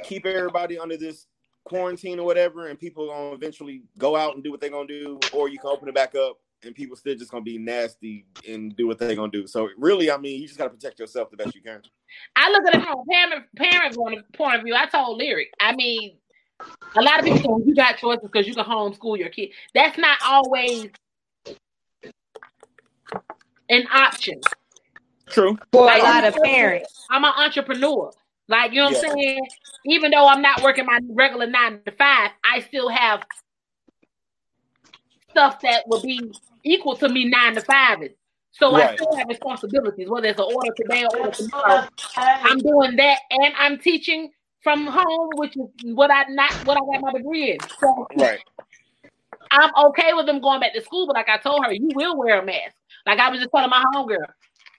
[0.04, 1.26] keep everybody under this
[1.64, 5.18] quarantine or whatever, and people gonna eventually go out and do what they're gonna do,
[5.32, 8.76] or you can open it back up, and people still just gonna be nasty and
[8.76, 9.46] do what they're gonna do.
[9.46, 11.82] So really, I mean, you just gotta protect yourself the best you can.
[12.36, 14.74] I look at it from a parent parent point of- point view.
[14.74, 15.52] I told Lyric.
[15.60, 16.18] I mean,
[16.96, 19.50] a lot of people say you got choices because you can homeschool your kid.
[19.74, 20.90] That's not always
[23.68, 24.40] an option.
[25.28, 25.58] True.
[25.72, 27.06] For Like, a lot of parents.
[27.10, 28.10] I'm an entrepreneur.
[28.48, 29.10] Like, you know what Yeah.
[29.10, 29.48] I'm saying?
[29.84, 33.22] Even though I'm not working my regular nine to five, I still have
[35.38, 36.20] stuff that would be
[36.64, 37.98] equal to me nine to five.
[38.50, 41.86] So I still have responsibilities, whether it's an order today or order tomorrow.
[42.16, 44.32] I'm doing that and I'm teaching
[44.62, 47.58] from home, which is what I not what I got my degree in.
[47.78, 48.40] So Right.
[49.50, 52.18] I'm okay with them going back to school, but like I told her, you will
[52.18, 52.74] wear a mask.
[53.06, 54.26] Like I was just telling my homegirl,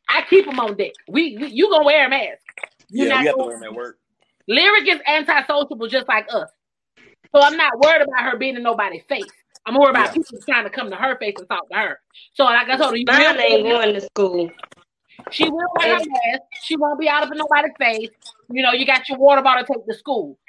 [0.09, 0.91] I keep them on deck.
[1.07, 2.39] We, we you gonna wear a mask.
[2.89, 3.97] You're yeah, not we have to gonna- wear them at work.
[4.47, 6.49] Lyric is antisociable just like us.
[7.33, 9.29] So I'm not worried about her being in nobody's face.
[9.65, 10.13] I'm worried about Yeah.
[10.13, 11.99] people trying to come to her face and talk to her.
[12.33, 14.49] So like I told her, you Mine will ain't wear- going to school.
[15.31, 16.41] she will wear her mask.
[16.63, 18.09] She won't be out of in nobody's face.
[18.49, 20.39] You know, you got your water bottle to take to school.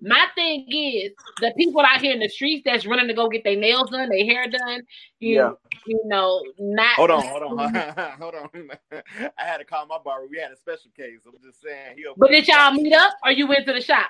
[0.00, 3.44] My thing is the people out here in the streets that's running to go get
[3.44, 4.80] their nails done, their hair done.
[5.18, 5.50] You, Yeah.
[5.86, 7.58] you know, not Hold on, hold on,
[8.18, 8.70] hold on.
[9.38, 10.26] I had to call my barber.
[10.30, 11.18] We had a special case.
[11.26, 11.96] I'm just saying.
[11.96, 14.06] He But did y'all meet up or you went to the shop?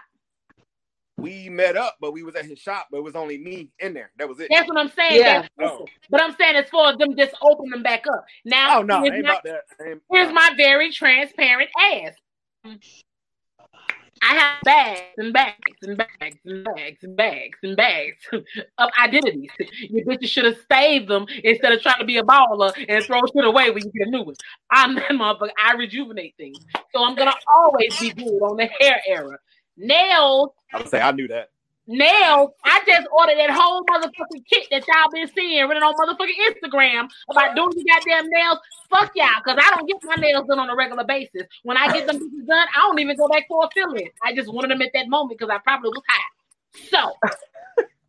[1.21, 3.95] We met up, but we was at his shop, but it was only me in
[3.95, 4.11] there.
[4.19, 4.49] That was it.
[4.51, 5.21] That's what I'm saying.
[5.21, 5.47] Yeah.
[5.61, 5.87] Oh.
[6.09, 8.25] But I'm saying as far as them just open them back up.
[8.45, 9.63] Now, Oh no, here's, ain't my, about that.
[9.87, 12.15] Ain't- here's my very transparent ass.
[14.23, 18.17] I have bags and bags and bags and bags and bags and bags
[18.79, 19.51] of identities.
[19.89, 23.21] You bitches should have saved them instead of trying to be a baller and throw
[23.35, 24.35] shit away when you get a new one.
[24.71, 25.51] I'm that motherfucker.
[25.63, 26.59] I rejuvenate things.
[26.95, 29.39] So I'm gonna always be good on the hair era.
[29.81, 31.51] Nails I would say I knew that.
[31.87, 32.51] nails.
[32.65, 37.09] I just ordered that whole motherfucking kit that y'all been seeing running on motherfucking Instagram
[37.31, 38.59] about doing your goddamn nails.
[38.89, 41.43] Fuck y'all, because I don't get my nails done on a regular basis.
[41.65, 44.09] When I get them done, I don't even go back for a filling.
[44.23, 46.31] I just wanted them at that moment because I probably was high.
[46.91, 47.13] So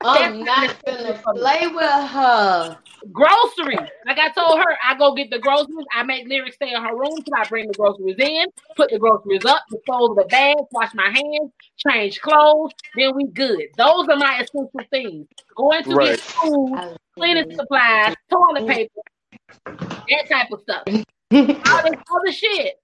[0.03, 2.77] I'm not gonna play with her.
[3.11, 3.79] groceries.
[4.05, 5.85] Like I told her, I go get the groceries.
[5.93, 8.45] I make Lyric's stay in her room till I bring the groceries in,
[8.75, 12.71] put the groceries up, dispose of the bags, wash my hands, change clothes.
[12.95, 13.63] Then we good.
[13.77, 15.27] Those are my essential things.
[15.55, 16.09] Going to Right.
[16.11, 16.79] get food,
[17.17, 19.01] cleaning supplies, toilet paper,
[20.09, 20.83] that type of stuff.
[20.87, 22.75] All this other shit.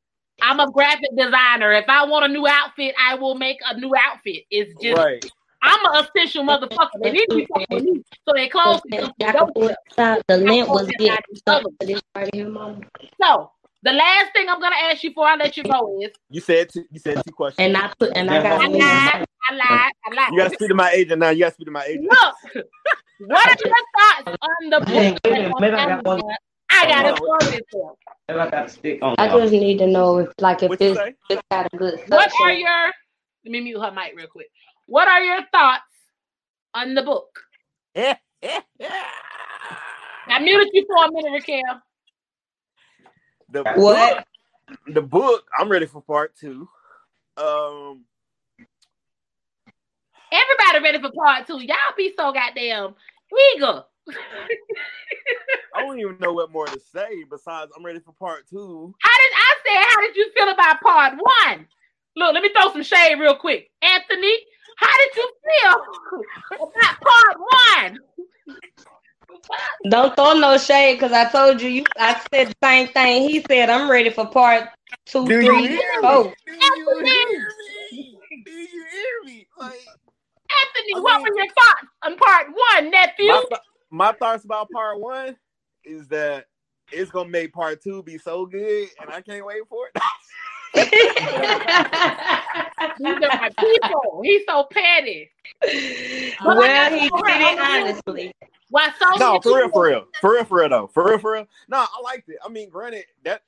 [0.41, 1.71] I'm a graphic designer.
[1.73, 4.43] If I want a new outfit, I will make a new outfit.
[4.51, 5.25] It's just Right.
[5.61, 6.89] I'm an official motherfucker.
[7.01, 10.21] They need to be fucking with me so they clothes can come from dope.
[10.27, 12.81] The lint was getting stuck to this part of here, mama.
[13.21, 13.51] So
[13.83, 16.69] the last thing I'm gonna ask you before I let you go is You said
[16.69, 17.65] two, you said two questions.
[17.65, 20.31] And I put and I I got lied, I lied, I lied.
[20.31, 21.29] you gotta speak to my agent now.
[21.29, 22.09] You gotta speak to my agent.
[22.11, 22.65] Look,
[23.19, 23.75] what are your
[24.25, 24.87] thoughts on the book?
[25.23, 26.21] Maybe- maybe I got one.
[26.69, 27.95] I got Oh, it for
[28.29, 30.91] I got to stick on I just need to know if like if What you
[30.91, 32.45] it's, it's got a good What suction.
[32.45, 32.91] are your
[33.45, 34.47] let me mute her mic real quick.
[34.87, 35.83] What are your thoughts
[36.73, 37.39] on the book?
[37.95, 38.19] I
[40.39, 41.81] muted you for a minute, Raquel.
[43.49, 44.15] the What?
[44.15, 44.23] book-
[44.87, 45.45] the book?
[45.57, 46.67] I'm ready for part two.
[47.37, 48.03] Um,
[50.31, 51.59] Everybody ready for part two.
[51.63, 52.95] Y'all be so goddamn
[53.55, 53.83] eager.
[55.73, 58.93] I don't even know what more to say besides I'm ready for part two.
[58.99, 59.73] How did I say?
[59.75, 61.67] How did you feel about part one?
[62.17, 63.69] Look, let me throw some shade real quick.
[63.83, 64.33] Anthony,
[64.77, 65.31] how did you
[65.61, 65.73] feel
[66.55, 67.37] about part
[67.91, 67.99] one?
[69.91, 73.29] Don't throw no shade because I told you you I said the same thing.
[73.29, 74.67] He said I'm ready for part
[75.05, 76.23] two, Do you three, hear four.
[76.23, 76.33] me?
[76.47, 78.17] Do you hear me?
[78.45, 79.47] Do you hear me?
[79.59, 79.77] Like
[80.65, 83.27] Anthony, I what were your thoughts on part one, nephew?
[83.27, 83.61] my, th-
[83.91, 85.37] my thoughts about part one
[85.85, 86.45] is that
[86.91, 90.01] it's gonna make part two be so good, and I can't wait for it.
[90.73, 90.85] These
[93.15, 94.21] are my people.
[94.23, 95.29] He's so petty.
[96.43, 98.33] well, he did it honestly.
[98.69, 101.33] Why so no, for real, for real, for real, for real, though, for real, for
[101.33, 101.47] real.
[101.69, 102.37] No, I liked it.
[102.43, 103.41] I mean, granted, that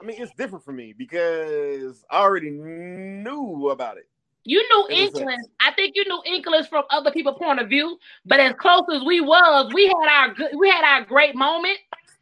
[0.00, 4.08] I mean, it's different for me because I already knew about it.
[4.44, 5.46] You knew It was a- inklings.
[5.60, 9.02] I think you knew inklings from other people's point of view, but as close as
[9.04, 11.78] we was, we had our good, we had our great moment.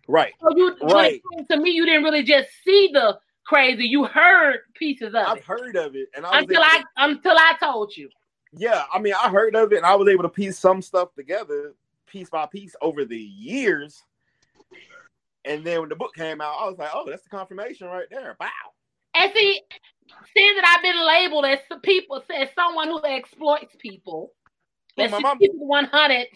[0.09, 0.33] Right.
[0.41, 1.23] So you, Right.
[1.51, 3.85] to me, you didn't really just see the crazy.
[3.87, 5.29] You heard pieces of it.
[5.29, 8.09] I've it heard of it, and I was until I to- until I told you.
[8.53, 11.15] yeah, I mean, I heard of it, and I was able to piece some stuff
[11.15, 11.75] together,
[12.07, 14.03] piece by piece, over the years.
[15.45, 18.07] And then when the book came out, I was like, "Oh, that's the confirmation right
[18.11, 18.49] there!" Wow.
[19.15, 19.61] And see,
[20.35, 24.33] seeing that I've been labeled as some people, as someone who exploits people.
[24.97, 26.29] Let's my mom- one hundred.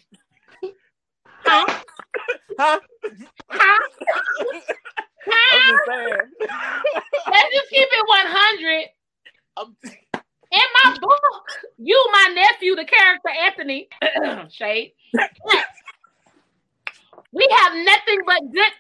[1.45, 1.83] Huh?
[2.59, 2.81] Huh?
[3.51, 3.89] Huh?
[5.51, 6.23] I'm just saying.
[7.31, 8.87] Let's just keep it one hundred.
[9.57, 9.77] I'm,
[10.51, 11.45] In my book,
[11.79, 13.89] you, my nephew, the character Anthony
[14.51, 14.93] Shade,
[17.33, 18.73] we have nothing but good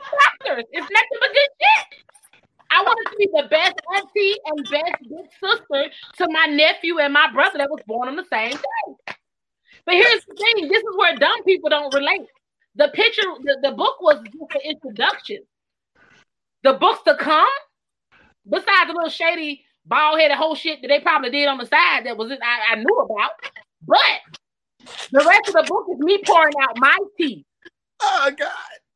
[0.00, 0.64] factors.
[0.72, 1.86] It's nothing but good shit.
[2.70, 7.12] I wanted to be the best auntie and best big sister to my nephew and
[7.12, 8.84] my brother that was born on the same day.
[9.86, 12.28] But here's the thing: this is where dumb people don't relate.
[12.76, 15.38] The picture, the, the book was just an introduction.
[16.64, 17.46] The books to come,
[18.48, 22.06] besides the little shady bald headed whole shit that they probably did on the side
[22.06, 23.32] that was I, I knew about.
[23.86, 24.20] But
[25.12, 27.44] The rest of the book is me pouring out my tea
[28.02, 28.52] Oh God.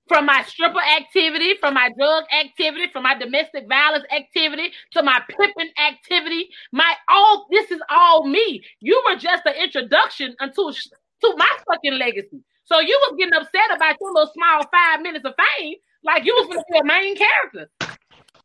[0.09, 5.21] from my stripper activity, from my drug activity, from my domestic violence activity to my
[5.31, 6.51] pimping activity.
[6.73, 8.63] My all this is all me.
[8.81, 12.43] You were just an introduction unto to my fucking legacy.
[12.65, 16.35] So you was getting upset about your little small five minutes of fame, like you
[16.35, 17.71] was gonna be a main character.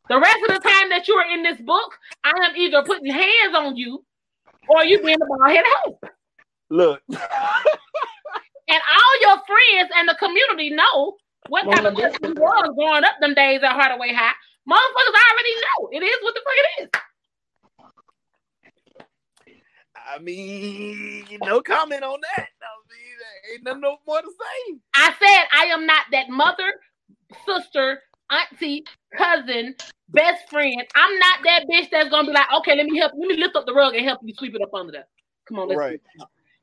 [0.08, 3.12] The rest of the time that you are in this book, I am either putting
[3.12, 4.04] hands on you
[4.68, 5.98] or you being a bald head hoe.
[6.70, 7.02] Look.
[8.70, 11.16] And all your friends and the community know
[11.48, 14.32] what kind of person you was growing up them days at Hardaway High.
[14.68, 15.88] Motherfuckers already know.
[15.90, 16.88] It is what the fuck it is.
[19.96, 22.46] I mean, no comment on that.
[22.62, 24.78] I mean, there ain't nothing no more to say.
[24.94, 26.72] I said I am not that mother,
[27.46, 28.84] sister, auntie,
[29.16, 29.74] cousin,
[30.08, 30.82] best friend.
[30.94, 33.56] I'm not that bitch that's gonna be like, okay, let me help, let me lift
[33.56, 35.06] up the rug and help you sweep it up under there.
[35.48, 36.00] Come on, let's Right.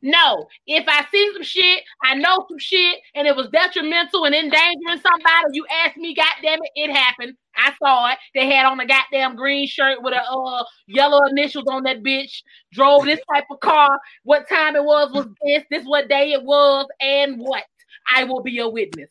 [0.04, 4.36] No, if I see some shit, I know some shit, and it was detrimental and
[4.36, 7.36] endangering somebody, you ask me, goddamn it, it happened.
[7.56, 8.20] I saw it.
[8.36, 12.44] They had on a goddamn green shirt with a uh yellow initials on that bitch.
[12.72, 14.00] Drove this type of car.
[14.24, 15.64] What time it was was this.
[15.72, 17.64] This what day it was, and what
[18.14, 19.10] I will be a witness.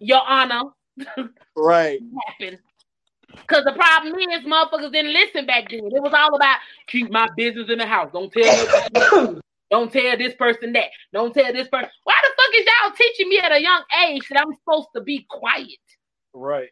[0.00, 0.64] Your Honor,
[1.56, 2.00] Right.
[2.26, 2.58] happened.
[3.46, 5.80] Cause the problem is, motherfuckers didn't listen back then.
[5.84, 8.10] It was all about keep my business in the house.
[8.12, 9.40] Don't tell.
[9.70, 10.86] Don't tell this person that.
[11.12, 11.90] Don't tell this person.
[12.04, 15.02] Why the fuck is y'all teaching me at a young age that I'm supposed to
[15.02, 15.78] be quiet?
[16.32, 16.70] Right.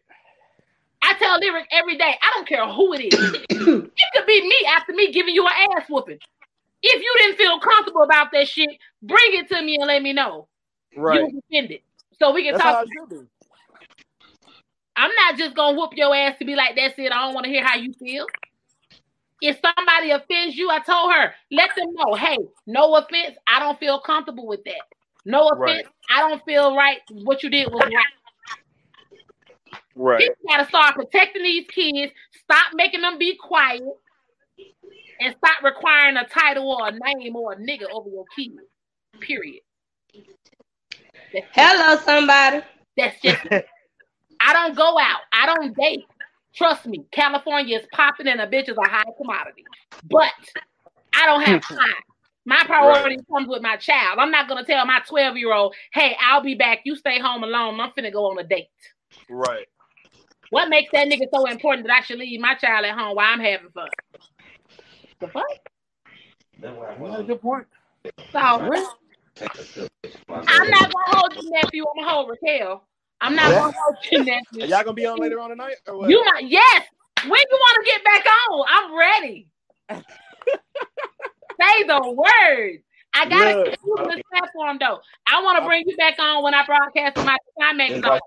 [1.03, 3.35] I tell Lyric every day, I don't care who it is.
[3.51, 6.19] it could be me after me giving you an ass whooping.
[6.83, 8.71] If you didn't feel comfortable about that shit,
[9.03, 10.49] bring it to me and let me know.
[10.97, 11.21] Right.
[11.21, 11.81] You offended.
[12.19, 12.87] So we can That's talk.
[12.87, 13.29] it should.
[14.97, 17.13] I'm not just gonna whoop your ass to be like, that's it.
[17.13, 18.27] I don't want to hear how you feel.
[19.43, 23.79] If somebody offends you, I told her, let them know, hey, no offense, I don't
[23.79, 24.81] feel comfortable with that.
[25.27, 25.87] No offense, Right.
[26.11, 26.99] I don't feel right.
[27.11, 27.93] What you did was right.
[29.95, 30.21] Right.
[30.21, 32.13] People gotta start protecting these kids.
[32.45, 33.83] Stop making them be quiet,
[35.21, 38.61] and stop requiring a title or a name or a nigga over your kids.
[39.21, 39.63] Period.
[41.33, 42.63] That's, Hello, somebody.
[42.97, 43.43] that's just.
[44.41, 45.21] I don't go out.
[45.33, 46.05] I don't date.
[46.55, 49.65] Trust me, California is popping and a bitch is a high commodity.
[50.11, 50.31] But
[51.15, 51.75] I don't have hmm.
[51.75, 51.95] time.
[52.47, 54.19] My priority comes with my child.
[54.19, 56.81] I'm not gonna tell my 12 year old, hey, I'll be back.
[56.85, 57.81] You stay home alone.
[57.81, 58.69] I'm finna go on a date.
[59.29, 59.67] Right.
[60.51, 63.33] What makes that nigga so important that I should leave my child at home while
[63.33, 63.89] I'm having fun?
[65.19, 65.45] The fuck?
[66.99, 67.67] Well, good point.
[68.33, 68.71] So
[70.33, 71.85] I'm not gonna hold you, nephew.
[71.85, 72.87] I'm gonna hold Raquel.
[73.21, 73.61] I'm not Yeah.
[73.61, 74.61] gonna hold you, Are nephew.
[74.61, 75.77] y'all gonna be on later on tonight?
[75.87, 76.11] Or what?
[76.11, 76.83] You might, yes.
[77.23, 79.49] When you want to get back on, I'm ready.
[81.61, 82.83] Say the word.
[83.15, 83.67] I gotta Look.
[83.71, 85.01] keep using this platform though.
[85.27, 88.21] I want to bring you back on when I broadcast my climax zone.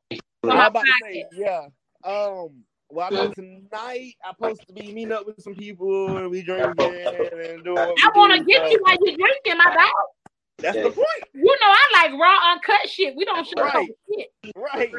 [0.50, 1.68] I'm about to say, yeah.
[2.04, 6.32] Um, well, I know tonight I'm supposed to be meeting up with some people and
[6.32, 6.74] we drinking
[7.16, 7.76] and doing.
[7.76, 10.19] What we I want to do, get so you while you're drinking, my dog.
[10.62, 13.16] That's the point, You know I like raw, uncut shit.
[13.16, 13.90] We don't show Right.
[14.18, 14.28] shit.
[14.56, 14.92] right?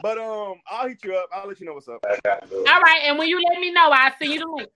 [0.00, 1.28] But um, I'll hit you up.
[1.32, 2.04] I'll let you know what's up.
[2.04, 4.68] All right, and when you let me know, I'll send you the link.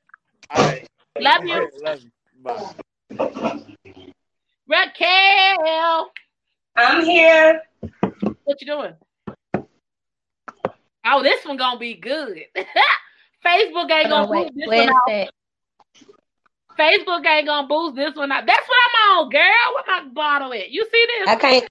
[0.50, 0.86] All right.
[1.18, 2.10] Love you, Love you.
[2.42, 2.72] Bye.
[4.68, 6.10] Raquel.
[6.76, 7.62] I'm here.
[8.44, 8.92] What you doing?
[11.04, 12.42] Oh, this one gonna be good.
[13.44, 15.02] Facebook ain't gonna Oh, wait, this where's one out.
[15.06, 15.30] that?
[16.78, 18.44] Facebook ain't gonna boost this one out.
[18.47, 19.73] That's what I'm on, girl.
[19.74, 20.70] What my bottle at?
[20.70, 21.28] You see this?
[21.28, 21.69] I can't.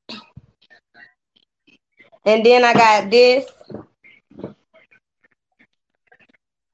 [2.25, 3.45] And then I got this.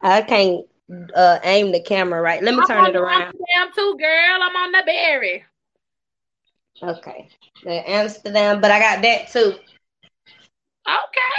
[0.02, 0.66] I can't
[1.14, 2.42] uh, aim the camera right.
[2.42, 3.22] Let me I'm turn it around.
[3.24, 4.42] Amsterdam too, girl.
[4.42, 5.44] I'm on the berry.
[6.82, 7.28] Okay.
[7.64, 9.54] The Amsterdam, but I got that too.
[10.88, 11.36] Okay.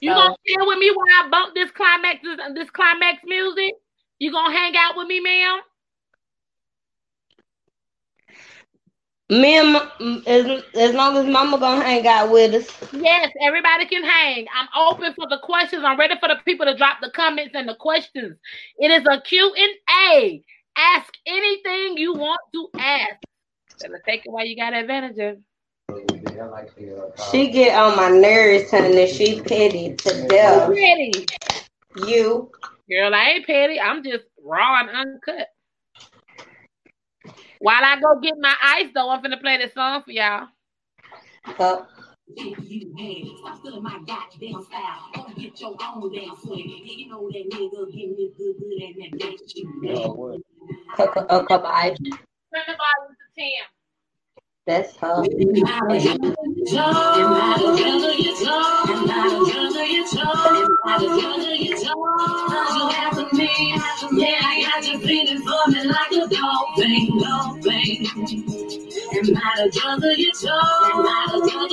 [0.00, 3.74] You So- gonna chill with me while I bump this climax this, this climax music?
[4.18, 5.60] You gonna hang out with me, ma'am?
[9.30, 12.92] Me and as, as long as Mama gonna hang out with us.
[12.92, 14.46] Yes, everybody can hang.
[14.54, 15.84] I'm open for the questions.
[15.84, 18.38] I'm ready for the people to drop the comments and the questions.
[18.78, 19.72] It is a Q and
[20.12, 20.42] A.
[20.76, 23.16] Ask anything you want to ask.
[23.80, 25.36] Better take it while you got advantage of.
[27.30, 29.06] She get on my nerves, honey.
[29.12, 30.68] She petty to death.
[30.68, 31.26] ready.
[32.06, 32.50] You.
[32.90, 33.80] Girl, I ain't petty.
[33.80, 35.48] I'm just raw and uncut.
[37.60, 40.48] While I go get my ice, though, I'm finna play this song for y'all.
[41.58, 41.82] Uh,
[42.36, 45.10] You man, stop stealing my goddamn style.
[45.14, 46.82] Go get your own damn swing.
[46.84, 49.52] Yeah, you know that nigga getting this good, good and that bitch.
[50.98, 51.98] a, a cup of ice.
[51.98, 53.77] Turn the volume to Tim.
[54.68, 55.24] That's her.
[64.12, 68.06] Yeah, I got you feeling for me like a dolphin, dolphin.
[68.12, 68.87] Am I
[69.18, 70.46] Am I the drug of your toe?
[70.94, 71.72] Am I the drug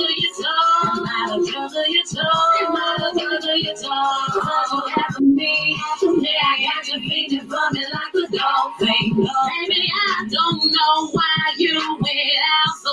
[1.70, 2.26] of your toe?
[2.58, 4.40] Am I the drug your toe?
[4.42, 5.78] Cause you have me.
[6.02, 9.14] Yeah, I got you feeling for like a dolphin.
[9.14, 12.90] Baby, I don't know why you went out so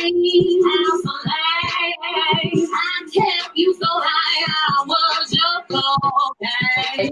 [0.00, 0.64] late.
[0.64, 2.68] Out so late.
[2.72, 5.80] I kept you so high, I was your
[6.32, 7.10] okay.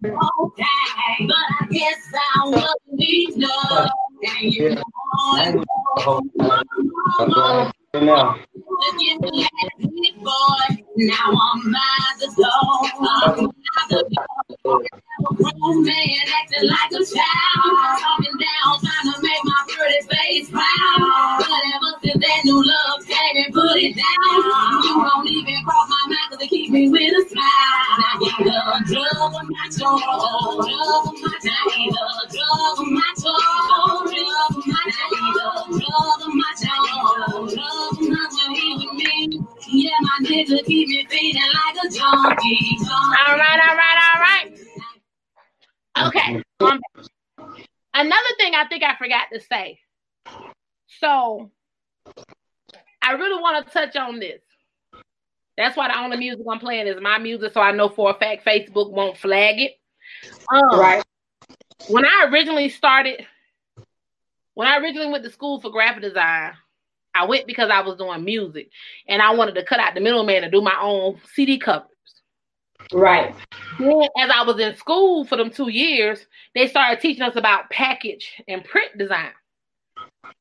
[0.00, 3.90] Okay, but I guess I wasn't enough.
[4.24, 5.66] Want
[7.94, 8.36] Now,
[10.96, 12.52] now I'm at the door.
[13.04, 14.00] I'm at the
[14.64, 14.80] door.
[15.22, 17.70] Grown man acting like a child.
[18.02, 21.38] Talking down, trying to make my pretty face proud.
[21.38, 25.88] But ever since that new love came and put it down, you won't even cross
[25.88, 27.46] my mind 'cause it keep me with a smile.
[28.02, 28.58] Now you the
[28.90, 29.98] drug of my toe.
[30.02, 34.02] Drug of my now you the drug of my toe.
[34.10, 37.46] Drug of my now you the drug of my toe.
[37.54, 38.26] Drug of my.
[38.54, 39.40] He me.
[39.68, 42.78] Yeah, my nigga keep me feeling like a junkie.
[42.90, 44.58] All right, all right, all right.
[45.96, 46.42] Okay.
[46.60, 46.80] Um,
[47.94, 49.78] another thing I think I forgot to say.
[51.00, 51.50] So
[53.02, 54.40] I really want to touch on this.
[55.56, 58.14] That's why the only music I'm playing is my music, so I know for a
[58.14, 59.72] fact Facebook won't flag it.
[60.52, 61.04] Um, Right.
[61.88, 63.26] When I originally started,
[64.54, 66.54] when I originally went to school for graphic design,
[67.14, 68.70] I went because I was doing music
[69.06, 71.88] and I wanted to cut out the middleman and do my own CD covers.
[72.94, 73.34] Right.
[73.78, 77.68] Then, as I was in school for them two years, they started teaching us about
[77.70, 79.32] package and print design.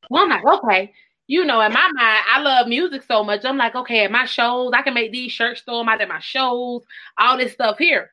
[0.09, 0.93] Well, I'm like, okay,
[1.27, 3.43] you know, in my mind, I love music so much.
[3.43, 6.07] I'm like, okay, at my shows, I can make these shirts, throw them out at
[6.07, 6.83] my shows,
[7.17, 8.11] all this stuff here.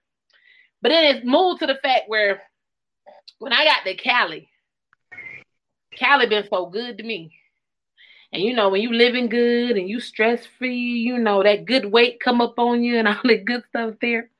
[0.80, 2.42] But then it's moved to the fact where
[3.38, 4.48] when I got to Cali,
[5.94, 7.39] Cali been so good to me.
[8.32, 11.86] And you know, when you living good and you stress free, you know, that good
[11.86, 14.30] weight come up on you and all the good stuff there.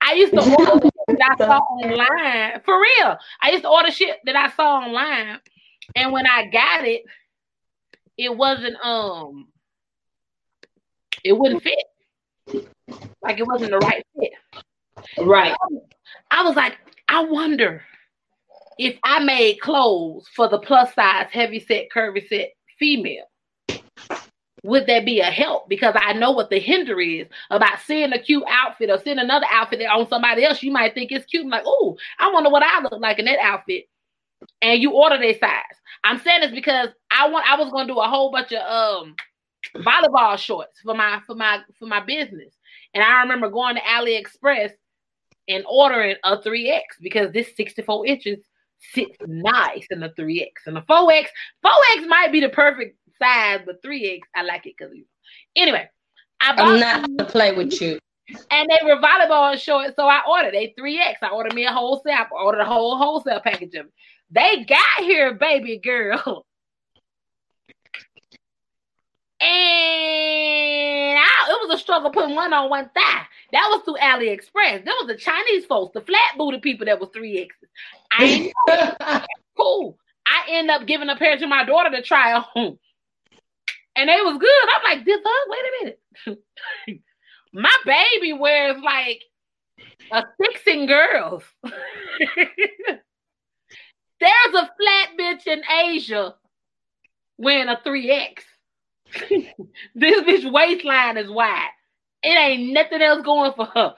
[0.00, 2.60] I used to order shit that I saw online.
[2.64, 3.16] For real.
[3.40, 5.40] I used to order shit that I saw online.
[5.94, 7.04] And when I got it,
[8.18, 9.48] it wasn't um
[11.24, 12.68] it wouldn't fit.
[13.22, 14.32] Like it wasn't the right fit.
[15.18, 15.56] Right.
[16.30, 16.76] I was like,
[17.08, 17.82] I wonder
[18.78, 23.24] if I made clothes for the plus size, heavy set, curvy set female.
[24.62, 25.68] Would that be a help?
[25.68, 29.46] Because I know what the hinder is about seeing a cute outfit or seeing another
[29.50, 30.62] outfit on somebody else.
[30.62, 31.44] You might think it's cute.
[31.44, 33.84] I'm like, oh, I wonder what I look like in that outfit.
[34.60, 35.62] And you order their size.
[36.04, 39.14] I'm saying this because I want I was gonna do a whole bunch of um
[39.76, 42.54] volleyball shorts for my for my for my business.
[42.94, 44.72] And I remember going to AliExpress
[45.48, 48.38] and ordering a 3X because this 64 inches
[48.78, 50.66] sits nice in the 3X.
[50.66, 51.26] And the 4X,
[51.64, 54.94] 4X might be the perfect size, but 3X, I like it because
[55.56, 55.88] anyway.
[56.40, 57.98] I bought I'm not to play with you.
[58.50, 61.14] and they were volleyball shorts, so I ordered a 3X.
[61.22, 63.92] I ordered me a wholesale, I ordered a whole wholesale package of it.
[64.30, 66.44] They got here, baby girl.
[69.38, 73.26] And I, it was a struggle putting one on one thigh.
[73.52, 74.84] That was through AliExpress.
[74.84, 77.68] There was the Chinese folks, the flat booty people that was three X's.
[78.10, 78.52] I
[79.56, 79.98] cool.
[80.26, 82.78] I end up giving a pair to my daughter to try on.
[83.96, 84.50] And they was good.
[84.76, 85.46] I'm like, this huh?
[85.48, 87.02] Wait a minute.
[87.52, 89.22] my baby wears like
[90.12, 91.42] a six in girls.
[94.20, 96.34] There's a flat bitch in Asia
[97.38, 98.38] wearing a 3X.
[99.94, 101.68] this bitch waistline is wide.
[102.22, 103.94] It ain't nothing else going for her.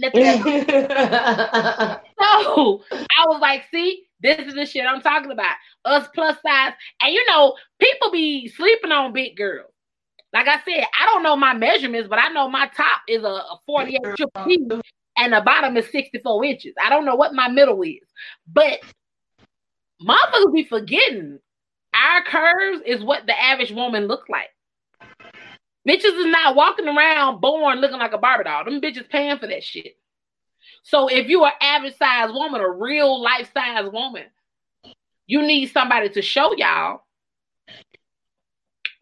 [2.20, 5.54] So I was like, see, this is the shit I'm talking about.
[5.84, 6.72] Us plus size.
[7.00, 9.72] And you know, people be sleeping on big girls.
[10.32, 13.26] Like I said, I don't know my measurements, but I know my top is a,
[13.26, 14.58] a 48 triple T
[15.16, 16.74] and the bottom is 64 inches.
[16.82, 17.98] I don't know what my middle is.
[18.46, 18.80] But
[20.02, 21.38] motherfuckers be forgetting
[21.94, 24.50] our curves is what the average woman look like.
[25.88, 28.64] Bitches is not walking around born looking like a Barbie doll.
[28.64, 29.96] Them bitches paying for that shit.
[30.82, 34.24] So if you are average size woman, a real life size woman,
[35.26, 37.02] you need somebody to show y'all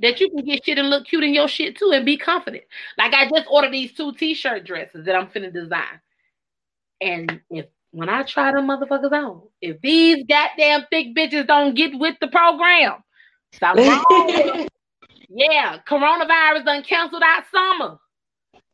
[0.01, 2.65] that you can get shit and look cute in your shit too and be confident.
[2.97, 6.01] Like I just ordered these two t-shirt dresses that I'm finna design.
[7.01, 11.99] And if when I try them motherfuckers on, if these goddamn thick bitches don't get
[11.99, 13.03] with the program,
[13.63, 14.69] wrong.
[15.29, 17.99] yeah, coronavirus done canceled out summer.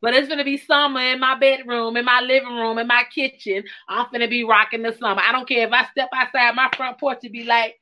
[0.00, 3.64] But it's gonna be summer in my bedroom, in my living room, in my kitchen.
[3.88, 5.22] I'm gonna be rocking the summer.
[5.24, 7.76] I don't care if I step outside my front porch and be like,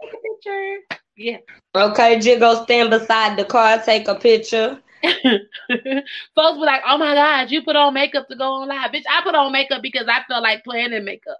[0.00, 0.78] take a picture.
[1.16, 1.36] Yeah.
[1.76, 4.80] okay, Jiggo, stand beside the car, take a picture.
[5.02, 8.90] Folks were like, oh my God, you put on makeup to go on live.
[8.90, 11.38] Bitch, I put on makeup because I felt like playing in makeup.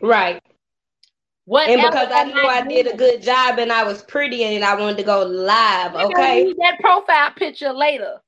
[0.00, 0.42] Right.
[1.46, 4.64] What And because I knew I did a good job and I was pretty and
[4.64, 6.44] I wanted to go live, okay?
[6.44, 8.20] Need that profile picture later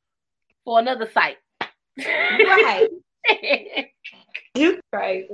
[0.64, 1.36] for another site.
[1.98, 2.88] Right.
[4.54, 5.28] You crazy.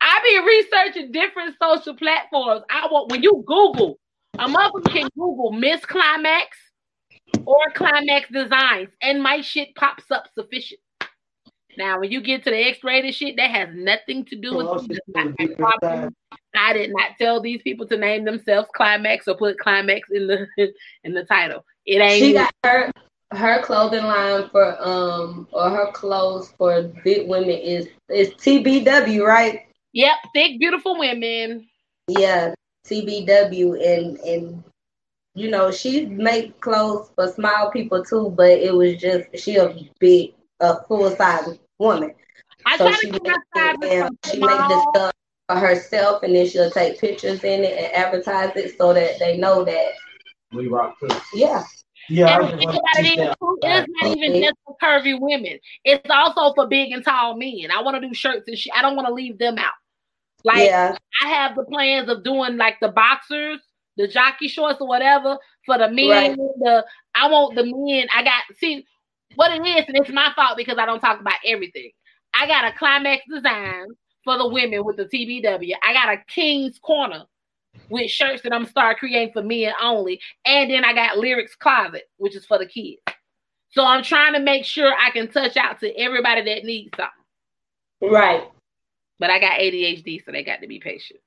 [0.00, 2.62] I be researching different social platforms.
[2.70, 3.98] I want when you Google,
[4.38, 6.56] a motherfucker can Google Miss Climax
[7.44, 10.80] or Climax Designs, and my shit pops up sufficient.
[11.76, 14.74] Now, when you get to the X-rated shit, that has nothing to do with Oh,
[14.76, 14.88] me.
[14.88, 16.02] shit, That's not my different problem.
[16.32, 16.38] size.
[16.54, 20.46] I did not tell these people to name themselves Climax or put Climax in the
[21.04, 21.64] in the title.
[21.86, 22.24] It ain't.
[22.24, 22.90] She got her
[23.32, 29.66] her clothing line for um or her clothes for big women is is TBW, right?
[29.92, 31.68] Yep, thick, beautiful women.
[32.08, 32.54] Yeah,
[32.86, 34.64] TBW and and
[35.34, 39.74] you know she make clothes for small people too, but it was just she a
[40.00, 42.14] big a full size woman.
[42.66, 45.12] I So try she to keep make my size it, and she make the stuff
[45.48, 49.36] for herself, and then she'll take pictures in it and advertise it so that they
[49.36, 49.92] know that
[50.52, 51.08] We rock too.
[51.34, 51.62] yeah,
[52.08, 53.38] Yeah, And I the just thing want about it teach is, that.
[53.40, 54.42] too, it's not even mm-hmm.
[54.42, 55.58] just for curvy women.
[55.84, 57.70] It's also for big and tall men.
[57.74, 58.72] I want to do shirts and shit.
[58.76, 59.72] I don't want to leave them out.
[60.44, 63.60] Like yeah, I have the plans of doing like the boxers,
[63.96, 66.08] the jockey shorts or whatever for the men.
[66.08, 66.36] Right.
[66.36, 68.08] The I want the men.
[68.14, 68.86] I got see
[69.34, 71.90] what it is, and it's my fault because I don't talk about everything.
[72.34, 73.86] I got a climax design
[74.24, 75.74] for the women with the TBW.
[75.82, 77.24] I got a King's Corner
[77.88, 82.08] with shirts that I'm start creating for men only, and then I got Lyric's Closet,
[82.16, 83.00] which is for the kids.
[83.70, 88.12] So I'm trying to make sure I can touch out to everybody that needs something.
[88.12, 88.48] right.
[89.18, 91.20] But I got ADHD, so they got to be patient.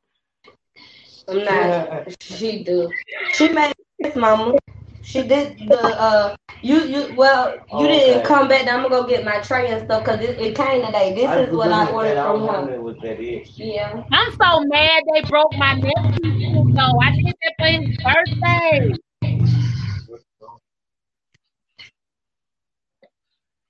[1.28, 2.22] I'm not.
[2.22, 2.92] She do.
[3.34, 4.58] She made this, mama.
[5.04, 6.36] She did the uh.
[6.64, 8.24] You you well you didn't Okay.
[8.24, 8.68] come back.
[8.68, 11.14] I'm gonna go get my tray and stuff because it, it came today.
[11.16, 12.48] This is what I ordered I was from her.
[12.48, 13.60] wondering what that is.
[13.60, 14.04] Yeah.
[14.12, 17.00] I'm so mad they broke my nephew's though.
[17.02, 18.94] I did that for his birthday.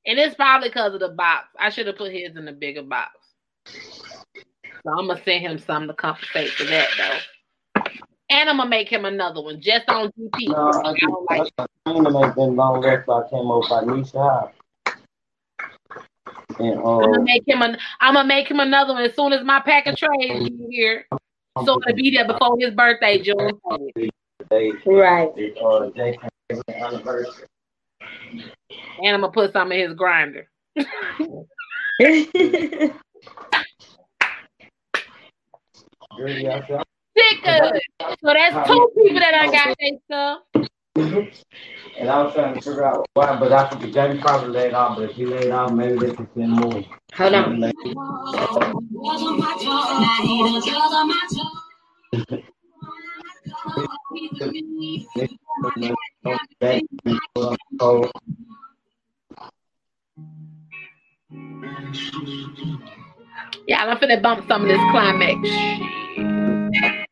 [0.05, 1.47] And it's probably because of the box.
[1.59, 3.11] I should have put his in the bigger box.
[4.85, 7.32] So I'm gonna send him something to compensate for that though.
[8.33, 10.47] And I'm gonna make him another one just on GP.
[10.47, 13.07] No, I I don't like just I ain't make them long left.
[13.07, 14.51] I came over by Nisha House.
[16.57, 19.33] And I'm gonna uh, make him an I'm gonna make him another one as soon
[19.33, 21.05] as my pack of trays get here.
[21.63, 24.09] So it'll be there before his birthday, June 20th.
[24.49, 25.35] they Right.
[25.35, 26.29] they uh Jason
[26.69, 27.45] anniversary.
[28.31, 30.49] And I'm gonna put some in his grinder.
[36.17, 36.83] Girl, yeah, I said,
[37.17, 37.81] Stickers.
[37.99, 38.87] So that's two uh-huh.
[38.95, 41.29] people that I got their mm-hmm.
[41.29, 41.33] stuff.
[41.99, 44.97] And I was trying to figure out why, but I think Jamie probably laid off,
[44.97, 46.83] but if he laid off, maybe they could send more.
[47.15, 47.59] Hold on.
[47.59, 47.75] Like,
[57.79, 58.11] Oh,
[63.67, 66.52] Yeah, I'm finna bump some of this climax.
[66.73, 67.05] About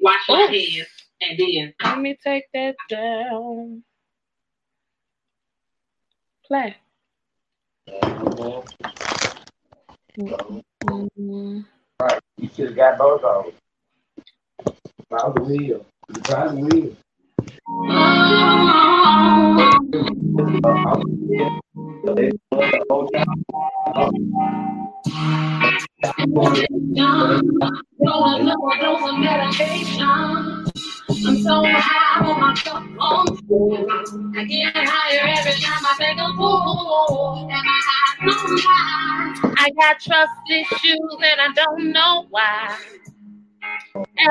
[0.00, 0.86] wash your hands
[1.22, 3.82] and then Let me take that down.
[6.46, 6.76] Play.
[10.18, 11.64] Mhm.
[12.00, 13.54] Right, you should have got both of them.
[15.08, 15.86] Try the wheel.
[16.24, 16.96] Try the wheel.
[31.24, 32.54] I'm so high on my
[33.00, 33.26] on
[34.36, 37.48] I get higher every time I take a pull.
[37.50, 37.86] And eyes
[39.44, 39.54] don't.
[39.58, 42.76] I got trust issues and I don't know why.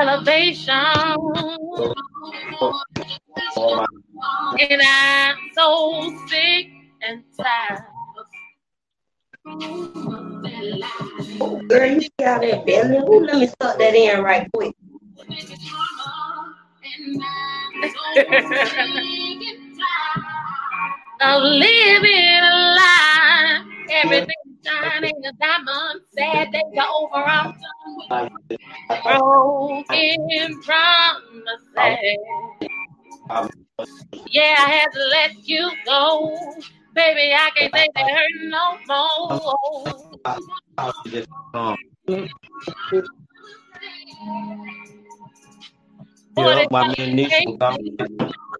[0.00, 0.76] Elevation.
[4.60, 6.68] And I'm so sick
[7.02, 7.84] and tired.
[11.68, 12.96] Girl, you see how that belly?
[12.98, 14.74] Ooh, let me suck that in right quick.
[21.22, 23.64] of living a lie.
[23.90, 26.00] Everything sunshine ain't a diamond.
[26.16, 27.24] Sad days are over.
[27.26, 28.60] I'm done with
[29.02, 32.18] broken promises.
[34.30, 36.36] Yeah, I had to let you go.
[36.94, 40.20] Baby, I can't take that hurt no more.
[46.36, 47.58] Yeah, my man Nish say- was.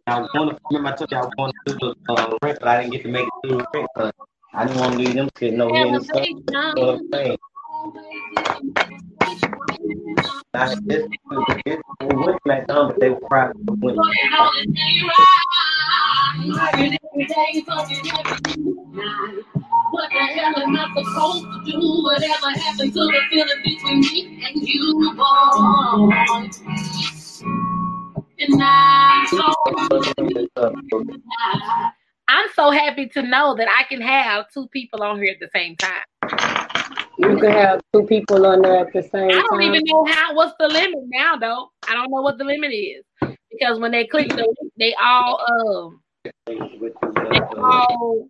[0.06, 1.22] I want to remember I told you I
[1.70, 4.12] to do the uh, but I didn't get to make it through the because
[4.54, 6.26] I didn't want to leave them sitting over here in the sun.
[6.76, 7.38] So I'm saying,
[10.54, 11.08] I, this,
[11.64, 13.18] this, we went back down, but they were.
[13.22, 13.96] Went,
[19.90, 21.78] What the hell am I supposed to do?
[22.02, 26.12] Whatever happened to the feeling between me and you, boy?
[28.38, 29.54] And I'm so
[32.32, 35.50] I'm so happy to know that I can have two people on here at the
[35.54, 36.00] same time.
[37.18, 39.28] You can have two people on there at the same time.
[39.28, 39.74] I don't time.
[39.74, 41.68] even know how what's the limit now though.
[41.86, 43.04] I don't know what the limit is.
[43.50, 46.00] Because when they click the link, they all um
[46.46, 46.59] they
[47.59, 48.28] all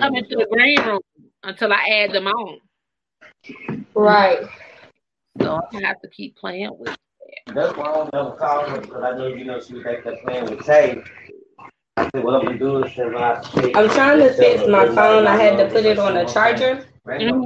[0.00, 1.00] come into the green room
[1.44, 2.58] until I add them on.
[3.94, 4.40] Right.
[5.40, 6.98] So I'm have to keep playing with it.
[7.54, 10.02] That's why I don't never call her because I know you know she was back
[10.02, 11.04] there playing with Tay.
[11.98, 13.76] I said, what I'm do is I speak.
[13.76, 15.26] I'm trying to fix my phone.
[15.26, 16.86] I had to put it on a charger.
[17.04, 17.44] Random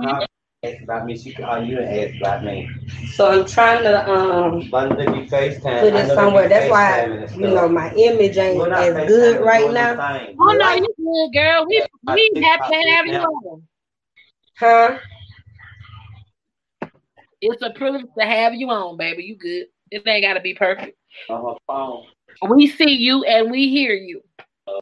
[0.65, 2.71] Ask about me, she call you and ask about me.
[3.15, 5.81] So I'm trying to um But they be FaceTime.
[5.81, 6.49] put it somewhere.
[6.49, 9.95] That's why you know my image ain't as good right now.
[10.39, 11.67] Oh no, you good girl.
[11.67, 13.63] We we happy to have you on.
[14.59, 14.99] Huh?
[17.41, 19.25] It's a privilege to have you on, baby.
[19.25, 19.67] You good.
[19.91, 20.97] It ain't gotta be perfect.
[21.29, 22.05] On her phone.
[22.49, 24.23] We see you and we hear you.
[24.67, 24.81] Oh,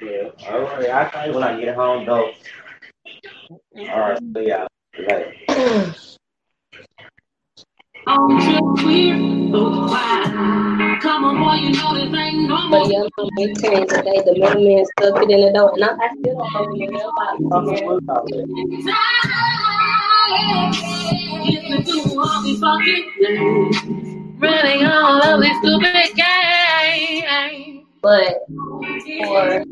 [0.00, 0.30] yeah.
[0.48, 0.90] All right.
[0.90, 2.32] I tell you when I get home though.
[3.76, 4.18] All right.
[4.34, 4.66] So yeah.
[4.98, 5.34] Like,
[8.06, 9.20] on weird.
[9.54, 10.98] Oh, why?
[11.00, 14.20] Come on, boy, you know this ain't no But yeah, I'm maintain today.
[14.24, 18.30] The mailman stuck it in the door, and I, I still don't know the mailbox.
[21.44, 24.23] Listen to all these fucking things.
[24.38, 27.86] Running all of these stupid games.
[28.02, 28.46] But
[29.18, 29.64] for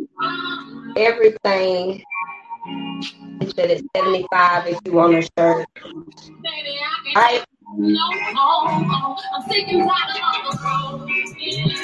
[0.96, 2.02] everything,
[3.40, 5.66] it said it's 75 if you want a shirt.
[7.14, 7.44] Right,
[7.76, 7.90] No,
[8.32, 11.10] no, I'm sick and tired of all the road.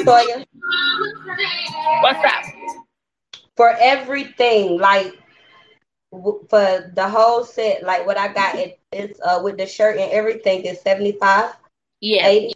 [0.06, 0.44] Toya?
[2.02, 2.44] What's up?
[3.56, 5.12] For everything, like
[6.12, 9.96] w- for the whole set, like what I got, it, it's uh with the shirt
[9.98, 11.54] and everything is 75,
[12.00, 12.54] Yeah, 80,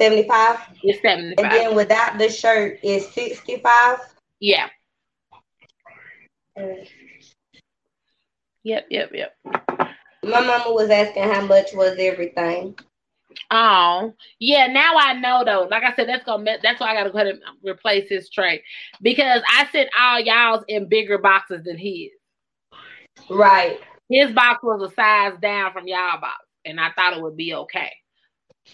[0.00, 0.58] 75.
[0.82, 3.98] it's And then without the shirt is 65.
[4.40, 4.68] Yeah.
[8.62, 9.36] Yep, yep, yep.
[10.22, 12.78] My mama was asking how much was everything.
[13.50, 14.66] Oh, yeah.
[14.66, 15.68] Now I know though.
[15.70, 16.58] Like I said, that's gonna.
[16.62, 18.62] That's why I gotta go ahead and replace his tray
[19.00, 22.10] because I sent all y'all's in bigger boxes than his.
[23.30, 23.80] Right.
[24.10, 27.54] His box was a size down from y'all box, and I thought it would be
[27.54, 27.92] okay,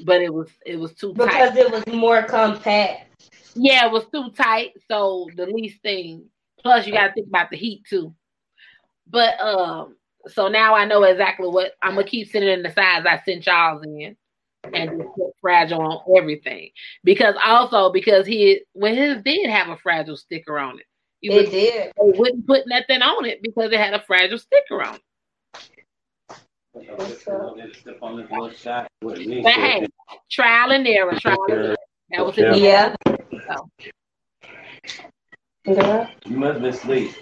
[0.04, 1.26] but it was it was too tight.
[1.26, 3.24] Because it was more compact.
[3.54, 4.72] Yeah, it was too tight.
[4.88, 6.26] So the least thing.
[6.62, 8.14] Plus, you got to think about the heat too.
[9.08, 9.96] But um,
[10.26, 13.46] so now I know exactly what I'm gonna keep sending in the size I sent
[13.46, 14.16] y'all in,
[14.74, 16.70] and just put fragile on everything.
[17.04, 20.86] Because also because he when his did have a fragile sticker on it,
[21.20, 21.92] you It would, did.
[21.96, 25.02] they wouldn't put nothing on it because it had a fragile sticker on it.
[25.56, 26.54] Step on this little shot with me.
[29.02, 29.86] But hey,
[30.30, 31.76] trial and error, trial and error.
[32.10, 32.94] That was his Yeah.
[33.48, 33.68] So,
[35.64, 36.08] Yeah.
[36.26, 37.12] You must be asleep.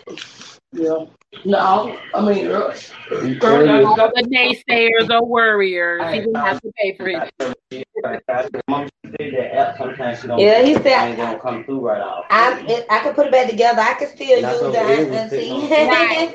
[0.72, 1.06] Yeah.
[1.44, 7.08] No, I mean, uh, all the naysayers or worriers, he didn't have to pay for
[7.08, 7.32] it.
[8.68, 10.40] Mom said that app sometimes she don't.
[10.40, 12.26] Yeah, he said- ain't gonna come through right off.
[12.30, 13.80] I it, I could put it back together.
[13.80, 15.68] I can still That's use the what it was and sitting on.
[15.68, 15.86] see.
[15.86, 16.34] Right.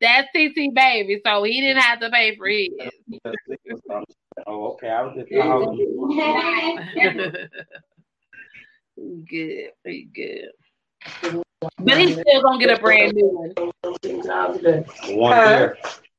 [0.00, 2.68] That's, that's TT baby, so he didn't have to pay for his.
[4.46, 4.88] Oh, okay.
[4.88, 5.76] I was just talking.
[8.96, 10.50] He good, he good.
[11.78, 13.54] But he's still gonna get a brand new one.
[15.16, 15.50] One Huh?
[15.50, 15.76] there.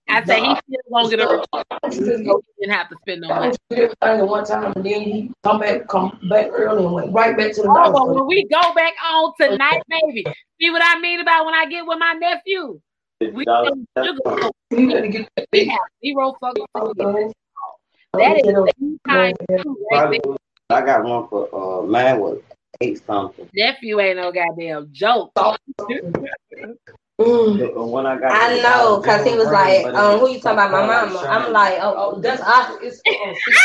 [0.09, 1.43] I say he's still gonna get a
[1.91, 3.57] he didn't have to spend no I money.
[4.01, 7.53] was one time, and then he come back, come back early, and went right back
[7.53, 10.25] to the Oh, but when we go back on tonight, baby,
[10.59, 12.81] see what I mean about when I get with my nephew?
[13.21, 13.71] We Dollar-
[14.71, 17.33] You got to get that we have zero fucking That
[18.13, 20.35] That is the time too, right there.
[20.69, 22.39] I got one for uh mine was
[22.81, 23.49] eight something.
[23.53, 25.33] Nephew ain't no goddamn joke.
[27.19, 27.91] Mm.
[27.91, 30.71] When I got I know, cause he was like, um, who you talking about?
[30.71, 31.27] My mama.
[31.27, 32.77] I'm like, oh, Oh, that's I.
[32.81, 33.57] It's uh, six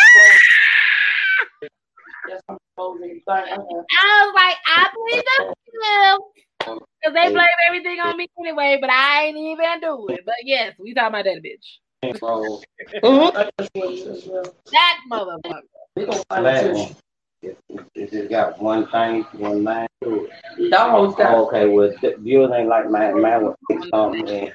[2.29, 3.23] That's my supposing thing.
[3.29, 3.43] I.
[3.43, 6.45] I was like, I believe them too.
[6.65, 10.23] Because they blame everything on me anyway, but I ain't even do it.
[10.25, 12.19] But yes, we talking about that bitch.
[12.21, 12.63] Bro.
[13.03, 14.43] That's what it is, yeah.
[14.73, 15.61] That motherfucker.
[15.97, 16.77] We gonna find black a one.
[16.77, 16.95] tissue.
[17.43, 20.71] It, it, it just got one thing, one line to it.
[20.71, 23.21] Dogs got Oh, okay, well, th- yours ain't like mine.
[23.21, 23.57] Mine was
[23.93, 24.29] something.
[24.29, 24.53] And,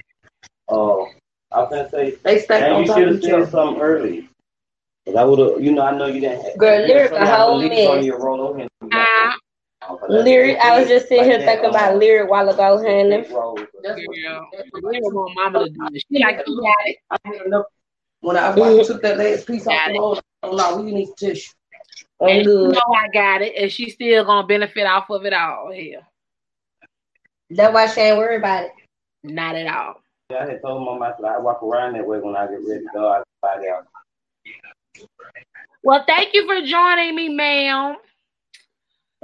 [0.69, 1.03] uh,
[1.51, 4.29] I was gonna say, they stack man, on you top should have said something early.
[5.05, 6.57] Cause I would have, you know, I know you didn't.
[6.57, 9.08] Girl, you know, lyric a whole believe on mess.
[10.09, 10.57] Lyric.
[10.57, 13.21] I was just sitting here like thinking about um, lyric while ago, honey.
[13.21, 13.59] big rolls.
[13.59, 14.49] Girl.
[14.51, 16.03] that's I don't want mama to do it.
[16.11, 16.97] She like, you got it.
[17.11, 17.65] I had enough.
[18.21, 21.09] When I, when I took that last piece off the roll, oh no, we need
[21.17, 21.51] tissue.
[22.21, 25.33] I'm And you know I got it, and she's still gonna benefit off of it
[25.33, 25.71] all.
[25.71, 26.01] Hell,
[27.49, 28.71] That's why she ain't worried about it.
[29.23, 30.01] not at all.
[30.29, 32.83] Yeah, I had told my mom, I walk around that way when I get ready
[32.83, 33.07] to go.
[33.09, 33.85] I find out.
[35.81, 37.95] Well, thank you for joining me, ma'am.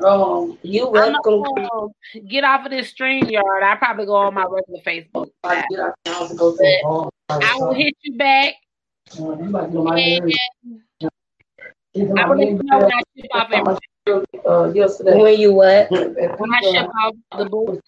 [0.03, 1.43] Um, You I'm welcome.
[1.43, 1.91] gonna um,
[2.27, 3.63] get off of this StreamYard.
[3.63, 5.29] I probably go on my regular Facebook.
[5.43, 7.09] I get out the go to the.
[7.29, 8.55] I will hit you back.
[9.17, 9.99] Uh, you might get my
[11.95, 14.41] And I will let you know when I ship off everything.
[14.45, 15.21] uh, yesterday.
[15.21, 15.91] When you what?
[15.93, 17.79] At When I ship off the book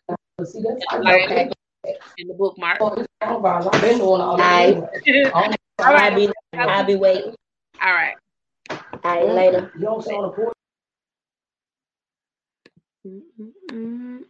[0.46, 1.52] See, that's I Okay.
[1.84, 1.94] know.
[2.20, 2.78] and the bookmark.
[2.80, 3.68] Oh, it's wrong, Bob.
[3.74, 4.72] I've been doing all Aye.
[4.72, 5.32] that.
[5.34, 6.16] all Oh, I'll right.
[6.16, 7.36] be, I'll be waiting.
[7.82, 8.16] right.
[8.72, 9.72] All right, later.
[13.08, 14.26] You don't sit